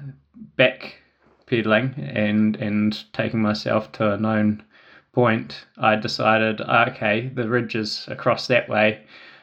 back 0.56 1.02
pedaling 1.46 1.94
and, 1.96 2.54
and 2.56 3.12
taking 3.12 3.42
myself 3.42 3.90
to 3.92 4.12
a 4.12 4.16
known 4.16 4.62
point, 5.12 5.66
I 5.78 5.96
decided, 5.96 6.60
okay, 6.60 7.28
the 7.34 7.48
ridge 7.48 7.74
is 7.74 8.06
across 8.08 8.46
that 8.46 8.68
way. 8.68 9.02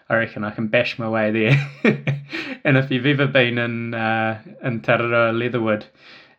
I 0.10 0.16
reckon 0.16 0.44
I 0.44 0.52
can 0.52 0.68
bash 0.68 1.00
my 1.00 1.10
way 1.10 1.32
there. 1.32 1.72
and 2.64 2.78
if 2.78 2.92
you've 2.92 3.06
ever 3.06 3.28
been 3.28 3.58
in 3.58 3.94
uh, 3.94 4.42
in 4.64 4.82
Tararua 4.82 5.38
Leatherwood, 5.38 5.86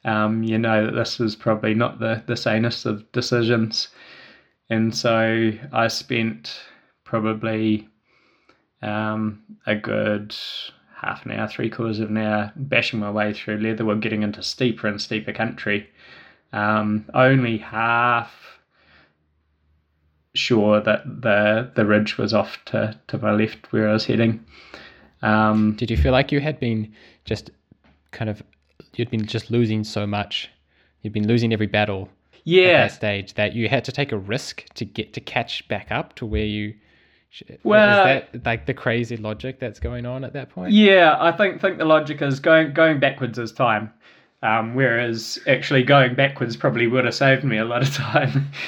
um, 0.04 0.42
you 0.42 0.58
know 0.58 0.86
that 0.86 0.94
this 0.94 1.18
was 1.18 1.34
probably 1.34 1.74
not 1.74 1.98
the, 1.98 2.22
the 2.26 2.36
sanest 2.36 2.86
of 2.86 3.10
decisions. 3.12 3.88
And 4.70 4.94
so 4.94 5.52
I 5.72 5.88
spent 5.88 6.60
probably 7.04 7.88
um, 8.82 9.42
a 9.66 9.74
good 9.74 10.34
half 11.00 11.24
an 11.24 11.32
hour, 11.32 11.48
three 11.48 11.70
quarters 11.70 12.00
of 12.00 12.10
an 12.10 12.16
hour 12.16 12.52
bashing 12.56 12.98
my 13.00 13.10
way 13.10 13.32
through 13.32 13.58
Leatherwood, 13.58 14.00
getting 14.00 14.22
into 14.22 14.42
steeper 14.42 14.86
and 14.86 15.00
steeper 15.00 15.32
country. 15.32 15.88
Um, 16.52 17.06
only 17.14 17.58
half 17.58 18.53
sure 20.34 20.80
that 20.80 21.04
the 21.22 21.70
the 21.74 21.86
ridge 21.86 22.18
was 22.18 22.34
off 22.34 22.58
to, 22.66 22.98
to 23.08 23.18
my 23.18 23.32
left 23.32 23.72
where 23.72 23.88
I 23.88 23.92
was 23.92 24.04
heading. 24.04 24.44
Um, 25.22 25.74
Did 25.76 25.90
you 25.90 25.96
feel 25.96 26.12
like 26.12 26.32
you 26.32 26.40
had 26.40 26.60
been 26.60 26.92
just 27.24 27.50
kind 28.10 28.28
of 28.28 28.42
you'd 28.94 29.10
been 29.10 29.26
just 29.26 29.50
losing 29.50 29.84
so 29.84 30.06
much? 30.06 30.50
You'd 31.02 31.12
been 31.12 31.26
losing 31.26 31.52
every 31.52 31.66
battle. 31.66 32.08
Yeah. 32.44 32.62
At 32.62 32.88
that 32.88 32.92
stage, 32.92 33.34
that 33.34 33.54
you 33.54 33.68
had 33.68 33.84
to 33.86 33.92
take 33.92 34.12
a 34.12 34.18
risk 34.18 34.64
to 34.74 34.84
get 34.84 35.14
to 35.14 35.20
catch 35.20 35.66
back 35.68 35.90
up 35.90 36.14
to 36.16 36.26
where 36.26 36.44
you. 36.44 36.74
Well, 37.64 38.06
is 38.06 38.22
that 38.32 38.44
like 38.44 38.66
the 38.66 38.74
crazy 38.74 39.16
logic 39.16 39.58
that's 39.58 39.80
going 39.80 40.06
on 40.06 40.24
at 40.24 40.34
that 40.34 40.50
point? 40.50 40.72
Yeah, 40.72 41.16
I 41.18 41.32
think 41.32 41.60
think 41.60 41.78
the 41.78 41.84
logic 41.84 42.22
is 42.22 42.38
going 42.38 42.74
going 42.74 43.00
backwards 43.00 43.38
is 43.38 43.50
time, 43.50 43.92
um, 44.42 44.74
whereas 44.74 45.38
actually 45.48 45.82
going 45.82 46.14
backwards 46.14 46.56
probably 46.56 46.86
would 46.86 47.06
have 47.06 47.14
saved 47.14 47.42
me 47.42 47.56
a 47.56 47.64
lot 47.64 47.82
of 47.82 47.92
time. 47.94 48.50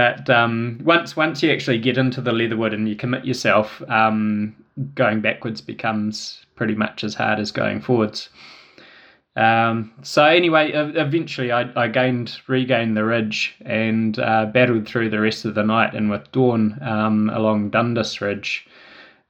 But 0.00 0.30
um, 0.30 0.80
once 0.82 1.14
once 1.14 1.42
you 1.42 1.52
actually 1.52 1.78
get 1.78 1.98
into 1.98 2.22
the 2.22 2.32
leatherwood 2.32 2.72
and 2.72 2.88
you 2.88 2.96
commit 2.96 3.26
yourself, 3.26 3.82
um, 3.90 4.56
going 4.94 5.20
backwards 5.20 5.60
becomes 5.60 6.42
pretty 6.56 6.74
much 6.74 7.04
as 7.04 7.12
hard 7.14 7.38
as 7.38 7.52
going 7.52 7.82
forwards. 7.82 8.30
Um, 9.36 9.92
so 10.00 10.24
anyway, 10.24 10.72
eventually 10.72 11.52
I, 11.52 11.70
I 11.78 11.88
gained 11.88 12.40
regained 12.46 12.96
the 12.96 13.04
ridge 13.04 13.54
and 13.60 14.18
uh, 14.18 14.46
battled 14.46 14.88
through 14.88 15.10
the 15.10 15.20
rest 15.20 15.44
of 15.44 15.54
the 15.54 15.64
night. 15.64 15.92
And 15.92 16.08
with 16.08 16.32
dawn 16.32 16.78
um, 16.80 17.28
along 17.28 17.68
Dundas 17.68 18.22
Ridge 18.22 18.66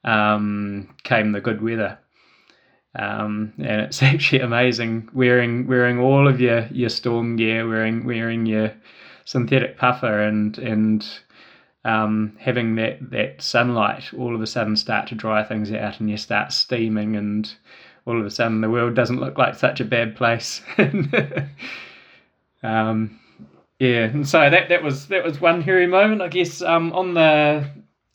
um, 0.04 0.94
came 1.02 1.32
the 1.32 1.40
good 1.40 1.62
weather. 1.62 1.98
Um, 2.96 3.54
and 3.58 3.80
it's 3.80 4.02
actually 4.04 4.42
amazing 4.42 5.08
wearing 5.12 5.66
wearing 5.66 5.98
all 5.98 6.28
of 6.28 6.40
your, 6.40 6.68
your 6.70 6.90
storm 6.90 7.34
gear, 7.34 7.68
wearing 7.68 8.06
wearing 8.06 8.46
your 8.46 8.72
synthetic 9.30 9.78
puffer 9.78 10.22
and 10.22 10.58
and 10.58 11.06
um, 11.84 12.36
having 12.40 12.74
that 12.74 12.98
that 13.10 13.40
sunlight 13.40 14.12
all 14.18 14.34
of 14.34 14.42
a 14.42 14.46
sudden 14.46 14.74
start 14.74 15.06
to 15.06 15.14
dry 15.14 15.44
things 15.44 15.70
out 15.70 16.00
and 16.00 16.10
you 16.10 16.16
start 16.16 16.50
steaming 16.50 17.14
and 17.14 17.54
all 18.06 18.18
of 18.18 18.26
a 18.26 18.30
sudden 18.30 18.60
the 18.60 18.68
world 18.68 18.94
doesn't 18.94 19.20
look 19.20 19.38
like 19.38 19.54
such 19.54 19.78
a 19.78 19.84
bad 19.84 20.16
place. 20.16 20.60
um, 22.64 23.20
Yeah, 23.78 24.06
and 24.06 24.28
so 24.28 24.50
that, 24.50 24.68
that 24.68 24.82
was 24.82 25.06
that 25.06 25.22
was 25.22 25.40
one 25.40 25.62
hairy 25.62 25.86
moment, 25.86 26.22
I 26.22 26.28
guess. 26.28 26.60
Um, 26.60 26.92
on 26.92 27.14
the 27.14 27.70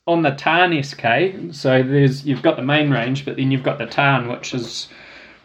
on 0.06 0.22
the 0.22 0.32
Tarn 0.32 0.82
SK, 0.82 1.54
so 1.54 1.82
there's 1.82 2.26
you've 2.26 2.42
got 2.42 2.56
the 2.56 2.62
main 2.62 2.90
range, 2.90 3.24
but 3.24 3.36
then 3.36 3.50
you've 3.50 3.62
got 3.64 3.78
the 3.78 3.86
Tarn, 3.86 4.28
which 4.28 4.52
is 4.52 4.88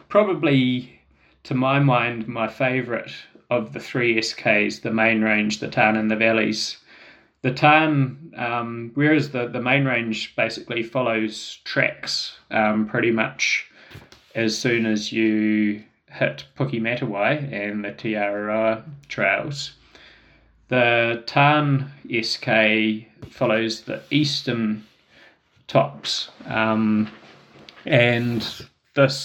probably, 0.10 1.02
to 1.44 1.56
my 1.56 1.80
mind, 1.80 2.28
my 2.28 2.50
favourite 2.50 3.12
of 3.52 3.74
the 3.74 3.80
three 3.80 4.16
SKs: 4.16 4.82
the 4.82 4.92
main 4.92 5.22
range, 5.22 5.60
the 5.60 5.68
Tarn, 5.68 5.96
and 5.96 6.10
the 6.10 6.16
valleys. 6.16 6.78
The 7.44 7.54
Tarn, 7.54 8.34
um, 8.38 8.92
whereas 8.96 9.32
the, 9.32 9.48
the 9.48 9.62
main 9.62 9.86
range 9.86 10.36
basically 10.36 10.82
follows 10.82 11.60
tracks 11.64 12.38
um, 12.50 12.88
pretty 12.88 13.12
much 13.12 13.68
as 14.36 14.58
soon 14.58 14.86
as 14.86 15.12
you 15.12 15.84
hit 16.08 16.46
Pukematawai 16.58 17.52
and 17.52 17.84
the 17.84 17.92
Te 17.92 18.14
Araroa 18.14 18.84
trails. 19.08 19.74
The 20.68 21.24
Tarn 21.26 21.92
SK 22.10 23.08
follows 23.30 23.82
the 23.82 24.02
eastern 24.10 24.86
tops, 25.68 26.30
um, 26.46 27.10
and 27.86 28.48
this 28.94 29.16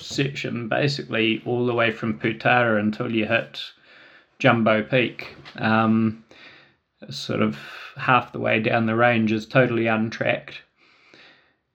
section 0.00 0.68
basically 0.68 1.42
all 1.44 1.66
the 1.66 1.74
way 1.74 1.90
from 1.90 2.18
Putara 2.18 2.78
until 2.78 3.10
you 3.10 3.26
hit 3.26 3.60
Jumbo 4.38 4.82
Peak. 4.82 5.36
Um, 5.56 6.24
sort 7.10 7.42
of 7.42 7.58
half 7.96 8.32
the 8.32 8.38
way 8.38 8.60
down 8.60 8.86
the 8.86 8.94
range 8.94 9.32
is 9.32 9.46
totally 9.46 9.86
untracked. 9.86 10.62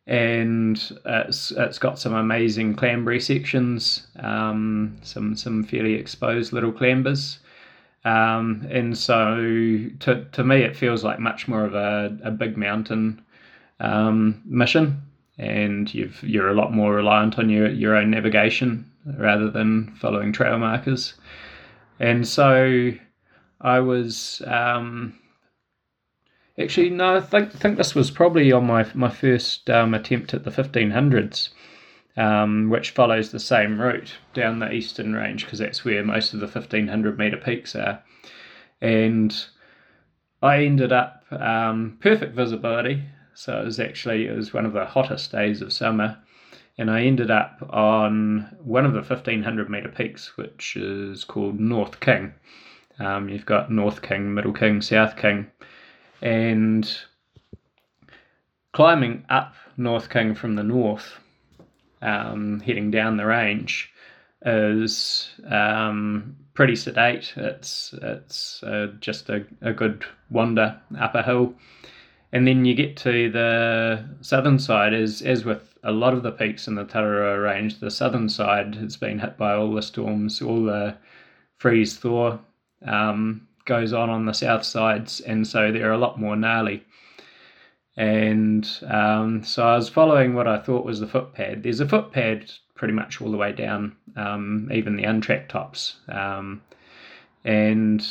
And 0.05 0.77
it's 1.05 1.51
it's 1.51 1.79
got 1.79 1.97
some 1.97 2.13
amazing 2.13 2.75
clambery 2.75 3.21
sections, 3.21 4.05
um, 4.19 4.97
some 5.01 5.37
some 5.37 5.63
fairly 5.63 5.93
exposed 5.93 6.51
little 6.51 6.73
clambers, 6.73 7.37
um, 8.03 8.67
and 8.69 8.97
so 8.97 9.37
to 10.01 10.25
to 10.29 10.43
me 10.43 10.57
it 10.57 10.75
feels 10.75 11.05
like 11.05 11.19
much 11.19 11.47
more 11.47 11.63
of 11.63 11.73
a, 11.73 12.17
a 12.21 12.31
big 12.31 12.57
mountain 12.57 13.21
um, 13.79 14.41
mission, 14.43 15.01
and 15.37 15.93
you've 15.93 16.21
you're 16.23 16.49
a 16.49 16.53
lot 16.53 16.73
more 16.73 16.93
reliant 16.95 17.39
on 17.39 17.49
your 17.49 17.69
your 17.69 17.95
own 17.95 18.11
navigation 18.11 18.89
rather 19.17 19.49
than 19.49 19.93
following 19.95 20.31
trail 20.31 20.57
markers, 20.57 21.13
and 21.99 22.27
so 22.27 22.91
I 23.61 23.79
was. 23.79 24.41
Um, 24.45 25.19
Actually, 26.59 26.91
no, 26.91 27.15
I 27.15 27.19
think 27.19 27.51
think 27.51 27.77
this 27.77 27.95
was 27.95 28.11
probably 28.11 28.51
on 28.51 28.67
my 28.67 28.85
my 28.93 29.09
first 29.09 29.69
um, 29.71 29.95
attempt 29.95 30.35
at 30.35 30.43
the 30.43 30.51
1500s, 30.51 31.49
um, 32.15 32.69
which 32.69 32.91
follows 32.91 33.31
the 33.31 33.39
same 33.39 33.81
route 33.81 34.13
down 34.35 34.59
the 34.59 34.71
eastern 34.71 35.15
range 35.15 35.45
because 35.45 35.57
that's 35.57 35.83
where 35.83 36.03
most 36.03 36.33
of 36.33 36.39
the 36.39 36.45
1500 36.45 37.17
meter 37.17 37.37
peaks 37.37 37.75
are, 37.75 38.03
and 38.81 39.47
I 40.43 40.63
ended 40.65 40.91
up 40.91 41.23
um, 41.31 41.97
perfect 41.99 42.35
visibility. 42.35 43.03
So 43.35 43.59
it 43.59 43.65
was 43.65 43.79
actually 43.79 44.27
it 44.27 44.35
was 44.35 44.53
one 44.53 44.65
of 44.65 44.73
the 44.73 44.85
hottest 44.85 45.31
days 45.31 45.61
of 45.61 45.73
summer, 45.73 46.17
and 46.77 46.89
I 46.89 47.03
ended 47.03 47.31
up 47.31 47.67
on 47.69 48.55
one 48.63 48.85
of 48.85 48.93
the 48.93 48.99
1500 48.99 49.69
meter 49.69 49.89
peaks, 49.89 50.37
which 50.37 50.75
is 50.75 51.23
called 51.23 51.59
North 51.59 51.99
King. 51.99 52.33
Um, 52.99 53.29
you've 53.29 53.45
got 53.45 53.71
North 53.71 54.01
King, 54.01 54.33
Middle 54.33 54.53
King, 54.53 54.81
South 54.81 55.17
King 55.17 55.47
and 56.23 56.99
climbing 58.71 59.25
up 59.29 59.55
North 59.75 60.09
King 60.09 60.33
from 60.33 60.55
the 60.55 60.63
north, 60.63 61.19
um, 62.01 62.61
heading 62.61 62.89
down 62.91 63.17
the 63.17 63.25
range, 63.25 63.91
is 64.45 65.33
um, 65.49 66.37
pretty 66.53 66.77
sedate. 66.77 67.33
It's 67.35 67.93
it's 68.01 68.63
uh, 68.63 68.93
just 69.01 69.29
a, 69.29 69.45
a 69.61 69.73
good 69.73 70.05
wander 70.29 70.79
up 70.97 71.13
a 71.13 71.23
hill, 71.23 71.53
and 72.33 72.47
then 72.47 72.65
you 72.65 72.73
get 72.73 72.97
to 72.97 73.29
the 73.29 74.03
southern 74.21 74.59
side. 74.59 74.93
As 74.93 75.21
as 75.21 75.45
with 75.45 75.77
a 75.83 75.91
lot 75.91 76.13
of 76.13 76.23
the 76.23 76.31
peaks 76.31 76.67
in 76.67 76.75
the 76.75 76.83
Tararua 76.83 77.41
range, 77.41 77.79
the 77.79 77.91
southern 77.91 78.27
side 78.27 78.75
has 78.75 78.97
been 78.97 79.19
hit 79.19 79.37
by 79.37 79.53
all 79.53 79.73
the 79.73 79.81
storms, 79.81 80.41
all 80.41 80.63
the 80.63 80.97
freeze 81.57 81.95
thaw. 81.95 82.39
Um, 82.85 83.47
goes 83.65 83.93
on 83.93 84.09
on 84.09 84.25
the 84.25 84.33
south 84.33 84.63
sides, 84.63 85.21
and 85.21 85.47
so 85.47 85.71
they're 85.71 85.93
a 85.93 85.97
lot 85.97 86.19
more 86.19 86.35
gnarly. 86.35 86.83
And 87.95 88.67
um, 88.87 89.43
so 89.43 89.65
I 89.65 89.75
was 89.75 89.87
following 89.87 90.33
what 90.33 90.47
I 90.47 90.57
thought 90.57 90.85
was 90.85 90.99
the 90.99 91.05
footpad. 91.05 91.63
There's 91.63 91.79
a 91.79 91.85
footpad 91.85 92.51
pretty 92.75 92.93
much 92.93 93.21
all 93.21 93.31
the 93.31 93.37
way 93.37 93.53
down, 93.53 93.95
um, 94.17 94.69
even 94.73 94.95
the 94.95 95.03
untracked 95.03 95.51
tops. 95.51 95.97
Um, 96.09 96.61
and 97.45 98.05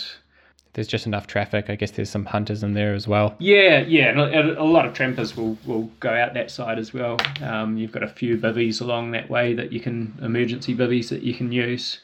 there's 0.74 0.88
just 0.88 1.06
enough 1.06 1.26
traffic. 1.26 1.68
I 1.68 1.76
guess 1.76 1.90
there's 1.90 2.11
some 2.11 2.24
hunters 2.24 2.62
in 2.62 2.72
there 2.72 2.94
as 2.94 3.06
well. 3.06 3.35
Yeah, 3.38 3.80
yeah, 3.80 4.08
and 4.08 4.20
a, 4.20 4.62
lot 4.64 4.87
of 4.87 4.94
trampers 4.94 5.37
will, 5.37 5.58
will 5.66 5.90
go 6.00 6.11
out 6.11 6.35
that 6.35 6.50
side 6.50 6.78
as 6.78 6.94
well. 6.94 7.18
Um, 7.42 7.76
you've 7.76 7.92
got 7.92 8.02
a 8.02 8.08
few 8.08 8.38
bivvies 8.38 8.80
along 8.80 9.11
that 9.11 9.28
way 9.28 9.54
that 9.54 9.72
you 9.72 9.80
can 9.80 10.18
emergency 10.22 10.74
bivvies 10.74 11.11
that 11.11 11.22
you 11.22 11.35
can 11.35 11.52
use. 11.52 12.00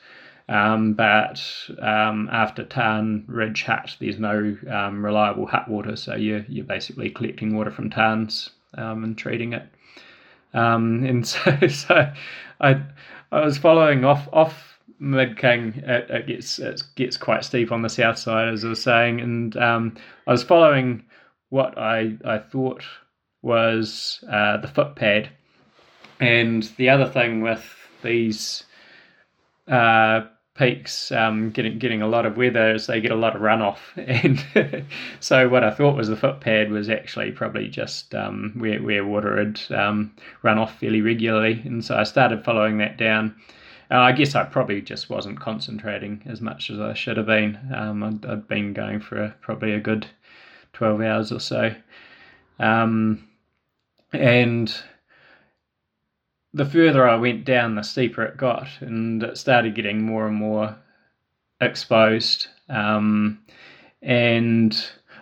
Um, 0.50 0.94
but 0.94 1.42
um, 1.80 2.28
after 2.32 2.64
Tarn 2.64 3.24
Ridge 3.26 3.64
Hut, 3.64 3.96
there's 4.00 4.18
no 4.18 4.56
um, 4.70 5.04
reliable 5.04 5.46
hut 5.46 5.68
water, 5.68 5.96
so 5.96 6.14
you're, 6.14 6.44
you're 6.48 6.64
basically 6.64 7.10
collecting 7.10 7.54
water 7.54 7.70
from 7.70 7.90
tarns 7.90 8.50
um, 8.74 9.04
and 9.04 9.16
treating 9.16 9.52
it. 9.52 9.66
Um, 10.54 11.04
and 11.04 11.26
so, 11.26 11.56
so 11.68 12.12
I, 12.60 12.82
I 13.30 13.40
was 13.44 13.58
following 13.58 14.04
off 14.04 14.28
off 14.32 14.67
Mid 14.98 15.38
King. 15.38 15.74
It, 15.86 16.10
it, 16.10 16.26
gets 16.26 16.58
it 16.58 16.82
gets 16.96 17.16
quite 17.16 17.44
steep 17.44 17.72
on 17.72 17.82
the 17.82 17.88
south 17.88 18.18
side, 18.18 18.48
as 18.48 18.64
I 18.64 18.68
was 18.68 18.82
saying, 18.82 19.20
and 19.20 19.56
um, 19.56 19.96
I 20.26 20.32
was 20.32 20.42
following 20.42 21.04
what 21.50 21.78
I 21.78 22.16
I 22.24 22.38
thought 22.38 22.84
was 23.42 24.24
uh, 24.30 24.58
the 24.58 24.68
footpad. 24.68 25.28
And 26.20 26.64
the 26.76 26.88
other 26.88 27.08
thing 27.08 27.42
with 27.42 27.64
these 28.02 28.64
uh, 29.68 30.22
peaks 30.58 31.12
um, 31.12 31.50
getting 31.50 31.78
getting 31.78 32.02
a 32.02 32.08
lot 32.08 32.26
of 32.26 32.36
weather 32.36 32.70
as 32.70 32.88
they 32.88 33.00
get 33.00 33.12
a 33.12 33.16
lot 33.16 33.36
of 33.36 33.42
runoff 33.42 33.78
and 33.96 34.84
so 35.20 35.48
what 35.48 35.62
I 35.62 35.70
thought 35.70 35.96
was 35.96 36.08
the 36.08 36.16
footpad 36.16 36.70
was 36.70 36.90
actually 36.90 37.30
probably 37.30 37.68
just 37.68 38.14
um, 38.14 38.52
where, 38.56 38.82
where 38.82 39.04
water 39.04 39.38
had 39.38 39.60
um, 39.70 40.12
run 40.42 40.58
off 40.58 40.80
fairly 40.80 41.00
regularly 41.00 41.62
and 41.64 41.84
so 41.84 41.96
I 41.96 42.02
started 42.02 42.44
following 42.44 42.78
that 42.78 42.98
down 42.98 43.36
uh, 43.90 43.98
I 43.98 44.12
guess 44.12 44.34
I 44.34 44.44
probably 44.44 44.80
just 44.80 45.10
wasn't 45.10 45.40
concentrating 45.40 46.22
as 46.26 46.40
much 46.40 46.70
as 46.70 46.80
I 46.80 46.94
should 46.94 47.16
have 47.16 47.26
been 47.26 47.58
um, 47.74 48.02
I'd, 48.02 48.24
I'd, 48.26 48.48
been 48.48 48.72
going 48.72 49.00
for 49.00 49.22
a, 49.22 49.34
probably 49.40 49.72
a 49.72 49.80
good 49.80 50.06
12 50.72 51.00
hours 51.00 51.32
or 51.32 51.40
so 51.40 51.74
um, 52.58 53.28
and 54.12 54.74
the 56.54 56.64
further 56.64 57.08
I 57.08 57.16
went 57.16 57.44
down, 57.44 57.74
the 57.74 57.82
steeper 57.82 58.22
it 58.24 58.36
got, 58.36 58.68
and 58.80 59.22
it 59.22 59.38
started 59.38 59.74
getting 59.74 60.02
more 60.02 60.26
and 60.26 60.36
more 60.36 60.76
exposed. 61.60 62.48
Um, 62.68 63.40
and 64.02 64.76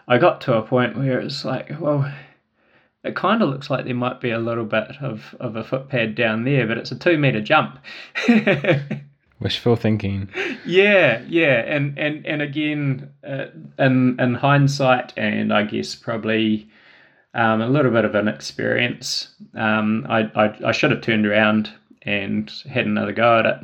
I 0.08 0.18
got 0.18 0.40
to 0.42 0.54
a 0.54 0.62
point 0.62 0.96
where 0.96 1.20
it's 1.20 1.44
like, 1.44 1.72
well, 1.80 2.10
it 3.06 3.16
kind 3.16 3.42
of 3.42 3.48
looks 3.48 3.70
like 3.70 3.84
there 3.84 3.94
might 3.94 4.20
be 4.20 4.30
a 4.30 4.38
little 4.38 4.64
bit 4.64 4.96
of, 5.00 5.34
of 5.40 5.56
a 5.56 5.64
footpad 5.64 6.14
down 6.14 6.44
there, 6.44 6.66
but 6.66 6.78
it's 6.78 6.92
a 6.92 6.98
two 6.98 7.18
meter 7.18 7.40
jump. 7.40 7.78
Wishful 9.40 9.76
thinking. 9.76 10.30
Yeah, 10.64 11.22
yeah, 11.28 11.60
and 11.66 11.98
and 11.98 12.26
and 12.26 12.40
again, 12.40 13.12
uh, 13.26 13.46
in 13.78 14.18
in 14.18 14.34
hindsight, 14.34 15.12
and 15.18 15.52
I 15.52 15.62
guess 15.64 15.94
probably 15.94 16.70
um, 17.36 17.60
a 17.60 17.68
little 17.68 17.90
bit 17.90 18.06
of 18.06 18.14
an 18.14 18.28
experience. 18.28 19.28
Um, 19.54 20.06
I, 20.08 20.30
I, 20.34 20.68
I, 20.68 20.72
should 20.72 20.90
have 20.90 21.02
turned 21.02 21.26
around 21.26 21.70
and 22.02 22.50
had 22.68 22.86
another 22.86 23.12
go 23.12 23.40
at 23.40 23.46
it. 23.46 23.60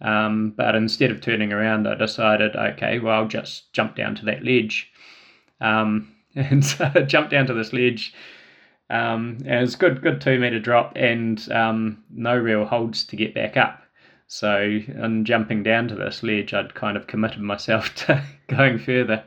Um, 0.00 0.54
but 0.56 0.76
instead 0.76 1.10
of 1.10 1.20
turning 1.20 1.52
around, 1.52 1.88
I 1.88 1.96
decided, 1.96 2.54
okay, 2.54 3.00
well, 3.00 3.14
I'll 3.14 3.28
just 3.28 3.72
jump 3.72 3.96
down 3.96 4.14
to 4.14 4.24
that 4.26 4.44
ledge. 4.44 4.92
Um, 5.60 6.14
and 6.36 6.64
so 6.64 6.90
I 6.94 7.00
jumped 7.02 7.32
down 7.32 7.46
to 7.46 7.54
this 7.54 7.72
ledge. 7.72 8.14
Um, 8.90 9.38
and 9.46 9.62
it's 9.64 9.76
good, 9.76 10.02
good 10.02 10.20
two 10.20 10.38
meter 10.38 10.58
drop 10.58 10.92
and 10.96 11.50
um, 11.52 12.02
no 12.10 12.36
real 12.36 12.64
holds 12.64 13.04
to 13.04 13.16
get 13.16 13.34
back 13.34 13.56
up. 13.56 13.82
So, 14.26 14.60
in 14.60 15.24
jumping 15.24 15.62
down 15.62 15.88
to 15.88 15.94
this 15.94 16.22
ledge, 16.22 16.54
I'd 16.54 16.74
kind 16.74 16.96
of 16.96 17.06
committed 17.06 17.40
myself 17.40 17.94
to 18.06 18.22
going 18.48 18.78
further. 18.78 19.24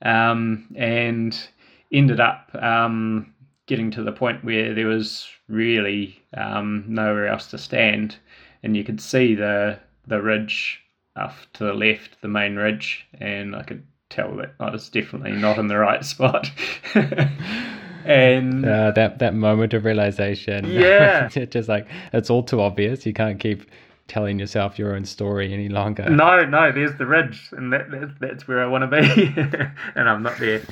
and 0.00 1.48
ended 1.92 2.20
up 2.20 2.54
um, 2.54 3.34
getting 3.66 3.90
to 3.90 4.02
the 4.02 4.12
point 4.12 4.44
where 4.44 4.74
there 4.74 4.86
was 4.86 5.28
really 5.48 6.22
um, 6.34 6.84
nowhere 6.88 7.28
else 7.28 7.46
to 7.48 7.58
stand, 7.58 8.16
and 8.62 8.76
you 8.76 8.84
could 8.84 9.00
see 9.00 9.34
the 9.34 9.78
the 10.06 10.20
ridge 10.20 10.80
off 11.16 11.46
to 11.52 11.64
the 11.64 11.74
left, 11.74 12.20
the 12.22 12.28
main 12.28 12.56
ridge, 12.56 13.06
and 13.20 13.54
I 13.54 13.62
could 13.62 13.84
tell 14.08 14.34
that 14.36 14.54
I 14.60 14.70
was 14.70 14.88
definitely 14.88 15.32
not 15.32 15.58
in 15.58 15.68
the 15.68 15.78
right 15.78 16.04
spot. 16.14 16.50
and 18.04 18.64
uh, 18.64 18.90
that 18.92 19.18
that 19.18 19.34
moment 19.34 19.74
of 19.74 19.84
realization, 19.84 20.64
yeah, 20.70 21.28
it's 21.34 21.52
just 21.52 21.68
like 21.68 21.86
it's 22.12 22.30
all 22.30 22.42
too 22.42 22.60
obvious. 22.60 23.06
You 23.06 23.12
can't 23.12 23.38
keep 23.38 23.70
telling 24.08 24.38
yourself 24.38 24.78
your 24.78 24.94
own 24.94 25.04
story 25.04 25.52
any 25.52 25.68
longer. 25.68 26.08
No, 26.08 26.44
no, 26.44 26.72
there's 26.72 26.96
the 26.98 27.06
ridge, 27.06 27.48
and 27.52 27.72
that, 27.72 27.90
that 27.90 28.18
that's 28.20 28.48
where 28.48 28.62
I 28.62 28.66
want 28.66 28.90
to 28.90 29.00
be, 29.00 29.34
and 29.94 30.08
I'm 30.08 30.22
not 30.22 30.38
there. 30.38 30.62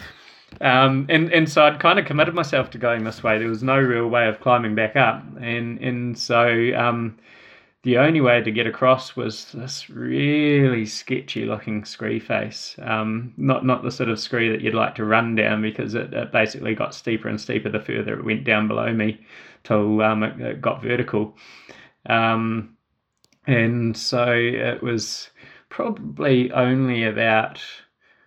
Um, 0.60 1.06
and 1.08 1.32
and 1.32 1.48
so 1.48 1.64
I'd 1.64 1.80
kind 1.80 1.98
of 1.98 2.06
committed 2.06 2.34
myself 2.34 2.70
to 2.70 2.78
going 2.78 3.04
this 3.04 3.22
way. 3.22 3.38
There 3.38 3.48
was 3.48 3.62
no 3.62 3.78
real 3.78 4.08
way 4.08 4.28
of 4.28 4.40
climbing 4.40 4.74
back 4.74 4.96
up, 4.96 5.24
and 5.40 5.78
and 5.78 6.18
so 6.18 6.72
um, 6.76 7.16
the 7.82 7.96
only 7.96 8.20
way 8.20 8.42
to 8.42 8.50
get 8.50 8.66
across 8.66 9.16
was 9.16 9.46
this 9.52 9.88
really 9.88 10.84
sketchy 10.84 11.46
looking 11.46 11.84
scree 11.84 12.20
face. 12.20 12.76
Um, 12.82 13.32
not 13.38 13.64
not 13.64 13.82
the 13.82 13.90
sort 13.90 14.10
of 14.10 14.20
scree 14.20 14.50
that 14.50 14.60
you'd 14.60 14.74
like 14.74 14.94
to 14.96 15.04
run 15.04 15.34
down 15.34 15.62
because 15.62 15.94
it, 15.94 16.12
it 16.12 16.30
basically 16.30 16.74
got 16.74 16.94
steeper 16.94 17.28
and 17.28 17.40
steeper 17.40 17.70
the 17.70 17.80
further 17.80 18.18
it 18.18 18.24
went 18.24 18.44
down 18.44 18.68
below 18.68 18.92
me, 18.92 19.24
till 19.64 20.02
um, 20.02 20.22
it, 20.22 20.38
it, 20.40 20.60
got 20.60 20.82
vertical. 20.82 21.36
Um, 22.04 22.76
and 23.46 23.96
so 23.96 24.30
it 24.30 24.82
was 24.82 25.30
probably 25.70 26.52
only 26.52 27.04
about 27.04 27.60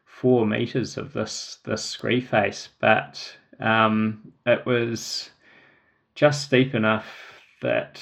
four 0.06 0.48
meters 0.48 0.98
of 0.98 1.14
this 1.14 1.60
this 1.64 1.84
scree 1.84 2.22
face, 2.22 2.70
but 2.80 3.38
um, 3.60 4.34
it 4.48 4.66
was 4.66 5.30
just 6.16 6.46
steep 6.46 6.74
enough 6.74 7.06
that 7.62 8.02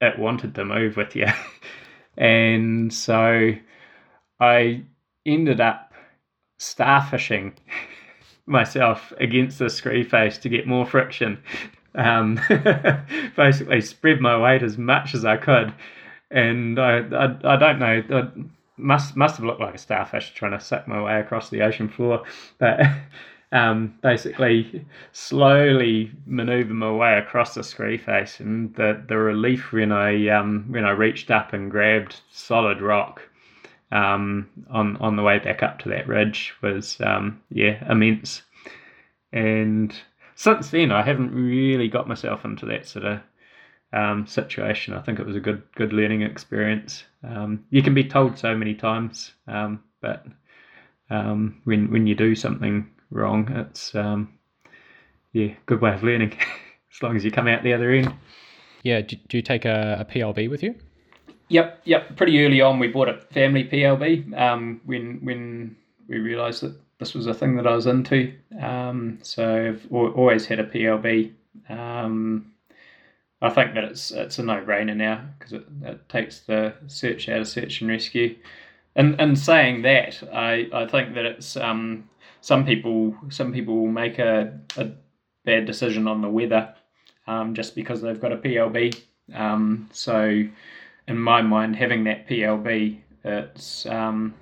it 0.00 0.18
wanted 0.18 0.54
to 0.54 0.64
move 0.64 0.96
with 0.96 1.16
you, 1.16 1.26
and 2.16 2.92
so 2.92 3.52
I 4.40 4.82
ended 5.24 5.60
up 5.60 5.92
starfishing 6.58 7.54
myself 8.46 9.12
against 9.18 9.58
the 9.58 9.70
scree 9.70 10.04
face 10.04 10.38
to 10.38 10.48
get 10.48 10.66
more 10.66 10.86
friction. 10.86 11.42
Um, 11.94 12.40
basically, 13.36 13.80
spread 13.80 14.20
my 14.20 14.38
weight 14.38 14.62
as 14.62 14.76
much 14.76 15.14
as 15.14 15.24
I 15.24 15.36
could, 15.36 15.72
and 16.30 16.78
I 16.78 16.98
I, 16.98 17.54
I 17.54 17.56
don't 17.56 17.78
know. 17.78 18.02
I, 18.10 18.28
must 18.78 19.16
must 19.16 19.36
have 19.36 19.46
looked 19.46 19.60
like 19.60 19.74
a 19.74 19.78
starfish 19.78 20.34
trying 20.34 20.52
to 20.52 20.60
suck 20.60 20.86
my 20.86 21.02
way 21.02 21.20
across 21.20 21.50
the 21.50 21.62
ocean 21.62 21.88
floor, 21.88 22.24
but 22.58 22.80
um, 23.52 23.94
basically 24.02 24.84
slowly 25.12 26.10
manoeuvre 26.26 26.74
my 26.74 26.90
way 26.90 27.18
across 27.18 27.54
the 27.54 27.62
scree 27.62 27.98
face, 27.98 28.40
and 28.40 28.74
the 28.74 29.02
the 29.08 29.16
relief 29.16 29.72
when 29.72 29.92
I 29.92 30.28
um, 30.28 30.66
when 30.68 30.84
I 30.84 30.90
reached 30.90 31.30
up 31.30 31.52
and 31.52 31.70
grabbed 31.70 32.20
solid 32.30 32.80
rock 32.80 33.22
um, 33.92 34.48
on 34.68 34.96
on 34.96 35.16
the 35.16 35.22
way 35.22 35.38
back 35.38 35.62
up 35.62 35.78
to 35.80 35.88
that 35.90 36.08
ridge 36.08 36.54
was 36.62 37.00
um, 37.00 37.40
yeah 37.50 37.88
immense, 37.90 38.42
and 39.32 39.94
since 40.34 40.70
then 40.70 40.90
I 40.90 41.02
haven't 41.02 41.32
really 41.32 41.88
got 41.88 42.08
myself 42.08 42.44
into 42.44 42.66
that 42.66 42.86
sort 42.86 43.04
of 43.04 43.20
um, 43.92 44.26
situation. 44.26 44.92
I 44.92 45.02
think 45.02 45.20
it 45.20 45.26
was 45.26 45.36
a 45.36 45.40
good 45.40 45.62
good 45.76 45.92
learning 45.92 46.22
experience. 46.22 47.04
Um, 47.22 47.64
you 47.70 47.82
can 47.82 47.94
be 47.94 48.04
told 48.04 48.38
so 48.38 48.56
many 48.56 48.74
times, 48.74 49.32
um, 49.46 49.84
but 50.00 50.26
um, 51.10 51.60
when 51.62 51.92
when 51.92 52.08
you 52.08 52.16
do 52.16 52.34
something 52.34 52.90
wrong, 53.10 53.50
it's 53.52 53.94
um, 53.94 54.32
yeah, 55.32 55.54
good 55.66 55.80
way 55.80 55.94
of 55.94 56.02
learning. 56.02 56.36
as 56.96 57.02
long 57.02 57.16
as 57.16 57.24
you 57.24 57.30
come 57.30 57.46
out 57.46 57.62
the 57.62 57.74
other 57.74 57.90
end. 57.90 58.12
Yeah. 58.82 59.00
Do, 59.02 59.16
do 59.28 59.36
you 59.36 59.42
take 59.42 59.64
a, 59.64 59.98
a, 60.00 60.04
PLB 60.04 60.48
with 60.48 60.62
you? 60.62 60.74
Yep. 61.48 61.82
Yep. 61.84 62.16
Pretty 62.16 62.44
early 62.44 62.60
on, 62.60 62.78
we 62.78 62.88
bought 62.88 63.08
a 63.08 63.18
family 63.32 63.64
PLB 63.64 64.36
um, 64.38 64.80
when 64.84 65.24
when 65.24 65.76
we 66.08 66.18
realised 66.18 66.62
that 66.62 66.74
this 66.98 67.14
was 67.14 67.26
a 67.26 67.34
thing 67.34 67.56
that 67.56 67.66
I 67.66 67.74
was 67.74 67.86
into. 67.86 68.32
Um, 68.60 69.18
so 69.22 69.68
I've 69.68 69.92
always 69.92 70.46
had 70.46 70.58
a 70.58 70.64
PLB. 70.64 71.32
Um, 71.68 72.52
I 73.42 73.50
think 73.50 73.74
that 73.74 73.84
it's 73.84 74.10
it's 74.10 74.38
a 74.38 74.42
no 74.42 74.62
brainer 74.62 74.96
now 74.96 75.24
because 75.38 75.52
it, 75.52 75.66
it 75.82 76.08
takes 76.08 76.40
the 76.40 76.74
search 76.86 77.28
out 77.28 77.40
of 77.40 77.48
search 77.48 77.80
and 77.80 77.90
rescue. 77.90 78.36
And 78.94 79.20
and 79.20 79.38
saying 79.38 79.82
that, 79.82 80.22
I, 80.32 80.68
I 80.72 80.86
think 80.86 81.14
that 81.14 81.26
it's 81.26 81.56
um 81.56 82.08
some 82.46 82.64
people 82.64 83.12
some 83.28 83.52
people 83.52 83.88
make 83.88 84.20
a, 84.20 84.56
a 84.76 84.90
bad 85.44 85.66
decision 85.66 86.06
on 86.06 86.20
the 86.20 86.28
weather 86.28 86.72
um, 87.26 87.54
just 87.54 87.74
because 87.74 88.00
they've 88.00 88.20
got 88.20 88.30
a 88.30 88.36
PLB. 88.36 88.96
Um, 89.34 89.88
so 89.92 90.44
in 91.08 91.18
my 91.18 91.42
mind, 91.42 91.74
having 91.74 92.04
that 92.04 92.28
PLB, 92.28 93.00
it's 93.24 93.84
um, 93.86 94.32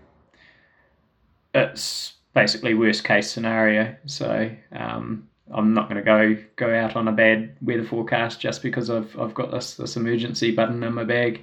it's 1.54 2.12
basically 2.34 2.74
worst 2.74 3.04
case 3.04 3.30
scenario. 3.30 3.96
So 4.04 4.50
um, 4.72 5.26
I'm 5.50 5.72
not 5.72 5.88
going 5.88 5.96
to 5.96 6.02
go 6.02 6.36
go 6.56 6.74
out 6.74 6.96
on 6.96 7.08
a 7.08 7.12
bad 7.12 7.56
weather 7.62 7.84
forecast 7.84 8.38
just 8.38 8.62
because 8.62 8.90
I've 8.90 9.18
I've 9.18 9.32
got 9.32 9.50
this 9.50 9.76
this 9.76 9.96
emergency 9.96 10.50
button 10.50 10.82
in 10.82 10.92
my 10.92 11.04
bag. 11.04 11.42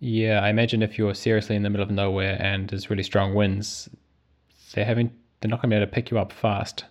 Yeah, 0.00 0.40
I 0.40 0.48
imagine 0.48 0.82
if 0.82 0.98
you're 0.98 1.14
seriously 1.14 1.54
in 1.54 1.62
the 1.62 1.70
middle 1.70 1.86
of 1.86 1.92
nowhere 1.92 2.36
and 2.42 2.68
there's 2.68 2.90
really 2.90 3.04
strong 3.04 3.32
winds, 3.32 3.88
they're 4.74 4.84
having 4.84 5.12
they're 5.44 5.50
not 5.50 5.60
going 5.60 5.68
to 5.68 5.76
be 5.76 5.76
able 5.76 5.86
to 5.86 5.92
pick 5.92 6.10
you 6.10 6.18
up 6.18 6.32
fast 6.32 6.84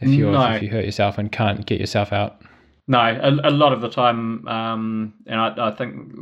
if 0.00 0.08
you 0.08 0.30
no. 0.30 0.52
if 0.52 0.62
you 0.62 0.70
hurt 0.70 0.86
yourself 0.86 1.18
and 1.18 1.30
can't 1.30 1.66
get 1.66 1.78
yourself 1.78 2.10
out. 2.10 2.40
No, 2.88 2.98
a, 2.98 3.48
a 3.48 3.50
lot 3.50 3.74
of 3.74 3.82
the 3.82 3.90
time, 3.90 4.48
um, 4.48 5.12
and 5.26 5.38
I, 5.38 5.68
I 5.68 5.74
think 5.74 6.14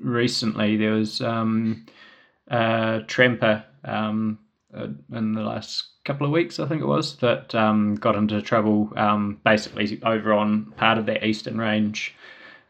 recently 0.00 0.76
there 0.76 0.92
was 0.92 1.20
um, 1.20 1.86
a 2.48 3.02
tramper 3.06 3.62
um, 3.84 4.38
uh, 4.74 4.88
in 5.12 5.34
the 5.34 5.42
last 5.42 5.90
couple 6.04 6.26
of 6.26 6.32
weeks, 6.32 6.58
I 6.58 6.66
think 6.66 6.80
it 6.80 6.86
was, 6.86 7.16
that 7.18 7.54
um, 7.54 7.94
got 7.94 8.16
into 8.16 8.42
trouble 8.42 8.92
um, 8.96 9.40
basically 9.44 10.00
over 10.02 10.32
on 10.32 10.72
part 10.76 10.98
of 10.98 11.06
that 11.06 11.24
eastern 11.24 11.58
range. 11.58 12.16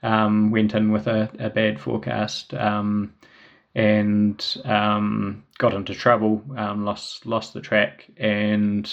Um, 0.03 0.51
went 0.51 0.75
in 0.75 0.93
with 0.93 1.07
a, 1.07 1.31
a 1.39 1.51
bad 1.51 1.79
forecast 1.79 2.55
um, 2.55 3.15
and 3.75 4.57
um, 4.65 5.45
got 5.59 5.75
into 5.75 5.95
trouble, 5.95 6.43
um, 6.57 6.85
lost 6.85 7.27
lost 7.27 7.55
the 7.55 7.61
track 7.61 8.07
and 8.17 8.87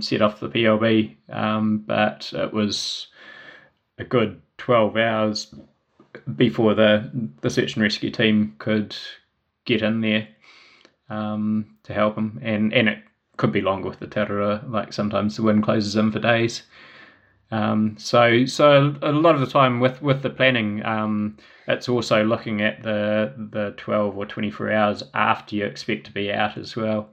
set 0.00 0.22
off 0.22 0.40
the 0.40 0.48
PLB. 0.48 1.16
but 1.86 2.32
it 2.34 2.52
was 2.52 3.08
a 3.98 4.04
good 4.04 4.40
12 4.58 4.96
hours 4.96 5.54
before 6.36 6.74
the, 6.74 7.10
the 7.40 7.50
search 7.50 7.74
and 7.74 7.82
rescue 7.82 8.10
team 8.10 8.54
could 8.58 8.96
get 9.64 9.82
in 9.82 10.00
there 10.00 10.28
um, 11.10 11.76
to 11.84 11.92
help 11.92 12.16
him, 12.16 12.38
and 12.42 12.72
and 12.72 12.88
it 12.88 12.98
could 13.36 13.52
be 13.52 13.60
longer 13.60 13.88
with 13.88 13.98
the 13.98 14.06
Tararua. 14.06 14.68
Like 14.70 14.92
sometimes 14.92 15.36
the 15.36 15.42
wind 15.42 15.62
closes 15.62 15.96
in 15.96 16.10
for 16.10 16.18
days. 16.18 16.62
Um, 17.50 17.96
so 17.98 18.44
so 18.46 18.96
a 19.02 19.12
lot 19.12 19.34
of 19.34 19.40
the 19.40 19.46
time 19.46 19.80
with 19.80 20.02
with 20.02 20.22
the 20.22 20.30
planning, 20.30 20.84
um, 20.84 21.36
it's 21.68 21.88
also 21.88 22.24
looking 22.24 22.60
at 22.60 22.82
the 22.82 23.32
the 23.36 23.74
twelve 23.76 24.16
or 24.16 24.26
twenty 24.26 24.50
four 24.50 24.70
hours 24.72 25.02
after 25.14 25.56
you 25.56 25.64
expect 25.64 26.06
to 26.06 26.12
be 26.12 26.32
out 26.32 26.56
as 26.56 26.74
well. 26.76 27.08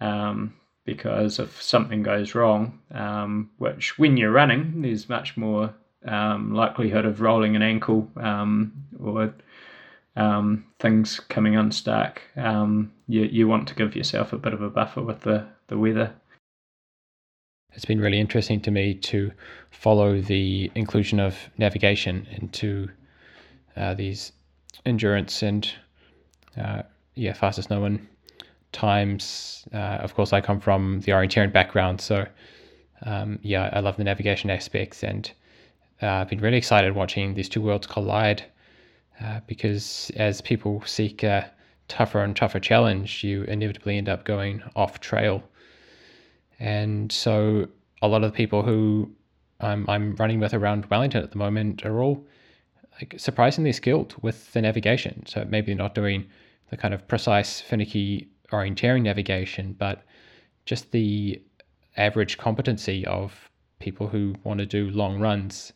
Um, 0.00 0.54
because 0.84 1.38
if 1.38 1.62
something 1.62 2.02
goes 2.02 2.34
wrong, 2.34 2.80
um, 2.92 3.50
which 3.58 3.98
when 3.98 4.16
you're 4.16 4.32
running, 4.32 4.82
there's 4.82 5.08
much 5.08 5.36
more 5.36 5.72
um, 6.06 6.54
likelihood 6.54 7.04
of 7.04 7.20
rolling 7.20 7.54
an 7.54 7.62
ankle 7.62 8.08
um, 8.16 8.72
or 9.00 9.32
things 10.80 11.20
coming 11.20 11.56
unstuck, 11.56 12.20
you, 13.06 13.22
you 13.22 13.46
want 13.48 13.68
to 13.68 13.74
give 13.74 13.94
yourself 13.96 14.32
a 14.32 14.38
bit 14.38 14.52
of 14.52 14.62
a 14.62 14.70
buffer 14.70 15.02
with 15.02 15.20
the, 15.20 15.46
the 15.68 15.78
weather. 15.78 16.12
It's 17.74 17.84
been 17.84 18.00
really 18.00 18.20
interesting 18.20 18.60
to 18.62 18.70
me 18.70 18.94
to 18.94 19.32
follow 19.70 20.20
the 20.20 20.70
inclusion 20.74 21.18
of 21.20 21.36
navigation 21.58 22.26
into 22.30 22.88
uh, 23.76 23.94
these 23.94 24.32
endurance 24.84 25.42
and 25.42 25.70
uh, 26.60 26.82
yeah 27.14 27.32
fastest 27.32 27.70
known 27.70 28.06
times. 28.72 29.66
Uh, 29.72 29.76
of 29.76 30.14
course, 30.14 30.32
I 30.32 30.40
come 30.40 30.60
from 30.60 31.00
the 31.00 31.12
orienteering 31.12 31.52
background, 31.52 32.00
so 32.00 32.26
um, 33.04 33.38
yeah, 33.42 33.70
I 33.72 33.80
love 33.80 33.96
the 33.96 34.04
navigation 34.04 34.50
aspects, 34.50 35.02
and 35.02 35.30
uh, 36.02 36.06
I've 36.06 36.28
been 36.28 36.40
really 36.40 36.58
excited 36.58 36.94
watching 36.94 37.34
these 37.34 37.48
two 37.48 37.62
worlds 37.62 37.86
collide 37.86 38.44
uh, 39.22 39.40
because 39.46 40.10
as 40.16 40.40
people 40.40 40.82
seek 40.86 41.22
a 41.22 41.50
tougher 41.88 42.22
and 42.22 42.34
tougher 42.36 42.60
challenge, 42.60 43.24
you 43.24 43.44
inevitably 43.44 43.98
end 43.98 44.08
up 44.08 44.24
going 44.24 44.62
off 44.76 45.00
trail. 45.00 45.42
And 46.62 47.10
so 47.10 47.66
a 48.02 48.06
lot 48.06 48.22
of 48.22 48.30
the 48.30 48.36
people 48.36 48.62
who 48.62 49.10
I'm, 49.58 49.84
I'm 49.90 50.14
running 50.14 50.38
with 50.38 50.54
around 50.54 50.86
Wellington 50.86 51.20
at 51.20 51.32
the 51.32 51.36
moment 51.36 51.84
are 51.84 52.00
all 52.00 52.24
like 52.92 53.16
surprisingly 53.16 53.72
skilled 53.72 54.14
with 54.22 54.52
the 54.52 54.62
navigation. 54.62 55.26
So 55.26 55.44
maybe 55.48 55.74
not 55.74 55.96
doing 55.96 56.24
the 56.70 56.76
kind 56.76 56.94
of 56.94 57.08
precise, 57.08 57.60
finicky 57.60 58.28
orienteering 58.52 59.02
navigation, 59.02 59.74
but 59.76 60.04
just 60.64 60.92
the 60.92 61.42
average 61.96 62.38
competency 62.38 63.04
of 63.06 63.50
people 63.80 64.06
who 64.06 64.36
want 64.44 64.60
to 64.60 64.66
do 64.66 64.88
long 64.90 65.18
runs 65.18 65.72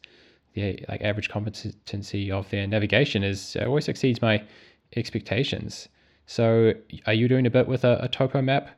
the 0.55 0.79
like 0.89 1.03
average 1.03 1.29
competency 1.29 2.31
of 2.31 2.49
their 2.51 2.65
navigation 2.65 3.25
is 3.25 3.57
uh, 3.61 3.65
always 3.65 3.89
exceeds 3.89 4.23
my 4.23 4.41
expectations. 4.95 5.89
So, 6.27 6.75
are 7.07 7.13
you 7.13 7.27
doing 7.27 7.45
a 7.45 7.51
bit 7.51 7.67
with 7.67 7.83
a, 7.83 7.99
a 8.03 8.09
topo 8.09 8.41
map 8.41 8.71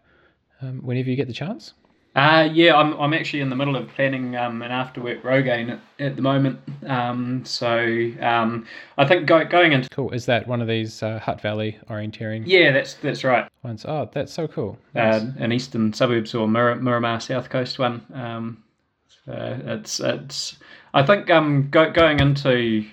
um, 0.62 0.78
whenever 0.78 1.11
you 1.11 1.16
get 1.16 1.26
the 1.26 1.34
chance? 1.34 1.74
Uh, 2.18 2.48
yeah, 2.52 2.74
I'm, 2.74 2.94
I'm 2.94 3.14
actually 3.14 3.40
in 3.42 3.48
the 3.48 3.54
middle 3.54 3.76
of 3.76 3.86
planning 3.90 4.34
um, 4.34 4.60
an 4.62 4.72
after 4.72 5.00
work 5.00 5.22
Rogaine 5.22 5.70
at, 5.70 5.80
at 6.00 6.16
the 6.16 6.22
moment. 6.22 6.58
Um, 6.84 7.44
so 7.44 8.10
um, 8.20 8.66
I 8.96 9.06
think 9.06 9.26
go, 9.26 9.44
going 9.44 9.70
into 9.70 9.88
cool 9.90 10.10
is 10.10 10.26
that 10.26 10.48
one 10.48 10.60
of 10.60 10.66
these 10.66 11.00
uh, 11.00 11.20
Hutt 11.20 11.40
Valley 11.40 11.78
orienteering? 11.88 12.42
Yeah, 12.44 12.72
that's 12.72 12.94
that's 12.94 13.22
right. 13.22 13.48
Ones. 13.62 13.84
Oh, 13.86 14.10
that's 14.12 14.32
so 14.32 14.48
cool. 14.48 14.76
Nice. 14.94 15.22
Uh, 15.22 15.32
an 15.38 15.52
eastern 15.52 15.92
suburbs 15.92 16.34
or 16.34 16.48
Mir- 16.48 16.74
Miramar 16.74 17.20
South 17.20 17.50
Coast 17.50 17.78
one. 17.78 18.04
Um, 18.12 18.64
so 19.24 19.60
it's 19.66 20.00
it's. 20.00 20.56
I 20.94 21.04
think 21.04 21.30
um 21.30 21.70
go, 21.70 21.92
going 21.92 22.18
into 22.18 22.84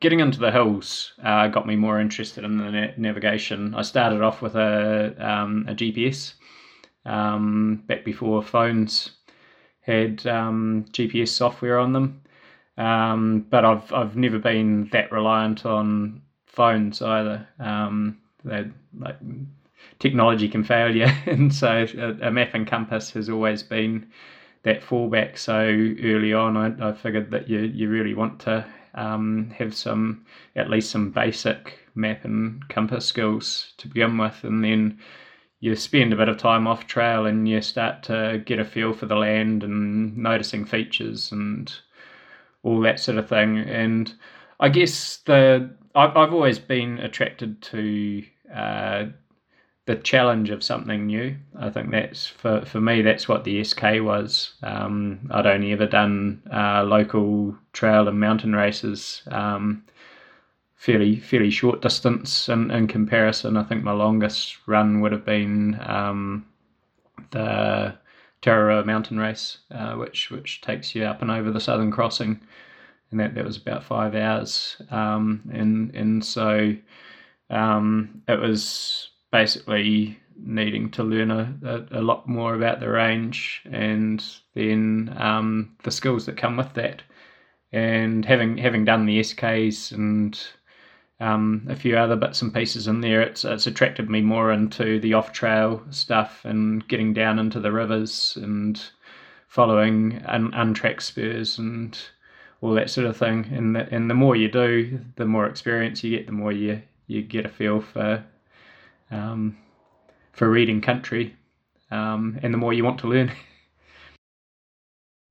getting 0.00 0.20
into 0.20 0.38
the 0.38 0.50
hills 0.50 1.12
uh, 1.22 1.48
got 1.48 1.66
me 1.66 1.76
more 1.76 2.00
interested 2.00 2.44
in 2.44 2.56
the 2.56 2.70
na- 2.70 2.92
navigation. 2.96 3.74
I 3.74 3.82
started 3.82 4.22
off 4.22 4.40
with 4.40 4.54
a 4.54 5.14
um, 5.18 5.66
a 5.68 5.74
GPS 5.74 6.32
um, 7.04 7.82
back 7.86 8.04
before 8.04 8.42
phones 8.42 9.12
had 9.80 10.26
um, 10.26 10.84
GPS 10.92 11.28
software 11.28 11.78
on 11.78 11.92
them. 11.92 12.22
Um, 12.76 13.46
but 13.50 13.64
I've 13.64 13.92
I've 13.92 14.16
never 14.16 14.38
been 14.38 14.88
that 14.92 15.12
reliant 15.12 15.66
on 15.66 16.22
phones 16.46 17.02
either. 17.02 17.46
Um, 17.58 18.18
like 18.44 19.16
technology 19.98 20.48
can 20.48 20.64
fail 20.64 20.94
you, 20.94 21.04
and 21.26 21.54
so 21.54 21.86
a, 21.98 22.28
a, 22.28 22.30
map 22.30 22.54
and 22.54 22.66
compass 22.66 23.10
has 23.10 23.28
always 23.28 23.62
been 23.62 24.08
that 24.62 24.82
fallback. 24.82 25.36
So 25.36 25.58
early 25.58 26.32
on, 26.32 26.56
I, 26.56 26.90
I 26.90 26.92
figured 26.92 27.30
that 27.32 27.48
you 27.48 27.60
you 27.60 27.90
really 27.90 28.14
want 28.14 28.40
to 28.40 28.64
um, 28.94 29.52
have 29.58 29.74
some 29.74 30.24
at 30.56 30.70
least 30.70 30.90
some 30.90 31.10
basic 31.10 31.78
map 31.94 32.24
and 32.24 32.66
compass 32.68 33.04
skills 33.04 33.74
to 33.78 33.88
begin 33.88 34.16
with, 34.16 34.42
and 34.42 34.64
then 34.64 34.98
you 35.60 35.76
spend 35.76 36.12
a 36.12 36.16
bit 36.16 36.28
of 36.28 36.38
time 36.38 36.66
off 36.66 36.86
trail 36.86 37.26
and 37.26 37.48
you 37.48 37.60
start 37.60 38.02
to 38.04 38.42
get 38.46 38.58
a 38.58 38.64
feel 38.64 38.92
for 38.92 39.06
the 39.06 39.14
land 39.14 39.62
and 39.62 40.16
noticing 40.16 40.64
features 40.64 41.30
and 41.30 41.72
all 42.62 42.80
that 42.80 42.98
sort 42.98 43.18
of 43.18 43.28
thing. 43.28 43.58
And 43.58 44.12
I 44.58 44.70
guess 44.70 45.18
the 45.18 45.70
I've, 45.94 46.16
I've 46.16 46.32
always 46.32 46.58
been 46.58 46.98
attracted 46.98 47.60
to 47.62 48.24
uh, 48.54 49.06
the 49.86 49.96
challenge 49.96 50.50
of 50.50 50.62
something 50.62 51.06
new. 51.06 51.36
I 51.58 51.68
think 51.68 51.90
that's 51.90 52.26
for 52.26 52.64
for 52.64 52.80
me 52.80 53.02
that's 53.02 53.28
what 53.28 53.44
the 53.44 53.62
SK 53.62 53.82
was. 54.00 54.54
Um, 54.62 55.28
I'd 55.30 55.46
only 55.46 55.72
ever 55.72 55.86
done 55.86 56.42
uh, 56.52 56.84
local 56.84 57.56
trail 57.72 58.08
and 58.08 58.18
mountain 58.18 58.54
races. 58.54 59.22
Um, 59.30 59.84
fairly 60.80 61.16
fairly 61.16 61.50
short 61.50 61.82
distance 61.82 62.48
in, 62.48 62.70
in 62.70 62.86
comparison. 62.86 63.58
I 63.58 63.64
think 63.64 63.84
my 63.84 63.92
longest 63.92 64.56
run 64.66 65.02
would 65.02 65.12
have 65.12 65.26
been 65.26 65.78
um, 65.84 66.46
the 67.32 67.94
Tararua 68.40 68.86
Mountain 68.86 69.18
Race, 69.18 69.58
uh, 69.70 69.94
which 69.96 70.30
which 70.30 70.62
takes 70.62 70.94
you 70.94 71.04
up 71.04 71.20
and 71.20 71.30
over 71.30 71.50
the 71.50 71.60
Southern 71.60 71.90
Crossing, 71.90 72.40
and 73.10 73.20
that, 73.20 73.34
that 73.34 73.44
was 73.44 73.58
about 73.58 73.84
five 73.84 74.14
hours. 74.14 74.80
Um, 74.90 75.42
and 75.52 75.94
and 75.94 76.24
so 76.24 76.74
um, 77.50 78.22
it 78.26 78.40
was 78.40 79.10
basically 79.30 80.18
needing 80.42 80.90
to 80.92 81.04
learn 81.04 81.30
a, 81.30 81.54
a, 81.62 82.00
a, 82.00 82.02
lot 82.02 82.26
more 82.26 82.54
about 82.54 82.80
the 82.80 82.88
range 82.88 83.60
and 83.70 84.24
then 84.54 85.14
um, 85.18 85.76
the 85.84 85.90
skills 85.90 86.24
that 86.24 86.38
come 86.38 86.56
with 86.56 86.72
that. 86.72 87.02
And 87.70 88.24
having 88.24 88.56
having 88.56 88.86
done 88.86 89.04
the 89.04 89.20
SKs 89.20 89.92
and 89.92 90.40
um, 91.20 91.66
a 91.68 91.76
few 91.76 91.96
other 91.96 92.16
bits 92.16 92.42
and 92.42 92.52
pieces 92.52 92.88
in 92.88 93.00
there. 93.00 93.20
It's 93.20 93.44
it's 93.44 93.66
attracted 93.66 94.08
me 94.08 94.22
more 94.22 94.50
into 94.50 94.98
the 95.00 95.14
off 95.14 95.32
trail 95.32 95.82
stuff 95.90 96.44
and 96.44 96.86
getting 96.88 97.12
down 97.12 97.38
into 97.38 97.60
the 97.60 97.72
rivers 97.72 98.36
and 98.40 98.82
following 99.48 100.22
un- 100.26 100.52
untracked 100.54 101.02
spurs 101.02 101.58
and 101.58 101.98
all 102.62 102.72
that 102.74 102.90
sort 102.90 103.06
of 103.06 103.16
thing. 103.16 103.46
And 103.52 103.76
the, 103.76 103.88
and 103.94 104.08
the 104.08 104.14
more 104.14 104.34
you 104.34 104.48
do, 104.48 105.00
the 105.16 105.26
more 105.26 105.46
experience 105.46 106.02
you 106.02 106.16
get, 106.16 106.26
the 106.26 106.32
more 106.32 106.52
you 106.52 106.82
you 107.06 107.22
get 107.22 107.46
a 107.46 107.50
feel 107.50 107.80
for 107.80 108.24
um, 109.10 109.56
for 110.32 110.48
reading 110.48 110.80
country, 110.80 111.36
um, 111.90 112.38
and 112.42 112.54
the 112.54 112.58
more 112.58 112.72
you 112.72 112.84
want 112.84 112.98
to 113.00 113.08
learn. 113.08 113.32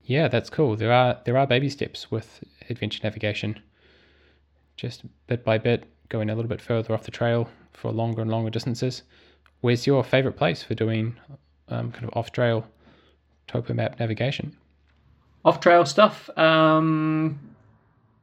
Yeah, 0.02 0.28
that's 0.28 0.50
cool. 0.50 0.76
There 0.76 0.92
are 0.92 1.20
there 1.26 1.38
are 1.38 1.46
baby 1.46 1.70
steps 1.70 2.10
with 2.10 2.44
adventure 2.68 3.02
navigation 3.04 3.60
just 4.80 5.04
bit 5.28 5.44
by 5.44 5.58
bit 5.58 5.86
going 6.10 6.30
a 6.30 6.36
little 6.36 6.50
bit 6.50 6.62
further 6.62 6.94
off 6.94 7.04
the 7.04 7.12
trail 7.12 7.50
for 7.74 7.92
longer 7.92 8.22
and 8.22 8.32
longer 8.32 8.50
distances. 8.50 9.04
Where's 9.62 9.86
your 9.86 10.04
favorite 10.04 10.38
place 10.38 10.64
for 10.64 10.74
doing 10.74 11.18
um, 11.68 11.92
kind 11.92 12.06
of 12.06 12.16
off 12.16 12.32
trail 12.32 12.66
topo 13.48 13.74
map 13.74 14.00
navigation? 14.00 14.56
Off 15.46 15.60
trail 15.60 15.86
stuff. 15.86 16.30
Um, 16.38 17.40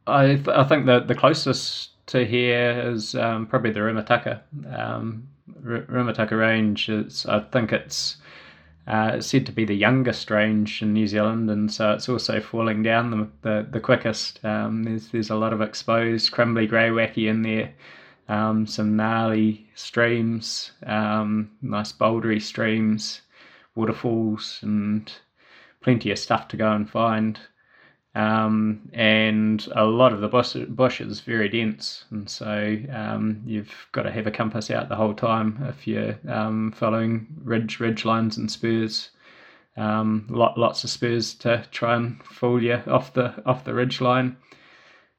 I 0.07 0.27
th- 0.37 0.49
I 0.49 0.65
think 0.65 0.87
that 0.87 1.09
the 1.09 1.15
closest 1.15 1.91
to 2.09 2.25
here 2.25 2.91
is 2.93 3.15
um, 3.15 3.47
probably 3.47 3.71
the 3.73 3.81
Rimutaka. 3.81 4.41
Um, 4.77 5.29
R- 5.67 5.83
Rimutaka 5.83 6.39
Range. 6.39 6.91
I 7.29 7.41
think 7.41 7.73
it's 7.73 8.17
uh, 8.87 9.13
it's 9.15 9.27
said 9.27 9.45
to 9.47 9.53
be 9.53 9.65
the 9.65 9.75
youngest 9.75 10.31
range 10.31 10.81
in 10.81 10.93
New 10.93 11.09
Zealand, 11.09 11.51
and 11.51 11.73
so 11.73 11.93
it's 11.93 12.09
also 12.09 12.41
falling 12.41 12.83
down 12.83 13.11
the 13.11 13.29
the, 13.43 13.67
the 13.71 13.81
quickest. 13.81 14.45
Um, 14.45 14.85
there's 14.85 15.09
there's 15.09 15.31
a 15.31 15.37
lot 15.37 15.53
of 15.53 15.61
exposed 15.61 16.31
crumbly 16.31 16.69
greywacke 16.69 17.29
in 17.29 17.43
there, 17.43 17.75
um, 18.29 18.67
some 18.67 18.97
gnarly 18.97 19.67
streams, 19.75 20.71
um, 20.85 21.51
nice 21.63 21.93
bouldery 21.93 22.41
streams, 22.41 23.23
waterfalls, 23.75 24.61
and 24.63 25.13
plenty 25.81 26.11
of 26.13 26.19
stuff 26.19 26.47
to 26.49 26.57
go 26.57 26.73
and 26.73 26.89
find. 26.89 27.41
Um, 28.17 28.89
and 28.95 29.69
a 29.77 29.85
lot 29.85 30.15
of 30.15 30.23
the 30.23 30.29
bush, 30.29 30.55
bush 30.71 31.03
is 31.03 31.21
very 31.21 31.51
dense, 31.51 32.07
and 32.11 32.29
so 32.31 32.79
um, 32.91 33.43
you've 33.45 33.89
got 33.93 34.05
to 34.05 34.11
have 34.11 34.27
a 34.27 34.31
compass 34.31 34.71
out 34.71 34.89
the 34.89 34.97
whole 34.97 35.13
time 35.13 35.63
if 35.69 35.87
you're 35.87 36.19
um, 36.27 36.73
following 36.73 37.27
ridge 37.45 37.79
ridge 37.79 38.07
lines 38.07 38.39
and 38.39 38.51
spurs. 38.51 39.11
Um, 39.77 40.27
lot, 40.31 40.57
lots 40.57 40.83
of 40.83 40.89
spurs 40.89 41.35
to 41.35 41.67
try 41.71 41.95
and 41.95 42.25
fool 42.25 42.63
you 42.63 42.81
off 42.87 43.13
the 43.13 43.35
off 43.45 43.65
the 43.65 43.75
ridge 43.75 44.01
line, 44.01 44.39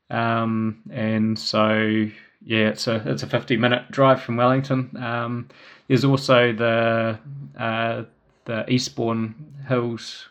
um, 0.10 0.82
and 0.90 1.38
so 1.38 2.10
yeah, 2.44 2.70
it's 2.70 2.88
a 2.88 3.04
it's 3.06 3.22
a 3.22 3.28
fifty 3.28 3.58
minute 3.58 3.92
drive 3.92 4.24
from 4.24 4.38
Wellington. 4.38 4.98
Um, 4.98 5.50
there's 5.88 6.04
also 6.04 6.52
the 6.52 7.20
uh, 7.60 8.06
the 8.46 8.68
Eastbourne 8.68 9.36
Hills. 9.68 10.30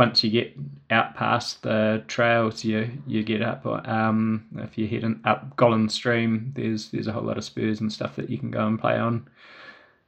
Once 0.00 0.24
you 0.24 0.30
get 0.30 0.56
out 0.88 1.14
past 1.14 1.62
the 1.62 2.02
trails, 2.08 2.64
you 2.64 2.90
you 3.06 3.22
get 3.22 3.42
up. 3.42 3.66
Um, 3.66 4.46
if 4.56 4.78
you're 4.78 4.88
heading 4.88 5.20
up 5.26 5.54
Gollan 5.58 5.90
Stream, 5.90 6.52
there's 6.56 6.90
there's 6.90 7.06
a 7.06 7.12
whole 7.12 7.24
lot 7.24 7.36
of 7.36 7.44
spurs 7.44 7.82
and 7.82 7.92
stuff 7.92 8.16
that 8.16 8.30
you 8.30 8.38
can 8.38 8.50
go 8.50 8.66
and 8.66 8.80
play 8.80 8.96
on 8.96 9.28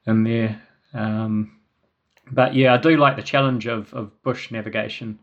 in 0.07 0.25
there. 0.25 0.63
Um, 0.95 1.59
but 2.31 2.55
yeah, 2.55 2.73
I 2.73 2.79
do 2.79 2.97
like 2.97 3.17
the 3.17 3.23
challenge 3.23 3.67
of, 3.67 3.93
of 3.93 4.23
bush 4.23 4.51
navigation. 4.51 5.19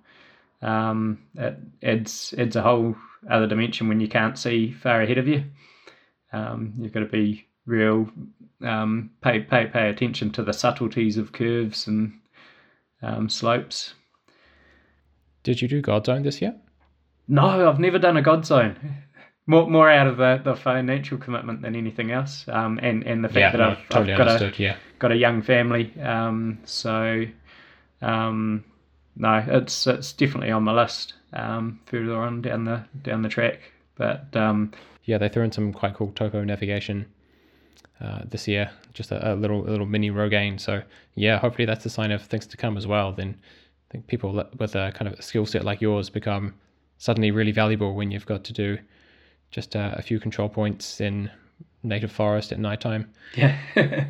Um, 0.61 1.17
it 1.33 1.57
adds 1.81 2.35
adds 2.37 2.55
a 2.55 2.61
whole 2.61 2.95
other 3.27 3.47
dimension 3.47 3.87
when 3.87 3.99
you 3.99 4.07
can't 4.07 4.37
see 4.37 4.71
far 4.71 5.01
ahead 5.01 5.17
of 5.17 5.27
you. 5.27 5.45
Um, 6.31 6.73
you've 6.77 6.93
got 6.93 6.99
to 6.99 7.07
be 7.07 7.47
real 7.65 8.07
um, 8.61 9.09
pay 9.21 9.39
pay 9.39 9.65
pay 9.65 9.89
attention 9.89 10.29
to 10.33 10.43
the 10.43 10.53
subtleties 10.53 11.17
of 11.17 11.31
curves 11.31 11.87
and 11.87 12.19
um, 13.01 13.29
slopes. 13.29 13.95
Did 15.43 15.61
you 15.61 15.67
do 15.67 15.81
God 15.81 16.05
Zone 16.05 16.23
this 16.23 16.41
year? 16.41 16.55
No, 17.27 17.69
I've 17.69 17.79
never 17.79 17.99
done 17.99 18.17
a 18.17 18.21
God 18.21 18.45
Zone. 18.45 18.75
More, 19.45 19.69
more 19.69 19.89
out 19.89 20.07
of 20.07 20.17
the, 20.17 20.41
the 20.43 20.55
financial 20.55 21.17
commitment 21.17 21.61
than 21.61 21.75
anything 21.75 22.11
else, 22.11 22.45
um, 22.49 22.79
and 22.83 23.01
and 23.03 23.23
the 23.23 23.29
fact 23.29 23.37
yeah, 23.37 23.51
that 23.51 23.57
no, 23.57 23.69
I've, 23.71 23.89
totally 23.89 24.13
I've 24.13 24.17
got 24.17 24.41
a 24.41 24.53
yeah. 24.61 24.75
got 24.99 25.11
a 25.11 25.15
young 25.15 25.41
family, 25.41 25.91
um, 26.01 26.59
so 26.65 27.25
um, 28.03 28.63
no, 29.15 29.43
it's 29.47 29.87
it's 29.87 30.13
definitely 30.13 30.51
on 30.51 30.63
my 30.63 30.73
list 30.73 31.13
um, 31.33 31.79
further 31.85 32.15
on 32.15 32.41
down 32.41 32.65
the 32.65 32.83
down 33.01 33.21
the 33.21 33.29
track. 33.29 33.59
But 33.95 34.35
um, 34.35 34.71
yeah, 35.05 35.17
they 35.17 35.29
threw 35.29 35.43
in 35.43 35.51
some 35.51 35.73
quite 35.73 35.95
cool 35.95 36.11
topo 36.13 36.43
navigation 36.43 37.05
uh, 38.01 38.21
this 38.29 38.47
year, 38.47 38.69
just 38.93 39.11
a, 39.11 39.33
a, 39.33 39.35
little 39.35 39.67
a 39.67 39.69
little 39.69 39.85
mini 39.85 40.11
Rogaine. 40.11 40.59
So 40.59 40.81
yeah, 41.15 41.37
hopefully 41.37 41.65
that's 41.65 41.85
a 41.85 41.89
sign 41.89 42.11
of 42.11 42.21
things 42.23 42.47
to 42.47 42.57
come 42.57 42.77
as 42.77 42.87
well. 42.87 43.11
Then 43.11 43.37
I 43.89 43.91
think 43.91 44.07
people 44.07 44.45
with 44.57 44.75
a 44.75 44.91
kind 44.93 45.11
of 45.11 45.23
skill 45.23 45.45
set 45.45 45.63
like 45.63 45.81
yours 45.81 46.09
become 46.09 46.53
suddenly 46.97 47.31
really 47.31 47.51
valuable 47.51 47.95
when 47.95 48.11
you've 48.11 48.25
got 48.25 48.43
to 48.43 48.53
do 48.53 48.77
just 49.51 49.75
uh, 49.75 49.91
a 49.93 50.01
few 50.01 50.19
control 50.19 50.47
points 50.47 51.01
in 51.01 51.31
native 51.81 52.11
forest 52.11 52.51
at 52.51 52.59
nighttime. 52.59 53.11
Yeah. 53.35 53.57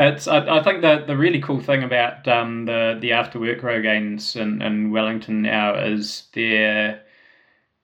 It's. 0.00 0.26
I, 0.26 0.60
I, 0.60 0.62
think 0.62 0.80
that 0.80 1.06
the 1.06 1.16
really 1.16 1.42
cool 1.42 1.60
thing 1.60 1.82
about 1.82 2.26
um, 2.26 2.64
the 2.64 2.96
the 2.98 3.12
after 3.12 3.38
work 3.38 3.60
Rogaines 3.60 4.34
in, 4.34 4.62
in 4.62 4.90
Wellington 4.90 5.42
now 5.42 5.74
is 5.74 6.24
they're 6.32 7.02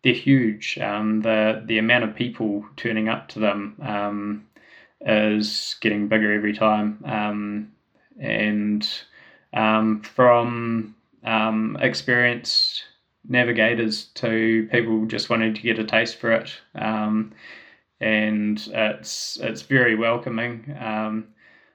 they're 0.03 0.15
huge. 0.15 0.79
Um, 0.79 1.21
the 1.21 1.63
the 1.67 1.77
amount 1.77 2.05
of 2.05 2.15
people 2.15 2.65
turning 2.77 3.11
up 3.11 3.29
to 3.29 3.39
them 3.39 3.77
um, 3.83 4.47
is 5.03 5.77
getting 5.83 6.09
bigger 6.09 6.33
every 6.33 6.55
time, 6.55 7.05
um, 7.05 7.73
and 8.19 8.89
um, 9.53 10.01
from 10.01 10.96
um, 11.27 11.77
experienced 11.81 12.85
navigators 13.29 14.05
to 14.15 14.69
people 14.71 15.05
just 15.07 15.29
wanting 15.29 15.53
to 15.53 15.61
get 15.61 15.79
a 15.79 15.85
taste 15.85 16.17
for 16.17 16.33
it. 16.33 16.51
Um, 16.75 17.33
and 18.01 18.69
it's 18.73 19.39
it's 19.43 19.63
very 19.63 19.97
welcoming. 19.97 20.77
Um, 20.81 21.29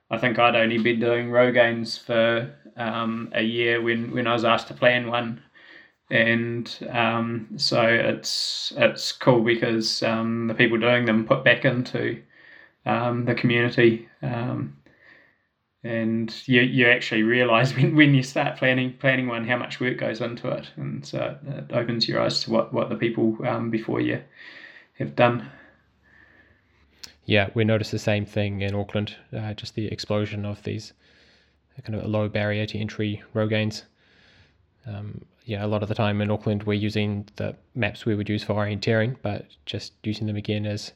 I 0.09 0.17
think 0.17 0.39
I'd 0.39 0.55
only 0.55 0.77
been 0.77 0.99
doing 0.99 1.29
Rogaines 1.29 1.99
for 1.99 2.53
um, 2.77 3.29
a 3.33 3.41
year 3.41 3.81
when, 3.81 4.11
when 4.11 4.27
I 4.27 4.33
was 4.33 4.45
asked 4.45 4.67
to 4.67 4.73
plan 4.73 5.07
one, 5.07 5.41
and 6.09 6.77
um, 6.91 7.47
so 7.57 7.81
it's 7.83 8.71
it's 8.77 9.11
cool 9.11 9.41
because 9.43 10.03
um, 10.03 10.47
the 10.47 10.53
people 10.53 10.77
doing 10.77 11.05
them 11.05 11.25
put 11.25 11.43
back 11.43 11.65
into 11.65 12.21
the 12.85 13.35
community, 13.37 14.07
um, 14.21 14.77
and 15.83 16.47
you 16.47 16.61
you 16.61 16.87
actually 16.87 17.23
realise 17.23 17.75
when, 17.77 17.95
when 17.95 18.13
you 18.13 18.23
start 18.23 18.57
planning 18.57 18.93
planning 18.99 19.27
one 19.27 19.47
how 19.47 19.57
much 19.57 19.79
work 19.79 19.97
goes 19.97 20.21
into 20.21 20.49
it, 20.49 20.69
and 20.75 21.05
so 21.05 21.37
it 21.47 21.71
opens 21.71 22.07
your 22.07 22.21
eyes 22.21 22.43
to 22.43 22.51
what 22.51 22.73
what 22.73 22.89
the 22.89 22.95
people 22.95 23.37
um, 23.47 23.69
before 23.69 24.01
you 24.01 24.21
have 24.97 25.15
done 25.15 25.49
yeah, 27.25 27.49
we 27.53 27.63
noticed 27.63 27.91
the 27.91 27.99
same 27.99 28.25
thing 28.25 28.61
in 28.61 28.75
Auckland, 28.75 29.15
uh, 29.31 29.53
just 29.53 29.75
the 29.75 29.87
explosion 29.87 30.45
of 30.45 30.61
these 30.63 30.93
kind 31.83 31.97
of 31.97 32.05
low 32.05 32.27
barrier 32.27 32.65
to 32.65 32.77
entry 32.77 33.23
Rogaines. 33.33 33.83
Um, 34.85 35.21
yeah, 35.45 35.65
a 35.65 35.67
lot 35.67 35.81
of 35.81 35.89
the 35.89 35.95
time 35.95 36.21
in 36.21 36.29
Auckland, 36.29 36.63
we're 36.63 36.73
using 36.73 37.27
the 37.37 37.55
maps 37.73 38.05
we 38.05 38.15
would 38.15 38.29
use 38.29 38.43
for 38.43 38.53
orienteering, 38.53 39.15
but 39.21 39.47
just 39.65 39.93
using 40.03 40.27
them 40.27 40.35
again 40.35 40.65
as 40.65 40.91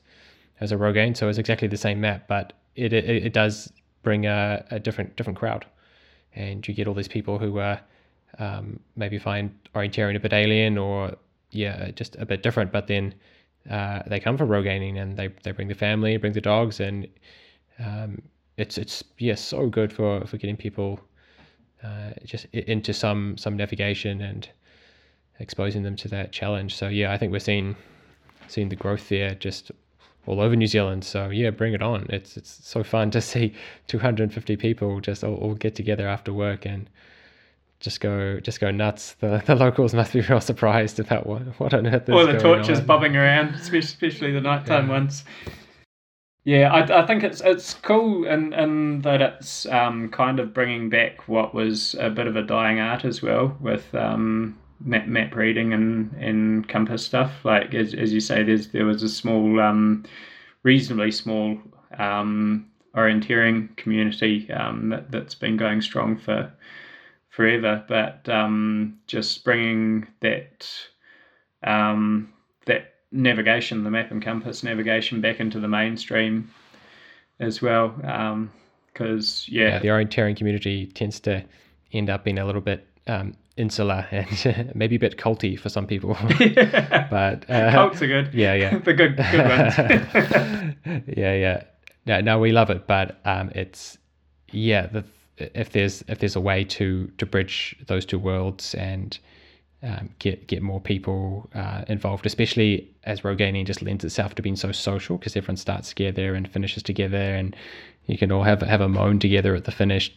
as 0.60 0.72
a 0.72 0.76
Rogaine. 0.76 1.16
So 1.16 1.30
it's 1.30 1.38
exactly 1.38 1.68
the 1.68 1.78
same 1.78 2.02
map, 2.02 2.28
but 2.28 2.54
it 2.76 2.92
it, 2.94 3.06
it 3.06 3.34
does 3.34 3.72
bring 4.06 4.26
a, 4.26 4.64
a 4.72 4.80
different 4.80 5.18
different 5.18 5.38
crowd, 5.38 5.66
and 6.34 6.66
you 6.66 6.74
get 6.74 6.88
all 6.88 6.94
these 6.94 7.14
people 7.18 7.38
who 7.38 7.60
um, 8.40 8.80
maybe 8.96 9.20
find 9.20 9.52
orienteering 9.74 10.16
a 10.16 10.20
bit 10.20 10.34
alien 10.34 10.78
or 10.78 11.16
yeah, 11.52 11.92
just 11.92 12.16
a 12.18 12.26
bit 12.26 12.44
different, 12.44 12.72
but 12.72 12.88
then 12.88 13.14
uh, 13.70 14.02
they 14.08 14.20
come 14.20 14.38
from 14.38 14.50
Rogaining 14.50 14.98
and 14.98 15.18
they, 15.18 15.30
they 15.44 15.52
bring 15.52 15.68
the 15.68 15.76
family, 15.76 16.18
bring 16.18 16.34
the 16.34 16.42
dogs, 16.42 16.80
and 16.80 17.08
um, 17.80 18.22
it's 18.58 18.78
it's 18.78 19.04
yeah 19.18 19.36
so 19.36 19.68
good 19.68 19.92
for, 19.92 20.26
for 20.26 20.38
getting 20.38 20.58
people 20.58 21.00
uh, 21.84 22.12
just 22.24 22.46
into 22.54 22.94
some 22.94 23.38
some 23.38 23.58
navigation 23.58 24.22
and 24.22 24.50
exposing 25.40 25.84
them 25.84 25.96
to 25.96 26.08
that 26.10 26.32
challenge. 26.32 26.76
So 26.76 26.88
yeah, 26.88 27.12
I 27.12 27.18
think 27.18 27.32
we're 27.32 27.40
seeing 27.40 27.76
seeing 28.48 28.70
the 28.70 28.76
growth 28.76 29.10
there 29.10 29.36
just 29.36 29.72
all 30.26 30.42
over 30.42 30.56
New 30.56 30.68
Zealand. 30.68 31.04
So 31.04 31.30
yeah, 31.30 31.50
bring 31.50 31.74
it 31.74 31.82
on. 31.82 32.08
It's 32.10 32.38
it's 32.38 32.60
so 32.68 32.84
fun 32.84 33.12
to 33.12 33.22
see 33.22 33.54
250 33.88 34.56
people 34.58 35.00
just 35.02 35.24
all, 35.24 35.36
all 35.36 35.56
get 35.56 35.76
together 35.76 36.08
after 36.08 36.34
work 36.34 36.66
and 36.66 36.90
just 37.80 38.00
go 38.00 38.40
just 38.40 38.60
go 38.60 38.72
nuts. 38.72 39.14
The 39.20 39.42
the 39.46 39.56
locals 39.56 39.94
must 39.94 40.14
be 40.14 40.22
real 40.22 40.42
surprised 40.42 41.00
about 41.00 41.28
what 41.28 41.42
what 41.60 41.74
on 41.74 41.88
earth 41.88 42.10
is 42.10 42.16
All 42.16 42.26
the 42.26 42.40
torches 42.40 42.80
on. 42.80 42.86
bobbing 42.86 43.16
around, 43.16 43.56
especially 43.56 44.32
the 44.32 44.42
nighttime 44.42 44.88
yeah. 44.88 44.94
ones. 44.94 45.24
Yeah, 46.44 46.72
I, 46.72 47.02
I 47.02 47.08
think 47.08 47.24
it's 47.24 47.42
it's 47.42 47.74
cool 47.74 48.28
and 48.28 48.54
and 48.54 49.02
that 49.04 49.22
it's 49.22 49.66
um, 49.66 50.10
kind 50.10 50.40
of 50.40 50.54
bringing 50.54 50.90
back 50.90 51.28
what 51.28 51.56
was 51.56 51.96
a 52.00 52.10
bit 52.12 52.28
of 52.28 52.36
a 52.36 52.44
dying 52.44 52.80
art 52.80 53.04
as 53.04 53.22
well 53.22 53.58
with 53.60 53.94
um, 53.96 54.56
map, 54.80 55.08
map 55.08 55.36
reading 55.36 55.74
and, 55.74 56.12
and 56.14 56.68
compass 56.68 57.06
stuff. 57.06 57.32
Like 57.44 57.74
as, 57.74 57.94
as 57.94 58.14
you 58.14 58.20
say, 58.20 58.44
there's 58.44 58.68
there 58.70 58.86
was 58.86 59.04
a 59.04 59.10
small, 59.10 59.60
um, 59.60 60.04
reasonably 60.64 61.12
small 61.12 61.58
um, 61.98 62.68
orienteering 62.96 63.76
community 63.78 64.50
um, 64.52 64.90
that 64.90 65.12
that's 65.12 65.36
been 65.36 65.58
going 65.58 65.82
strong 65.82 66.18
for 66.18 66.52
forever, 67.30 67.84
but 67.88 68.28
um, 68.30 68.98
just 69.08 69.44
bringing 69.44 70.08
that 70.22 70.70
um, 71.64 72.32
that 72.66 72.96
navigation, 73.12 73.84
the 73.84 73.92
map 73.92 74.12
and 74.12 74.22
compass 74.22 74.64
navigation, 74.64 75.22
back 75.22 75.40
into 75.40 75.60
the 75.60 75.68
mainstream 75.68 76.50
as 77.40 77.62
well. 77.62 77.90
Because 78.94 79.48
um, 79.50 79.54
yeah. 79.56 79.68
yeah. 79.68 79.80
the 79.80 79.90
orienteering 79.90 80.38
community 80.38 80.88
tends 80.88 81.20
to 81.22 81.44
end 81.92 82.10
up 82.10 82.24
being 82.24 82.40
a 82.40 82.46
little 82.46 82.62
bit 82.62 82.88
um, 83.08 83.36
insular 83.58 84.08
and 84.12 84.72
maybe 84.76 84.96
a 84.96 85.00
bit 85.00 85.18
culty 85.18 85.60
for 85.60 85.70
some 85.70 85.88
people. 85.88 86.18
but 87.10 87.50
uh, 87.50 87.72
cults 87.72 88.02
are 88.02 88.08
good. 88.08 88.34
Yeah, 88.34 88.54
yeah, 88.54 88.78
the 88.80 88.94
good 88.94 89.18
good 89.18 89.48
ones. 89.48 91.06
yeah, 91.08 91.34
yeah. 91.34 91.64
No, 92.06 92.22
no, 92.22 92.40
we 92.40 92.52
love 92.52 92.70
it, 92.70 92.88
but 92.88 93.20
um, 93.26 93.52
it's 93.56 93.98
yeah 94.52 94.88
the 94.88 95.04
if 95.38 95.72
there's 95.72 96.04
if 96.08 96.20
there's 96.20 96.36
a 96.36 96.42
way 96.42 96.64
to 96.64 97.12
to 97.18 97.26
bridge 97.26 97.76
those 97.88 98.06
two 98.06 98.20
worlds 98.20 98.76
and 98.76 99.18
um, 99.84 100.10
get 100.20 100.48
get 100.48 100.62
more 100.62 100.80
people 100.80 101.50
uh, 101.54 101.84
involved, 101.88 102.26
especially 102.26 102.90
as 103.04 103.24
Rogaining 103.24 103.66
just 103.66 103.82
lends 103.82 104.04
itself 104.04 104.36
to 104.36 104.42
being 104.42 104.56
so 104.56 104.72
social 104.72 105.18
because 105.18 105.36
everyone 105.36 105.58
starts 105.58 105.90
together 105.90 106.36
and 106.36 106.50
finishes 106.50 106.84
together, 106.84 107.36
and 107.36 107.56
you 108.06 108.18
can 108.18 108.32
all 108.32 108.44
have 108.44 108.62
have 108.62 108.82
a 108.82 108.90
moan 108.90 109.20
together 109.20 109.56
at 109.56 109.66
the 109.66 109.72
finish 109.72 110.16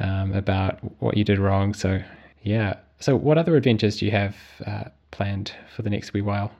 um, 0.00 0.32
about 0.32 0.78
what 1.00 1.16
you 1.16 1.24
did 1.24 1.38
wrong. 1.38 1.74
So 1.74 2.02
yeah. 2.42 2.74
So 2.98 3.16
what 3.16 3.38
other 3.38 3.56
adventures 3.56 3.98
do 3.98 4.06
you 4.06 4.10
have 4.12 4.36
uh, 4.66 4.84
planned 5.10 5.52
for 5.74 5.82
the 5.82 5.90
next 5.90 6.12
wee 6.12 6.20
while? 6.20 6.52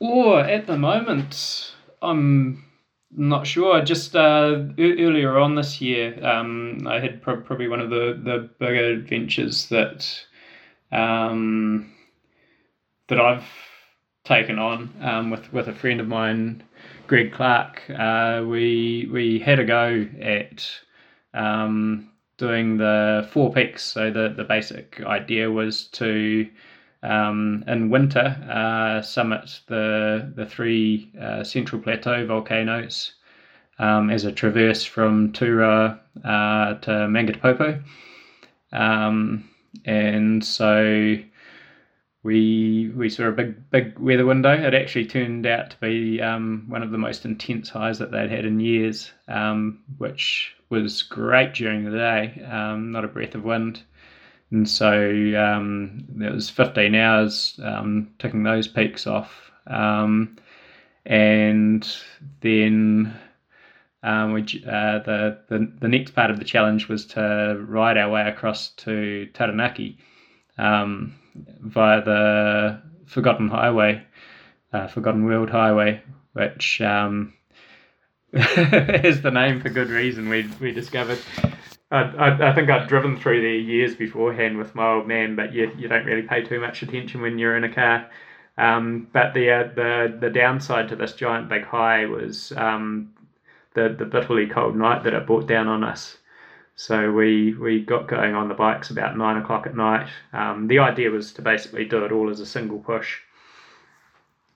Oh, 0.00 0.38
at 0.38 0.66
the 0.66 0.76
moment, 0.76 1.74
I'm 2.02 2.64
not 3.10 3.46
sure. 3.46 3.82
Just 3.82 4.14
uh, 4.14 4.64
earlier 4.78 5.38
on 5.38 5.54
this 5.54 5.80
year, 5.80 6.24
um, 6.24 6.86
I 6.86 7.00
had 7.00 7.22
pro- 7.22 7.40
probably 7.40 7.68
one 7.68 7.80
of 7.80 7.90
the, 7.90 8.20
the 8.22 8.50
bigger 8.58 8.90
adventures 8.90 9.68
that 9.68 10.24
um, 10.92 11.92
that 13.08 13.20
I've 13.20 13.46
taken 14.24 14.58
on 14.58 14.92
um, 15.00 15.30
with 15.30 15.52
with 15.52 15.68
a 15.68 15.74
friend 15.74 16.00
of 16.00 16.08
mine, 16.08 16.62
Greg 17.06 17.32
Clark. 17.32 17.82
Uh, 17.90 18.44
we 18.46 19.08
we 19.12 19.38
had 19.38 19.58
a 19.58 19.64
go 19.64 20.06
at 20.20 20.68
um, 21.32 22.10
doing 22.38 22.76
the 22.76 23.28
four 23.30 23.52
peaks. 23.52 23.82
So 23.82 24.10
the 24.10 24.32
the 24.36 24.44
basic 24.44 25.00
idea 25.04 25.50
was 25.50 25.86
to 25.88 26.48
um, 27.02 27.64
in 27.66 27.90
winter, 27.90 28.36
uh, 28.50 29.02
summit 29.02 29.60
the 29.66 30.32
the 30.34 30.46
three 30.46 31.10
uh, 31.20 31.44
central 31.44 31.80
plateau 31.80 32.26
volcanoes 32.26 33.12
um, 33.78 34.10
as 34.10 34.24
a 34.24 34.32
traverse 34.32 34.84
from 34.84 35.32
Turoa 35.32 35.98
uh, 36.24 36.74
to 36.74 36.90
Mangatepopo. 36.90 37.82
Um, 38.72 39.48
and 39.84 40.44
so 40.44 41.16
we 42.26 42.92
we 42.96 43.08
saw 43.08 43.28
a 43.28 43.32
big 43.32 43.70
big 43.70 43.98
weather 44.00 44.26
window. 44.26 44.52
It 44.52 44.74
actually 44.74 45.06
turned 45.06 45.46
out 45.46 45.70
to 45.70 45.76
be 45.80 46.20
um, 46.20 46.64
one 46.66 46.82
of 46.82 46.90
the 46.90 46.98
most 46.98 47.24
intense 47.24 47.68
highs 47.68 48.00
that 48.00 48.10
they'd 48.10 48.30
had 48.30 48.44
in 48.44 48.58
years, 48.58 49.12
um, 49.28 49.78
which 49.98 50.52
was 50.68 51.04
great 51.04 51.54
during 51.54 51.84
the 51.84 51.96
day. 51.96 52.44
Um, 52.44 52.90
not 52.90 53.04
a 53.04 53.08
breath 53.08 53.36
of 53.36 53.44
wind. 53.44 53.80
And 54.50 54.68
so 54.68 55.00
um, 55.38 56.04
it 56.20 56.32
was 56.32 56.50
15 56.50 56.94
hours 56.94 57.58
um, 57.62 58.10
ticking 58.18 58.42
those 58.42 58.68
peaks 58.68 59.06
off. 59.06 59.50
Um, 59.66 60.36
and 61.04 61.88
then 62.40 63.16
um, 64.02 64.32
we, 64.32 64.42
uh, 64.42 64.98
the, 65.00 65.38
the, 65.48 65.72
the 65.80 65.88
next 65.88 66.12
part 66.12 66.30
of 66.30 66.38
the 66.38 66.44
challenge 66.44 66.88
was 66.88 67.06
to 67.06 67.64
ride 67.68 67.98
our 67.98 68.10
way 68.10 68.28
across 68.28 68.70
to 68.70 69.26
Taranaki 69.34 69.98
um, 70.58 71.14
via 71.60 72.02
the 72.04 72.82
Forgotten 73.06 73.48
Highway, 73.48 74.04
uh, 74.72 74.88
Forgotten 74.88 75.24
World 75.24 75.50
Highway, 75.50 76.02
which 76.32 76.80
um, 76.80 77.32
is 78.32 79.22
the 79.22 79.30
name 79.30 79.60
for 79.60 79.68
good 79.68 79.88
reason, 79.88 80.28
we, 80.28 80.48
we 80.60 80.72
discovered. 80.72 81.18
I, 81.90 82.00
I, 82.00 82.50
I, 82.50 82.54
think 82.54 82.68
I'd 82.68 82.88
driven 82.88 83.18
through 83.18 83.42
there 83.42 83.54
years 83.54 83.94
beforehand 83.94 84.58
with 84.58 84.74
my 84.74 84.92
old 84.92 85.06
man, 85.06 85.36
but 85.36 85.52
you, 85.52 85.70
you 85.78 85.88
don't 85.88 86.04
really 86.04 86.26
pay 86.26 86.42
too 86.42 86.60
much 86.60 86.82
attention 86.82 87.20
when 87.20 87.38
you're 87.38 87.56
in 87.56 87.64
a 87.64 87.72
car. 87.72 88.10
Um, 88.58 89.08
but 89.12 89.34
the, 89.34 89.50
uh, 89.50 89.62
the 89.74 90.18
the 90.18 90.30
downside 90.30 90.88
to 90.88 90.96
this 90.96 91.12
giant 91.12 91.48
big 91.48 91.64
high 91.64 92.06
was 92.06 92.52
um, 92.56 93.10
the, 93.74 93.94
the 93.96 94.06
bitterly 94.06 94.46
cold 94.46 94.74
night 94.76 95.04
that 95.04 95.12
it 95.12 95.26
brought 95.26 95.46
down 95.46 95.68
on 95.68 95.84
us. 95.84 96.16
So 96.78 97.10
we, 97.10 97.54
we 97.54 97.80
got 97.80 98.06
going 98.06 98.34
on 98.34 98.48
the 98.48 98.54
bikes 98.54 98.90
about 98.90 99.16
nine 99.16 99.38
o'clock 99.38 99.66
at 99.66 99.74
night. 99.74 100.08
Um, 100.34 100.68
the 100.68 100.78
idea 100.78 101.10
was 101.10 101.32
to 101.32 101.42
basically 101.42 101.86
do 101.86 102.04
it 102.04 102.12
all 102.12 102.28
as 102.28 102.38
a 102.38 102.46
single 102.46 102.78
push. 102.78 103.18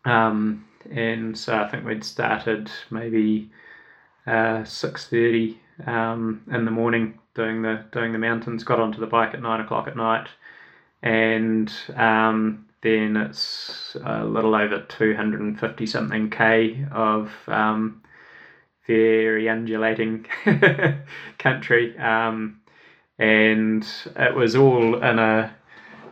Um, 0.04 0.66
and 0.90 1.36
so 1.36 1.56
I 1.56 1.68
think 1.68 1.86
we'd 1.86 2.04
started 2.04 2.70
maybe 2.90 3.50
uh, 4.26 4.64
six 4.64 5.08
thirty 5.08 5.58
um, 5.86 6.42
in 6.52 6.66
the 6.66 6.70
morning 6.70 7.18
doing 7.34 7.62
the 7.62 7.84
doing 7.90 8.12
the 8.12 8.18
mountains. 8.18 8.64
Got 8.64 8.80
onto 8.80 9.00
the 9.00 9.06
bike 9.06 9.34
at 9.34 9.42
nine 9.42 9.60
o'clock 9.60 9.88
at 9.88 9.96
night, 9.96 10.28
and 11.02 11.72
um, 11.96 12.66
then 12.82 13.16
it's 13.16 13.96
a 14.04 14.24
little 14.24 14.54
over 14.54 14.84
two 14.88 15.14
hundred 15.14 15.40
and 15.40 15.58
fifty 15.58 15.86
something 15.86 16.30
k 16.30 16.86
of 16.92 17.30
very 18.90 19.48
undulating 19.48 20.26
country. 21.38 21.96
Um, 21.98 22.60
and 23.18 23.86
it 24.16 24.34
was 24.34 24.56
all 24.56 24.96
in 25.02 25.18
a 25.18 25.54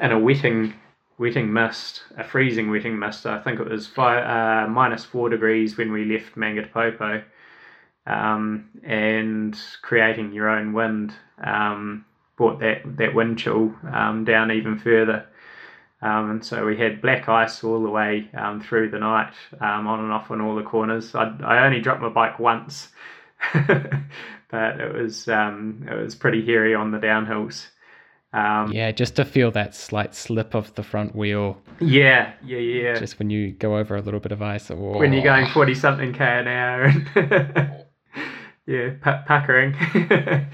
in 0.00 0.12
a 0.12 0.18
wetting 0.18 0.74
wetting 1.18 1.52
mist, 1.52 2.02
a 2.16 2.22
freezing 2.22 2.70
wetting 2.70 2.96
mist. 2.96 3.26
I 3.26 3.42
think 3.42 3.58
it 3.58 3.68
was 3.68 3.88
five, 3.88 4.24
uh, 4.24 4.70
minus 4.70 5.04
four 5.04 5.28
degrees 5.28 5.76
when 5.76 5.90
we 5.90 6.04
left 6.04 6.36
Mangatepopo, 6.36 7.24
um, 8.06 8.68
and 8.84 9.58
creating 9.82 10.32
your 10.32 10.48
own 10.48 10.72
wind 10.72 11.12
um, 11.42 12.04
brought 12.36 12.60
that 12.60 12.82
that 12.98 13.12
wind 13.12 13.38
chill 13.38 13.74
um, 13.92 14.24
down 14.24 14.52
even 14.52 14.78
further. 14.78 15.26
Um, 16.00 16.30
and 16.30 16.44
so 16.44 16.64
we 16.64 16.76
had 16.76 17.02
black 17.02 17.28
ice 17.28 17.64
all 17.64 17.82
the 17.82 17.90
way 17.90 18.30
um, 18.36 18.60
through 18.60 18.90
the 18.90 19.00
night, 19.00 19.32
um, 19.60 19.86
on 19.88 20.00
and 20.00 20.12
off 20.12 20.30
on 20.30 20.40
all 20.40 20.54
the 20.54 20.62
corners. 20.62 21.14
I, 21.14 21.34
I 21.44 21.66
only 21.66 21.80
dropped 21.80 22.02
my 22.02 22.08
bike 22.08 22.38
once, 22.38 22.88
but 23.52 24.80
it 24.80 24.94
was 24.94 25.28
um, 25.28 25.84
it 25.90 25.94
was 25.94 26.14
pretty 26.14 26.44
hairy 26.46 26.74
on 26.74 26.92
the 26.92 26.98
downhills. 26.98 27.66
Um, 28.32 28.70
yeah, 28.72 28.92
just 28.92 29.16
to 29.16 29.24
feel 29.24 29.50
that 29.52 29.74
slight 29.74 30.14
slip 30.14 30.54
of 30.54 30.74
the 30.74 30.82
front 30.82 31.16
wheel. 31.16 31.60
Yeah, 31.80 32.32
yeah, 32.44 32.58
yeah. 32.58 32.98
Just 32.98 33.18
when 33.18 33.30
you 33.30 33.52
go 33.52 33.78
over 33.78 33.96
a 33.96 34.02
little 34.02 34.20
bit 34.20 34.32
of 34.32 34.42
ice, 34.42 34.70
or 34.70 34.98
when 34.98 35.12
you're 35.12 35.24
going 35.24 35.46
forty 35.48 35.74
something 35.74 36.12
k 36.12 36.24
an 36.24 36.46
hour, 36.46 36.82
and 36.84 37.84
yeah, 38.66 38.90
puckering. 39.26 39.74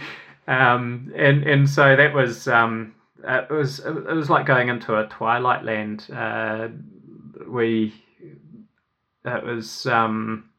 um, 0.48 1.12
and 1.16 1.42
and 1.42 1.68
so 1.68 1.96
that 1.96 2.14
was 2.14 2.46
um, 2.46 2.94
it 3.26 3.50
was 3.50 3.80
it 3.80 4.06
was 4.06 4.30
like 4.30 4.46
going 4.46 4.68
into 4.68 4.96
a 4.96 5.06
twilight 5.06 5.64
land. 5.64 6.06
Uh, 6.12 6.68
we 7.48 7.94
it 9.24 9.44
was 9.44 9.86
um, 9.86 10.50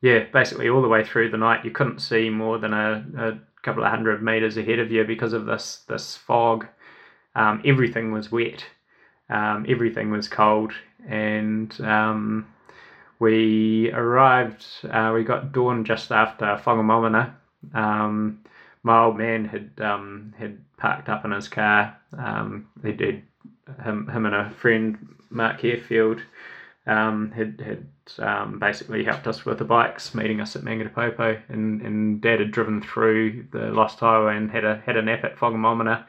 yeah, 0.00 0.24
basically 0.32 0.68
all 0.68 0.82
the 0.82 0.88
way 0.88 1.04
through 1.04 1.30
the 1.30 1.36
night, 1.36 1.64
you 1.64 1.70
couldn't 1.70 2.00
see 2.00 2.30
more 2.30 2.58
than 2.58 2.72
a, 2.72 3.04
a 3.18 3.38
couple 3.62 3.82
of 3.82 3.90
hundred 3.90 4.22
meters 4.22 4.56
ahead 4.56 4.78
of 4.78 4.92
you 4.92 5.04
because 5.04 5.32
of 5.32 5.46
this 5.46 5.84
this 5.88 6.16
fog. 6.16 6.66
Um, 7.34 7.62
everything 7.64 8.12
was 8.12 8.32
wet, 8.32 8.64
um, 9.30 9.66
everything 9.68 10.10
was 10.10 10.28
cold, 10.28 10.72
and 11.06 11.78
um, 11.80 12.46
we 13.18 13.90
arrived. 13.92 14.66
Uh, 14.88 15.12
we 15.14 15.24
got 15.24 15.52
dawn 15.52 15.84
just 15.84 16.12
after 16.12 16.44
Whangamomona. 16.64 17.32
Um, 17.74 18.40
my 18.82 19.04
old 19.04 19.18
man 19.18 19.44
had 19.44 19.70
um, 19.84 20.34
had 20.38 20.58
parked 20.78 21.08
up 21.08 21.24
in 21.24 21.32
his 21.32 21.48
car. 21.48 21.96
Um, 22.16 22.68
he 22.82 22.92
did 22.92 23.22
him 23.84 24.08
him 24.08 24.26
and 24.26 24.34
a 24.34 24.50
friend 24.50 25.16
Mark 25.30 25.60
Harefield 25.60 26.22
um, 26.86 27.30
had 27.32 27.60
had 27.60 27.86
um, 28.26 28.58
basically 28.58 29.04
helped 29.04 29.26
us 29.26 29.44
with 29.44 29.58
the 29.58 29.64
bikes, 29.64 30.14
meeting 30.14 30.40
us 30.40 30.56
at 30.56 30.62
Mangatepopo, 30.62 31.38
and, 31.48 31.82
and 31.82 32.20
Dad 32.22 32.40
had 32.40 32.50
driven 32.50 32.80
through 32.80 33.46
the 33.52 33.70
Lost 33.70 34.00
Highway 34.00 34.36
and 34.36 34.50
had 34.50 34.64
a 34.64 34.82
had 34.86 34.96
a 34.96 35.02
nap 35.02 35.24
at 35.24 35.36
Whangamomona, 35.36 36.04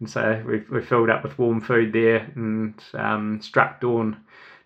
and 0.00 0.10
so 0.10 0.42
we 0.46 0.58
we 0.70 0.82
filled 0.82 1.08
up 1.08 1.22
with 1.22 1.38
warm 1.38 1.60
food 1.60 1.92
there 1.92 2.30
and 2.34 2.74
um, 2.94 3.40
struck 3.40 3.80
dawn 3.80 4.18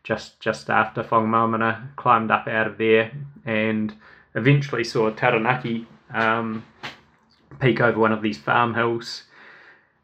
just 0.03 0.41
just 0.41 0.69
after 0.69 1.05
Whangamomona, 1.05 1.95
climbed 1.95 2.33
up 2.33 2.49
out 2.49 2.67
of 2.67 2.79
there, 2.79 3.13
and 3.45 3.95
eventually 4.35 4.83
saw 4.83 5.11
Taranaki 5.11 5.87
um, 6.13 6.65
peek 7.61 7.81
over 7.81 8.01
one 8.01 8.13
of 8.13 8.23
these 8.23 8.39
farm 8.39 8.75
hills 8.75 9.25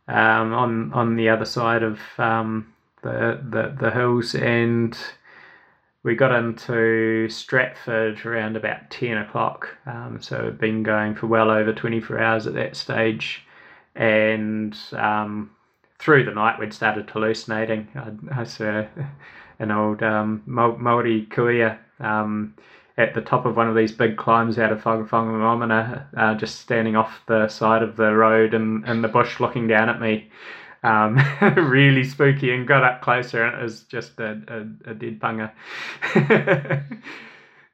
um, 0.08 0.52
on 0.52 0.92
on 0.92 1.16
the 1.16 1.28
other 1.28 1.44
side 1.44 1.82
of 1.82 2.00
um, 2.18 2.72
the, 3.02 3.40
the 3.50 3.76
the 3.78 3.90
hills 3.90 4.34
and 4.34 4.98
we 6.02 6.14
got 6.14 6.32
into 6.32 7.28
Stratford 7.28 8.24
around 8.24 8.56
about 8.56 8.90
10 8.90 9.18
o'clock. 9.18 9.76
Um, 9.84 10.18
so 10.22 10.44
we'd 10.44 10.58
been 10.58 10.82
going 10.82 11.14
for 11.14 11.26
well 11.26 11.50
over 11.50 11.72
24 11.72 12.18
hours 12.18 12.46
at 12.46 12.54
that 12.54 12.76
stage. 12.76 13.44
And 13.94 14.76
um, 14.92 15.50
through 15.98 16.24
the 16.24 16.32
night, 16.32 16.58
we'd 16.58 16.72
started 16.72 17.10
hallucinating. 17.10 17.88
I, 17.94 18.40
I 18.40 18.44
saw 18.44 18.86
an 19.58 19.70
old 19.70 20.02
um, 20.02 20.42
Maori 20.46 21.26
kuia 21.30 21.78
um, 22.00 22.54
at 22.98 23.14
the 23.14 23.22
top 23.22 23.46
of 23.46 23.56
one 23.56 23.68
of 23.68 23.76
these 23.76 23.92
big 23.92 24.16
climbs 24.18 24.58
out 24.58 24.72
of 24.72 24.82
Whangamomona, 24.82 26.04
uh, 26.16 26.34
just 26.34 26.60
standing 26.60 26.96
off 26.96 27.22
the 27.26 27.48
side 27.48 27.82
of 27.82 27.96
the 27.96 28.14
road 28.14 28.52
and 28.52 28.84
in 28.86 29.00
the 29.00 29.08
bush 29.08 29.40
looking 29.40 29.68
down 29.68 29.88
at 29.88 30.00
me 30.00 30.28
um, 30.82 31.18
really 31.56 32.04
spooky 32.04 32.52
and 32.52 32.66
got 32.66 32.84
up 32.84 33.00
closer 33.00 33.44
and 33.44 33.58
it 33.58 33.62
was 33.62 33.82
just 33.82 34.18
a, 34.20 34.40
a, 34.48 34.90
a 34.90 34.94
dead 34.94 35.20
ponga. 35.20 35.52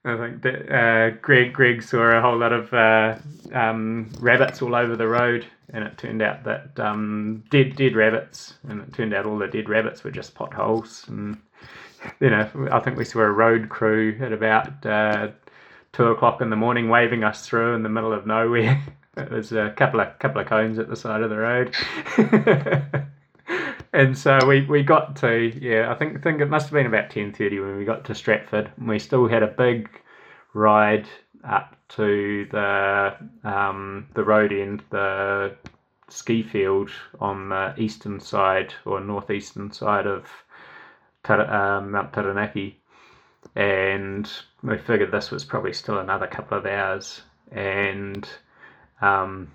I 0.07 0.18
think 0.18 0.43
that 0.43 0.70
uh, 0.70 1.11
Greg 1.22 1.55
Greg 1.55 1.83
saw 1.83 2.03
a 2.03 2.20
whole 2.20 2.37
lot 2.37 2.53
of 2.53 2.72
uh, 2.75 3.16
um, 3.55 4.12
rabbits 4.20 4.61
all 4.61 4.75
over 4.75 4.97
the 4.97 5.09
road, 5.09 5.47
and 5.72 5.83
it 5.83 5.97
turned 5.97 6.20
out 6.20 6.45
that 6.45 6.79
um, 6.79 7.43
dead 7.49 7.75
dead 7.75 7.97
rabbits, 7.97 8.55
and 8.68 8.83
it 8.83 8.93
turned 8.93 9.14
out 9.14 9.25
all 9.25 9.39
the 9.39 9.49
dead 9.49 9.70
rabbits 9.70 10.05
were 10.05 10.11
just 10.11 10.35
potholes. 10.35 11.07
And 11.09 11.39
you 12.21 12.31
know, 12.31 12.69
I 12.71 12.81
think 12.81 12.97
we 12.97 13.05
saw 13.05 13.21
a 13.21 13.31
road 13.31 13.69
crew 13.69 14.19
at 14.21 14.33
about 14.33 14.85
uh, 14.85 15.29
two 15.93 16.07
o'clock 16.07 16.41
in 16.41 16.51
the 16.51 16.57
morning 16.57 16.89
waving 16.89 17.25
us 17.25 17.47
through 17.47 17.75
in 17.75 17.83
the 17.83 17.89
middle 17.89 18.13
of 18.13 18.27
nowhere. 18.27 18.83
There's 19.15 19.53
a 19.53 19.71
couple 19.77 20.01
of 20.01 20.19
couple 20.19 20.41
of 20.41 20.49
cones 20.49 20.79
at 20.79 20.89
the 20.89 20.97
side 20.97 21.23
of 21.23 21.31
the 21.31 21.37
road. 21.37 21.75
and 23.93 24.19
so 24.19 24.39
we, 24.47 24.63
we 24.63 24.83
got 24.83 25.15
to 25.17 25.53
yeah 25.61 25.93
I 25.93 25.95
think 25.95 26.23
think 26.23 26.41
it 26.41 26.51
must 26.51 26.67
have 26.67 26.73
been 26.73 26.87
about 26.87 27.11
ten 27.11 27.33
thirty 27.33 27.61
when 27.61 27.77
we 27.77 27.85
got 27.85 28.05
to 28.07 28.15
Stratford. 28.15 28.73
And 28.77 28.89
we 28.89 28.99
still 28.99 29.29
had 29.29 29.43
a 29.45 29.49
big 29.49 29.89
ride 30.53 31.07
up 31.45 31.77
to 31.91 32.47
the 32.51 33.15
um, 33.45 34.09
the 34.15 34.25
road 34.25 34.53
end, 34.53 34.83
the 34.91 35.55
ski 36.09 36.43
field 36.43 36.91
on 37.21 37.49
the 37.49 37.75
eastern 37.79 38.21
side 38.21 38.75
or 38.85 39.01
northeastern 39.01 39.71
side 39.73 40.07
of 40.07 40.27
uh, 41.31 41.81
Mount 41.81 42.12
Taranaki, 42.12 42.79
and 43.57 44.31
we 44.62 44.79
figured 44.79 45.12
this 45.12 45.31
was 45.31 45.45
probably 45.45 45.72
still 45.72 45.99
another 45.99 46.27
couple 46.27 46.59
of 46.59 46.66
hours, 46.66 47.22
and 47.53 48.29
um, 49.01 49.51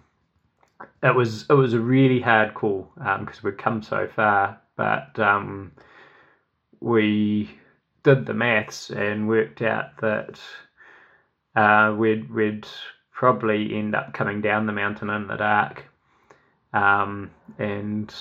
it 1.03 1.15
was 1.15 1.45
it 1.49 1.53
was 1.53 1.73
a 1.73 1.79
really 1.79 2.19
hard 2.19 2.53
call 2.53 2.91
because 2.95 3.37
um, 3.37 3.41
we'd 3.43 3.57
come 3.57 3.81
so 3.81 4.07
far, 4.15 4.59
but 4.75 5.17
um, 5.19 5.71
we 6.79 7.49
did 8.03 8.25
the 8.25 8.33
maths 8.33 8.89
and 8.89 9.27
worked 9.27 9.61
out 9.61 9.97
that 10.01 10.39
uh, 11.55 11.93
we'd 11.97 12.31
we'd 12.33 12.67
probably 13.11 13.75
end 13.75 13.95
up 13.95 14.13
coming 14.13 14.41
down 14.41 14.65
the 14.65 14.71
mountain 14.71 15.09
in 15.09 15.27
the 15.27 15.35
dark, 15.35 15.85
um, 16.73 17.31
and 17.57 18.13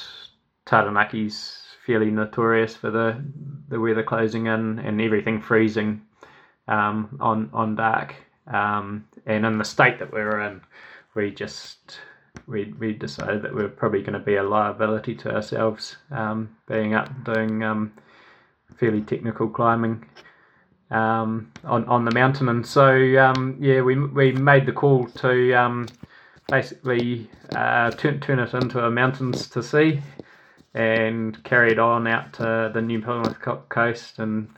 Taranaki's 0.66 1.67
fairly 1.88 2.10
notorious 2.10 2.76
for 2.76 2.90
the 2.90 3.24
the 3.70 3.80
weather 3.80 4.02
closing 4.02 4.46
in 4.46 4.78
and 4.78 5.00
everything 5.00 5.40
freezing 5.40 6.02
um, 6.68 7.16
on 7.18 7.48
on 7.54 7.74
dark, 7.74 8.14
um, 8.46 9.06
and 9.24 9.46
in 9.46 9.56
the 9.56 9.64
state 9.64 9.98
that 9.98 10.12
we 10.12 10.20
were 10.20 10.42
in 10.42 10.60
we 11.14 11.30
just 11.30 11.98
we 12.46 12.74
we 12.78 12.92
decided 12.92 13.40
that 13.42 13.54
we 13.54 13.62
are 13.64 13.68
probably 13.68 14.02
going 14.02 14.12
to 14.12 14.18
be 14.18 14.36
a 14.36 14.42
liability 14.42 15.14
to 15.14 15.34
ourselves, 15.34 15.96
um, 16.10 16.54
being 16.68 16.92
up 16.92 17.08
doing 17.24 17.64
um, 17.64 17.94
fairly 18.76 19.00
technical 19.00 19.48
climbing 19.48 20.04
um, 20.90 21.50
on 21.64 21.86
on 21.86 22.04
the 22.04 22.12
mountain, 22.12 22.50
and 22.50 22.66
so 22.66 22.90
um, 23.18 23.56
yeah, 23.58 23.80
we 23.80 23.98
we 23.98 24.32
made 24.32 24.66
the 24.66 24.72
call 24.72 25.06
to 25.06 25.86
basically 26.48 27.30
uh, 27.56 27.90
turn 27.92 28.20
turn 28.20 28.38
it 28.38 28.52
into 28.52 28.84
a 28.84 28.90
mountains 28.90 29.48
to 29.48 29.62
sea, 29.62 30.02
and 30.78 31.42
carry 31.42 31.72
it 31.72 31.78
on 31.80 32.06
out 32.06 32.32
to 32.34 32.70
the 32.72 32.80
New 32.80 33.02
Plymouth 33.02 33.40
coast 33.68 34.20
and 34.20 34.48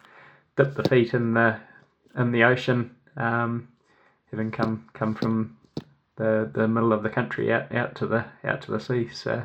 dip 0.56 0.74
the 0.74 0.88
feet 0.88 1.14
in 1.14 1.32
the 1.32 1.58
in 2.16 2.30
the 2.30 2.44
ocean, 2.44 2.94
um, 3.16 3.68
having 4.30 4.50
come 4.50 4.86
come 4.92 5.14
from 5.14 5.56
the 6.16 6.50
the 6.52 6.68
middle 6.68 6.92
of 6.92 7.02
the 7.02 7.08
country 7.08 7.50
out 7.50 7.74
out 7.74 7.94
to 7.96 8.06
the 8.06 8.24
out 8.44 8.60
to 8.62 8.70
the 8.70 8.78
sea. 8.78 9.08
So 9.08 9.42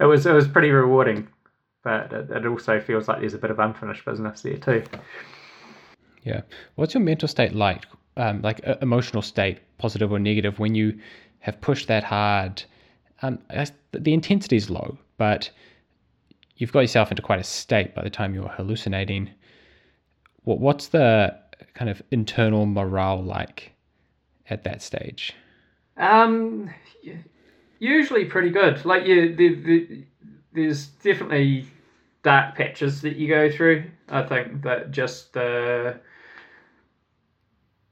it 0.00 0.04
was 0.04 0.26
it 0.26 0.32
was 0.32 0.48
pretty 0.48 0.70
rewarding, 0.70 1.28
but 1.84 2.12
it, 2.12 2.28
it 2.30 2.44
also 2.44 2.80
feels 2.80 3.06
like 3.06 3.20
there's 3.20 3.34
a 3.34 3.38
bit 3.38 3.52
of 3.52 3.60
unfinished 3.60 4.04
business 4.04 4.42
there 4.42 4.56
too. 4.56 4.82
Yeah, 6.24 6.40
what's 6.74 6.92
your 6.92 7.04
mental 7.04 7.28
state 7.28 7.54
like? 7.54 7.84
Um, 8.16 8.42
like 8.42 8.66
uh, 8.66 8.76
emotional 8.82 9.22
state, 9.22 9.58
positive 9.78 10.10
or 10.10 10.18
negative, 10.18 10.58
when 10.58 10.74
you 10.74 10.98
have 11.38 11.60
pushed 11.60 11.86
that 11.86 12.02
hard. 12.02 12.64
Um, 13.22 13.38
the 13.92 14.12
intensity 14.12 14.56
is 14.56 14.68
low, 14.68 14.98
but 15.16 15.50
you've 16.56 16.72
got 16.72 16.80
yourself 16.80 17.10
into 17.10 17.22
quite 17.22 17.40
a 17.40 17.44
state 17.44 17.94
by 17.94 18.02
the 18.02 18.10
time 18.10 18.34
you're 18.34 18.48
hallucinating. 18.48 19.30
What 20.44 20.58
what's 20.60 20.88
the 20.88 21.38
kind 21.74 21.90
of 21.90 22.02
internal 22.10 22.66
morale 22.66 23.22
like 23.22 23.72
at 24.48 24.64
that 24.64 24.82
stage? 24.82 25.34
Um, 25.96 26.70
usually 27.78 28.24
pretty 28.26 28.50
good. 28.50 28.84
Like 28.84 29.06
you, 29.06 29.34
the, 29.34 29.54
the, 29.54 30.04
there's 30.52 30.86
definitely 30.86 31.66
dark 32.22 32.56
patches 32.56 33.02
that 33.02 33.16
you 33.16 33.28
go 33.28 33.50
through. 33.50 33.84
I 34.08 34.22
think 34.22 34.62
that 34.62 34.90
just 34.90 35.32
the 35.32 36.00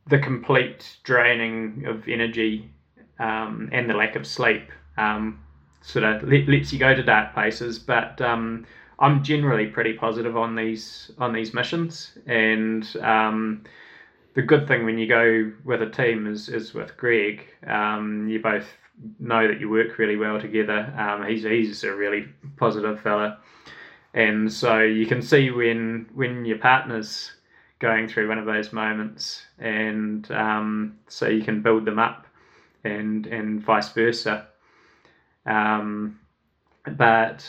the 0.07 0.19
complete 0.19 0.99
draining 1.03 1.85
of 1.87 2.07
energy 2.09 2.71
um, 3.19 3.71
and 3.73 3.89
the 3.89 3.95
lack 3.95 4.17
of 4.17 4.27
sleep 4.27 4.71
um, 4.99 5.41
sort 5.85 6.05
of 6.05 6.23
lets 6.29 6.73
you 6.73 6.79
go 6.79 6.95
to 6.95 7.03
dark 7.03 7.35
places. 7.35 7.79
But 7.79 8.21
um, 8.21 8.67
I'm 8.99 9.23
generally 9.23 9.67
pretty 9.67 9.93
positive 9.93 10.37
on 10.37 10.55
these 10.55 11.13
on 11.19 11.33
these 11.33 11.55
missions, 11.55 12.19
and 12.27 12.85
um, 13.03 13.65
the 14.35 14.43
good 14.43 14.67
thing 14.67 14.85
when 14.85 14.99
you 14.99 15.07
go 15.07 15.53
with 15.65 15.83
a 15.83 15.91
team 15.91 16.27
is 16.27 16.49
is 16.49 16.75
with 16.75 16.97
Greg. 16.97 17.47
Um, 17.67 18.29
you 18.29 18.41
both 18.41 18.67
know 19.19 19.47
that 19.47 19.61
you 19.61 19.69
work 19.69 19.99
really 19.99 20.17
well 20.17 20.41
together. 20.41 20.93
Um, 20.97 21.27
he's 21.27 21.43
he's 21.43 21.85
a 21.85 21.95
really 21.95 22.29
positive 22.57 23.01
fella, 23.01 23.39
and 24.15 24.53
so 24.53 24.81
you 24.81 25.07
can 25.07 25.21
see 25.21 25.51
when 25.51 26.09
when 26.15 26.45
your 26.45 26.59
partner's 26.59 27.33
going 27.81 28.09
through 28.09 28.29
one 28.29 28.39
of 28.39 28.47
those 28.47 28.73
moments, 28.73 29.45
and 29.59 30.31
um, 30.31 30.97
so 31.09 31.29
you 31.29 31.43
can 31.43 31.61
build 31.61 31.85
them 31.85 31.99
up, 31.99 32.27
and 32.85 33.27
and 33.27 33.63
vice 33.63 33.91
versa. 33.91 34.47
Um, 35.47 36.19
but 36.97 37.47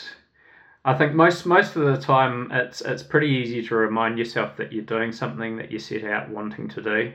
I 0.84 0.94
think 0.94 1.14
most 1.14 1.46
most 1.46 1.76
of 1.76 1.82
the 1.82 2.00
time 2.00 2.50
it's 2.52 2.80
it's 2.80 3.02
pretty 3.02 3.28
easy 3.28 3.66
to 3.66 3.74
remind 3.74 4.18
yourself 4.18 4.56
that 4.56 4.72
you're 4.72 4.84
doing 4.84 5.12
something 5.12 5.56
that 5.56 5.72
you 5.72 5.78
set 5.78 6.04
out 6.04 6.30
wanting 6.30 6.68
to 6.68 6.82
do, 6.82 7.12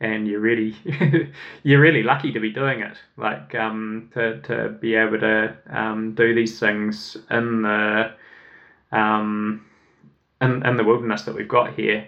and 0.00 0.28
you're 0.28 0.40
really 0.40 0.76
you're 1.62 1.80
really 1.80 2.02
lucky 2.02 2.32
to 2.32 2.40
be 2.40 2.50
doing 2.50 2.80
it. 2.80 2.96
Like 3.16 3.54
um, 3.54 4.10
to 4.14 4.40
to 4.42 4.68
be 4.80 4.94
able 4.94 5.18
to 5.20 5.56
um, 5.68 6.14
do 6.14 6.34
these 6.34 6.58
things 6.58 7.16
in 7.30 7.62
the 7.62 8.12
um, 8.92 9.66
in, 10.40 10.64
in 10.64 10.76
the 10.76 10.84
wilderness 10.84 11.22
that 11.22 11.34
we've 11.34 11.48
got 11.48 11.74
here 11.74 12.06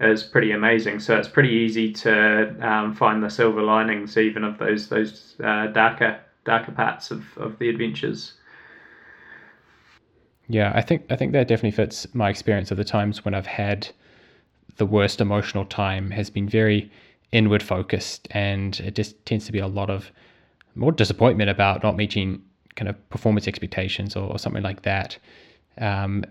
is 0.00 0.22
pretty 0.22 0.52
amazing. 0.52 1.00
So 1.00 1.16
it's 1.16 1.28
pretty 1.28 1.50
easy 1.50 1.92
to 1.92 2.68
um, 2.68 2.94
find 2.94 3.22
the 3.22 3.30
silver 3.30 3.62
linings 3.62 4.16
even 4.16 4.44
of 4.44 4.58
those 4.58 4.88
those 4.88 5.36
uh, 5.42 5.68
darker 5.68 6.20
darker 6.48 6.72
parts 6.72 7.10
of, 7.10 7.24
of 7.36 7.58
the 7.58 7.68
adventures. 7.68 8.32
Yeah, 10.48 10.72
I 10.74 10.80
think 10.80 11.04
I 11.10 11.16
think 11.16 11.32
that 11.32 11.46
definitely 11.46 11.76
fits 11.76 12.06
my 12.14 12.30
experience 12.30 12.70
of 12.70 12.78
the 12.78 12.84
times 12.84 13.22
when 13.24 13.34
I've 13.34 13.46
had 13.46 13.88
the 14.78 14.86
worst 14.86 15.20
emotional 15.20 15.66
time 15.66 16.10
has 16.10 16.30
been 16.30 16.48
very 16.48 16.90
inward 17.32 17.62
focused 17.62 18.26
and 18.30 18.80
it 18.80 18.94
just 18.94 19.12
tends 19.26 19.44
to 19.44 19.52
be 19.52 19.58
a 19.58 19.66
lot 19.66 19.90
of 19.90 20.10
more 20.74 20.92
disappointment 20.92 21.50
about 21.50 21.82
not 21.82 21.96
meeting 21.96 22.42
kind 22.76 22.88
of 22.88 23.10
performance 23.10 23.46
expectations 23.46 24.16
or, 24.16 24.30
or 24.30 24.38
something 24.38 24.62
like 24.62 24.82
that. 24.82 25.18
Um, 25.76 26.24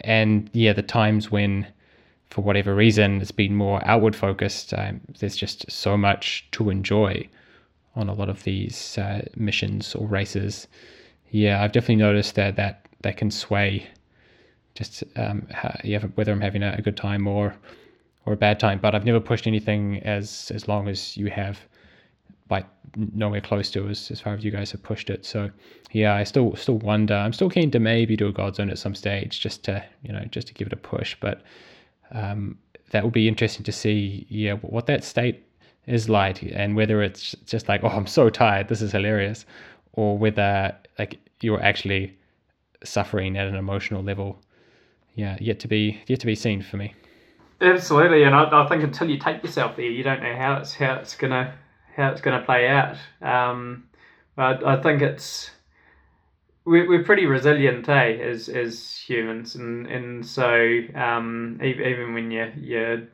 and 0.00 0.48
yeah, 0.54 0.72
the 0.72 0.82
times 0.82 1.30
when 1.30 1.66
for 2.30 2.40
whatever 2.40 2.74
reason 2.74 3.20
it's 3.20 3.32
been 3.32 3.54
more 3.54 3.82
outward 3.84 4.16
focused, 4.16 4.72
um, 4.72 5.02
there's 5.18 5.36
just 5.36 5.70
so 5.70 5.98
much 5.98 6.48
to 6.52 6.70
enjoy 6.70 7.28
on 7.94 8.08
a 8.08 8.14
lot 8.14 8.28
of 8.28 8.42
these 8.44 8.96
uh, 8.98 9.22
missions 9.36 9.94
or 9.94 10.06
races. 10.06 10.66
Yeah, 11.30 11.62
I've 11.62 11.72
definitely 11.72 11.96
noticed 11.96 12.34
that 12.36 12.56
that 12.56 12.86
that 13.02 13.16
can 13.16 13.30
sway 13.30 13.88
just 14.74 15.04
um, 15.16 15.46
yeah, 15.84 16.00
whether 16.14 16.32
I'm 16.32 16.40
having 16.40 16.62
a, 16.62 16.74
a, 16.78 16.82
good 16.82 16.96
time 16.96 17.26
or 17.26 17.54
or 18.24 18.32
a 18.32 18.36
bad 18.36 18.58
time. 18.58 18.78
But 18.78 18.94
I've 18.94 19.04
never 19.04 19.20
pushed 19.20 19.46
anything 19.46 20.00
as 20.02 20.50
as 20.54 20.68
long 20.68 20.88
as 20.88 21.16
you 21.16 21.28
have, 21.30 21.58
like 22.50 22.66
nowhere 22.96 23.40
close 23.40 23.70
to 23.72 23.88
as, 23.88 24.10
as 24.10 24.20
far 24.20 24.34
as 24.34 24.44
you 24.44 24.50
guys 24.50 24.70
have 24.72 24.82
pushed 24.82 25.10
it. 25.10 25.26
So 25.26 25.50
yeah, 25.92 26.14
I 26.14 26.24
still 26.24 26.56
still 26.56 26.78
wonder. 26.78 27.14
I'm 27.14 27.32
still 27.32 27.50
keen 27.50 27.70
to 27.72 27.78
maybe 27.78 28.16
do 28.16 28.28
a 28.28 28.32
God 28.32 28.56
Zone 28.56 28.70
at 28.70 28.78
some 28.78 28.94
stage, 28.94 29.40
just 29.40 29.62
to 29.64 29.84
you 30.02 30.12
know 30.12 30.24
just 30.30 30.48
to 30.48 30.54
give 30.54 30.66
it 30.66 30.72
a 30.72 30.76
push. 30.76 31.16
But 31.20 31.42
um, 32.12 32.58
that 32.90 33.02
will 33.02 33.10
be 33.10 33.28
interesting 33.28 33.64
to 33.64 33.72
see. 33.72 34.26
Yeah, 34.30 34.54
what 34.54 34.86
that 34.86 35.04
state 35.04 35.44
is 35.86 36.08
like, 36.08 36.42
and 36.42 36.76
whether 36.76 37.02
it's 37.02 37.34
just 37.44 37.68
like, 37.68 37.82
oh, 37.82 37.88
I'm 37.88 38.06
so 38.06 38.30
tired, 38.30 38.68
this 38.68 38.82
is 38.82 38.92
hilarious, 38.92 39.44
or 39.92 40.16
whether 40.16 40.76
like 40.98 41.18
you're 41.40 41.62
actually 41.62 42.16
suffering 42.84 43.36
at 43.36 43.46
an 43.46 43.56
emotional 43.56 44.02
level. 44.02 44.40
Yeah, 45.14 45.36
yet 45.40 45.60
to 45.60 45.68
be 45.68 46.00
yet 46.06 46.20
to 46.20 46.26
be 46.26 46.34
seen 46.34 46.62
for 46.62 46.76
me. 46.76 46.94
Absolutely, 47.60 48.24
and 48.24 48.34
I, 48.34 48.64
I 48.64 48.68
think 48.68 48.82
until 48.82 49.10
you 49.10 49.18
take 49.18 49.42
yourself 49.42 49.76
there, 49.76 49.86
you 49.86 50.02
don't 50.02 50.22
know 50.22 50.36
how 50.36 50.54
it's 50.54 50.74
how 50.74 50.94
it's 50.94 51.14
gonna 51.14 51.54
how 51.94 52.10
it's 52.10 52.20
gonna 52.20 52.42
play 52.42 52.68
out. 52.68 52.96
Um, 53.20 53.84
I, 54.38 54.54
I 54.64 54.80
think 54.80 55.02
it's 55.02 55.50
we're, 56.64 57.02
pretty 57.04 57.26
resilient, 57.26 57.88
eh, 57.88 58.18
as 58.22 58.48
as 58.48 58.96
humans, 58.96 59.54
and 59.56 59.86
and 59.86 60.24
so 60.24 60.80
um, 60.94 61.60
even, 61.62 61.86
even 61.86 62.14
when 62.14 62.30
you 62.30 62.52
you 62.56 63.06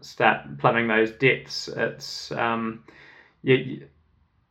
start 0.00 0.58
plumbing 0.58 0.88
those 0.88 1.10
depths, 1.12 1.68
it's 1.68 2.32
um, 2.32 2.84
you 3.42 3.86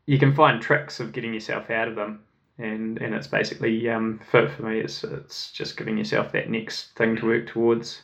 you 0.05 0.17
can 0.19 0.33
find 0.33 0.61
tricks 0.61 0.99
of 0.99 1.11
getting 1.11 1.33
yourself 1.33 1.69
out 1.69 1.87
of 1.87 1.95
them 1.95 2.21
and 2.59 2.97
and 3.01 3.13
it's 3.13 3.27
basically 3.27 3.89
um, 3.89 4.19
for 4.29 4.49
for 4.49 4.63
me 4.63 4.79
it's 4.79 5.03
it's 5.03 5.51
just 5.51 5.77
giving 5.77 5.97
yourself 5.97 6.31
that 6.31 6.49
next 6.49 6.95
thing 6.95 7.15
to 7.17 7.25
work 7.25 7.47
towards. 7.47 8.01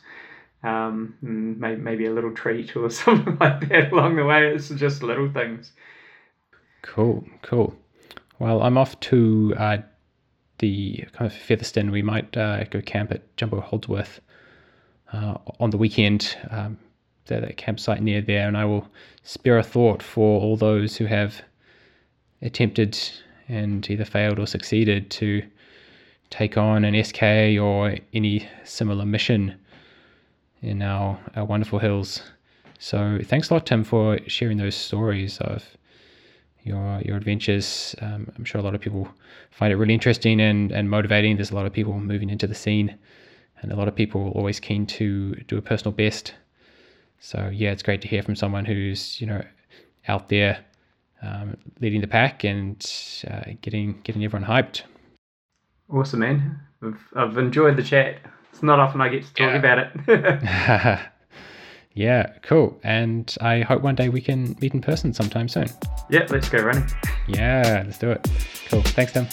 Um, 0.62 1.14
maybe, 1.20 1.78
maybe 1.78 2.06
a 2.06 2.10
little 2.10 2.32
treat 2.32 2.74
or 2.74 2.88
something 2.90 3.36
like 3.38 3.68
that 3.68 3.92
along 3.92 4.16
the 4.16 4.24
way. 4.24 4.46
It's 4.48 4.70
just 4.70 5.02
little 5.02 5.30
things. 5.30 5.72
Cool, 6.80 7.22
cool. 7.42 7.74
Well, 8.38 8.62
I'm 8.62 8.78
off 8.78 8.98
to 9.00 9.54
uh, 9.58 9.78
the 10.60 11.04
kind 11.12 11.30
of 11.30 11.36
Featherston. 11.36 11.90
We 11.90 12.00
might 12.00 12.34
uh, 12.34 12.64
go 12.64 12.80
camp 12.80 13.12
at 13.12 13.36
Jumbo 13.36 13.60
Holdsworth 13.60 14.20
uh, 15.12 15.34
on 15.60 15.68
the 15.68 15.76
weekend. 15.76 16.34
Um, 16.50 16.78
that, 17.26 17.42
that 17.42 17.56
campsite 17.56 18.02
near 18.02 18.20
there, 18.20 18.46
and 18.48 18.56
I 18.56 18.64
will 18.64 18.88
spare 19.22 19.58
a 19.58 19.62
thought 19.62 20.02
for 20.02 20.40
all 20.40 20.56
those 20.56 20.96
who 20.96 21.06
have 21.06 21.42
attempted 22.42 22.98
and 23.48 23.88
either 23.88 24.04
failed 24.04 24.38
or 24.38 24.46
succeeded 24.46 25.10
to 25.10 25.42
take 26.30 26.56
on 26.56 26.84
an 26.84 27.02
SK 27.02 27.22
or 27.60 27.96
any 28.12 28.48
similar 28.64 29.04
mission 29.04 29.54
in 30.62 30.82
our, 30.82 31.18
our 31.36 31.44
wonderful 31.44 31.78
hills. 31.78 32.22
So 32.78 33.18
thanks 33.24 33.50
a 33.50 33.54
lot, 33.54 33.66
Tim, 33.66 33.84
for 33.84 34.18
sharing 34.26 34.58
those 34.58 34.74
stories 34.74 35.38
of 35.38 35.64
your 36.64 37.00
your 37.04 37.16
adventures. 37.16 37.94
Um, 38.00 38.30
I'm 38.36 38.44
sure 38.44 38.60
a 38.60 38.64
lot 38.64 38.74
of 38.74 38.80
people 38.80 39.08
find 39.50 39.72
it 39.72 39.76
really 39.76 39.94
interesting 39.94 40.40
and, 40.40 40.72
and 40.72 40.90
motivating. 40.90 41.36
There's 41.36 41.50
a 41.50 41.54
lot 41.54 41.66
of 41.66 41.72
people 41.72 41.98
moving 42.00 42.30
into 42.30 42.46
the 42.46 42.54
scene, 42.54 42.98
and 43.62 43.70
a 43.72 43.76
lot 43.76 43.88
of 43.88 43.94
people 43.94 44.32
always 44.34 44.58
keen 44.58 44.86
to 44.86 45.34
do 45.46 45.56
a 45.56 45.62
personal 45.62 45.92
best. 45.92 46.34
So 47.24 47.48
yeah, 47.50 47.70
it's 47.70 47.82
great 47.82 48.02
to 48.02 48.08
hear 48.08 48.22
from 48.22 48.36
someone 48.36 48.66
who's 48.66 49.18
you 49.18 49.26
know 49.26 49.42
out 50.08 50.28
there 50.28 50.62
um, 51.22 51.56
leading 51.80 52.02
the 52.02 52.06
pack 52.06 52.44
and 52.44 52.78
uh, 53.30 53.44
getting 53.62 53.98
getting 54.02 54.22
everyone 54.22 54.46
hyped. 54.46 54.82
Awesome, 55.90 56.20
man. 56.20 56.60
I've, 56.82 57.00
I've 57.16 57.38
enjoyed 57.38 57.78
the 57.78 57.82
chat. 57.82 58.18
It's 58.52 58.62
not 58.62 58.78
often 58.78 59.00
I 59.00 59.08
get 59.08 59.24
to 59.24 59.32
talk 59.32 59.52
yeah. 59.52 59.56
about 59.56 59.78
it. 59.78 61.00
yeah, 61.94 62.26
cool. 62.42 62.78
And 62.84 63.34
I 63.40 63.60
hope 63.60 63.80
one 63.80 63.94
day 63.94 64.10
we 64.10 64.20
can 64.20 64.54
meet 64.60 64.74
in 64.74 64.82
person 64.82 65.14
sometime 65.14 65.48
soon. 65.48 65.68
Yeah, 66.10 66.26
let's 66.28 66.50
go 66.50 66.58
running. 66.58 66.86
Yeah, 67.26 67.84
let's 67.86 67.96
do 67.96 68.10
it. 68.10 68.28
Cool. 68.68 68.82
Thanks, 68.82 69.12
Tim. 69.12 69.26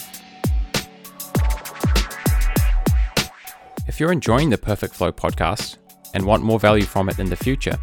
If 3.86 4.00
you're 4.00 4.12
enjoying 4.12 4.48
the 4.48 4.56
Perfect 4.56 4.94
Flow 4.94 5.12
podcast 5.12 5.76
and 6.14 6.24
want 6.24 6.42
more 6.42 6.60
value 6.60 6.84
from 6.84 7.08
it 7.08 7.18
in 7.18 7.30
the 7.30 7.36
future, 7.36 7.78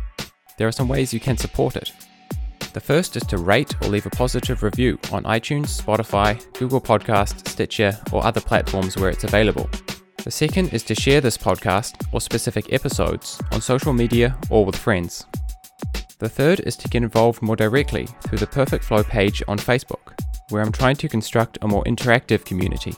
there 0.57 0.67
are 0.67 0.73
some 0.73 0.88
ways 0.88 1.13
you 1.13 1.19
can 1.19 1.38
support 1.38 1.75
it. 1.75 1.91
The 2.73 2.80
first 2.80 3.15
is 3.15 3.23
to 3.23 3.38
rate 3.38 3.73
or 3.82 3.88
leave 3.88 4.05
a 4.05 4.11
positive 4.11 4.61
review 4.61 4.99
on 5.11 5.23
iTunes, 5.23 5.82
Spotify, 5.82 6.39
Google 6.59 6.82
Podcast, 6.82 7.47
Stitcher, 7.47 7.97
or 8.11 8.23
other 8.23 8.41
platforms 8.41 8.95
where 8.95 9.09
it's 9.09 9.23
available. 9.23 9.69
The 10.23 10.32
second 10.32 10.73
is 10.73 10.84
to 10.84 10.95
share 10.95 11.21
this 11.21 11.38
podcast 11.38 12.05
or 12.11 12.21
specific 12.21 12.71
episodes 12.73 13.41
on 13.51 13.61
social 13.61 13.93
media 13.93 14.38
or 14.49 14.65
with 14.65 14.75
friends. 14.75 15.25
The 16.19 16.30
third 16.30 16.59
is 16.59 16.75
to 16.75 16.89
get 16.89 17.01
involved 17.01 17.41
more 17.41 17.55
directly 17.55 18.05
through 18.27 18.39
the 18.39 18.47
Perfect 18.47 18.84
Flow 18.84 19.03
page 19.03 19.41
on 19.47 19.57
Facebook, 19.57 20.19
where 20.49 20.61
I'm 20.61 20.71
trying 20.71 20.97
to 20.97 21.07
construct 21.07 21.57
a 21.61 21.67
more 21.67 21.84
interactive 21.86 22.43
community. 22.43 22.93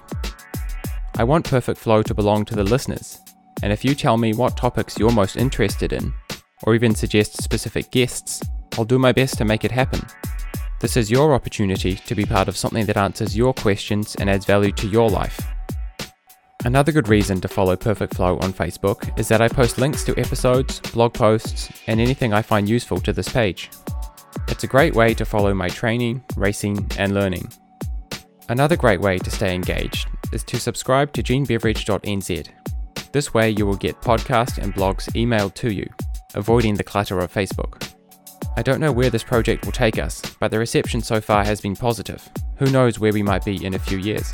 I 1.16 1.24
want 1.24 1.46
Perfect 1.46 1.80
Flow 1.80 2.02
to 2.02 2.16
belong 2.16 2.44
to 2.46 2.56
the 2.56 2.64
listeners, 2.64 3.20
and 3.62 3.72
if 3.72 3.86
you 3.86 3.96
tell 3.96 4.18
me 4.18 4.34
what 4.34 4.58
topics 4.58 4.98
you're 4.98 5.12
most 5.12 5.38
interested 5.38 5.94
in, 5.94 6.14
or 6.64 6.76
even 6.76 6.96
suggest 6.96 7.42
specific 7.42 7.92
guests, 7.92 8.42
I'll 8.78 8.86
do 8.86 9.00
my 9.00 9.12
best 9.12 9.38
to 9.38 9.46
make 9.46 9.64
it 9.66 9.72
happen. 9.72 10.02
This 10.80 10.98
is 10.98 11.12
your 11.12 11.34
opportunity 11.34 11.96
to 11.96 12.16
be 12.16 12.26
part 12.26 12.48
of 12.48 12.58
something 12.58 12.86
that 12.88 12.98
answers 12.98 13.38
your 13.38 13.54
questions 13.54 14.16
and 14.16 14.30
adds 14.30 14.46
value 14.46 14.72
to 14.72 14.88
your 14.88 15.10
life. 15.10 15.40
Another 16.64 16.92
good 16.92 17.08
reason 17.08 17.42
to 17.42 17.48
follow 17.48 17.76
Perfect 17.76 18.16
Flow 18.16 18.38
on 18.40 18.54
Facebook 18.54 19.18
is 19.20 19.28
that 19.28 19.42
I 19.42 19.48
post 19.48 19.78
links 19.80 20.04
to 20.04 20.18
episodes, 20.20 20.80
blog 20.92 21.14
posts, 21.14 21.72
and 21.88 22.00
anything 22.00 22.34
I 22.34 22.42
find 22.42 22.70
useful 22.70 23.00
to 23.02 23.14
this 23.14 23.30
page. 23.30 23.70
It's 24.48 24.64
a 24.64 24.68
great 24.68 24.94
way 24.94 25.14
to 25.16 25.26
follow 25.26 25.54
my 25.54 25.70
training, 25.70 26.24
racing, 26.36 26.88
and 26.98 27.14
learning. 27.14 27.52
Another 28.50 28.76
great 28.76 29.02
way 29.02 29.18
to 29.18 29.32
stay 29.32 29.56
engaged 29.56 30.08
is 30.34 30.44
to 30.44 30.60
subscribe 30.60 31.14
to 31.14 31.24
genebeveridge.nz. 31.24 32.48
This 33.12 33.34
way, 33.34 33.50
you 33.50 33.66
will 33.66 33.76
get 33.76 34.00
podcasts 34.02 34.58
and 34.58 34.74
blogs 34.74 35.10
emailed 35.14 35.54
to 35.56 35.74
you, 35.74 35.90
avoiding 36.34 36.76
the 36.76 36.84
clutter 36.84 37.20
of 37.20 37.34
Facebook. 37.34 37.94
I 38.56 38.62
don't 38.62 38.80
know 38.80 38.92
where 38.92 39.10
this 39.10 39.24
project 39.24 39.66
will 39.66 39.74
take 39.74 39.98
us, 39.98 40.22
but 40.40 40.50
the 40.50 40.60
reception 40.60 41.02
so 41.02 41.20
far 41.20 41.44
has 41.44 41.60
been 41.60 41.76
positive. 41.76 42.28
Who 42.58 42.72
knows 42.72 43.00
where 43.00 43.14
we 43.14 43.24
might 43.24 43.44
be 43.44 43.66
in 43.66 43.74
a 43.74 43.80
few 43.80 43.98
years? 43.98 44.34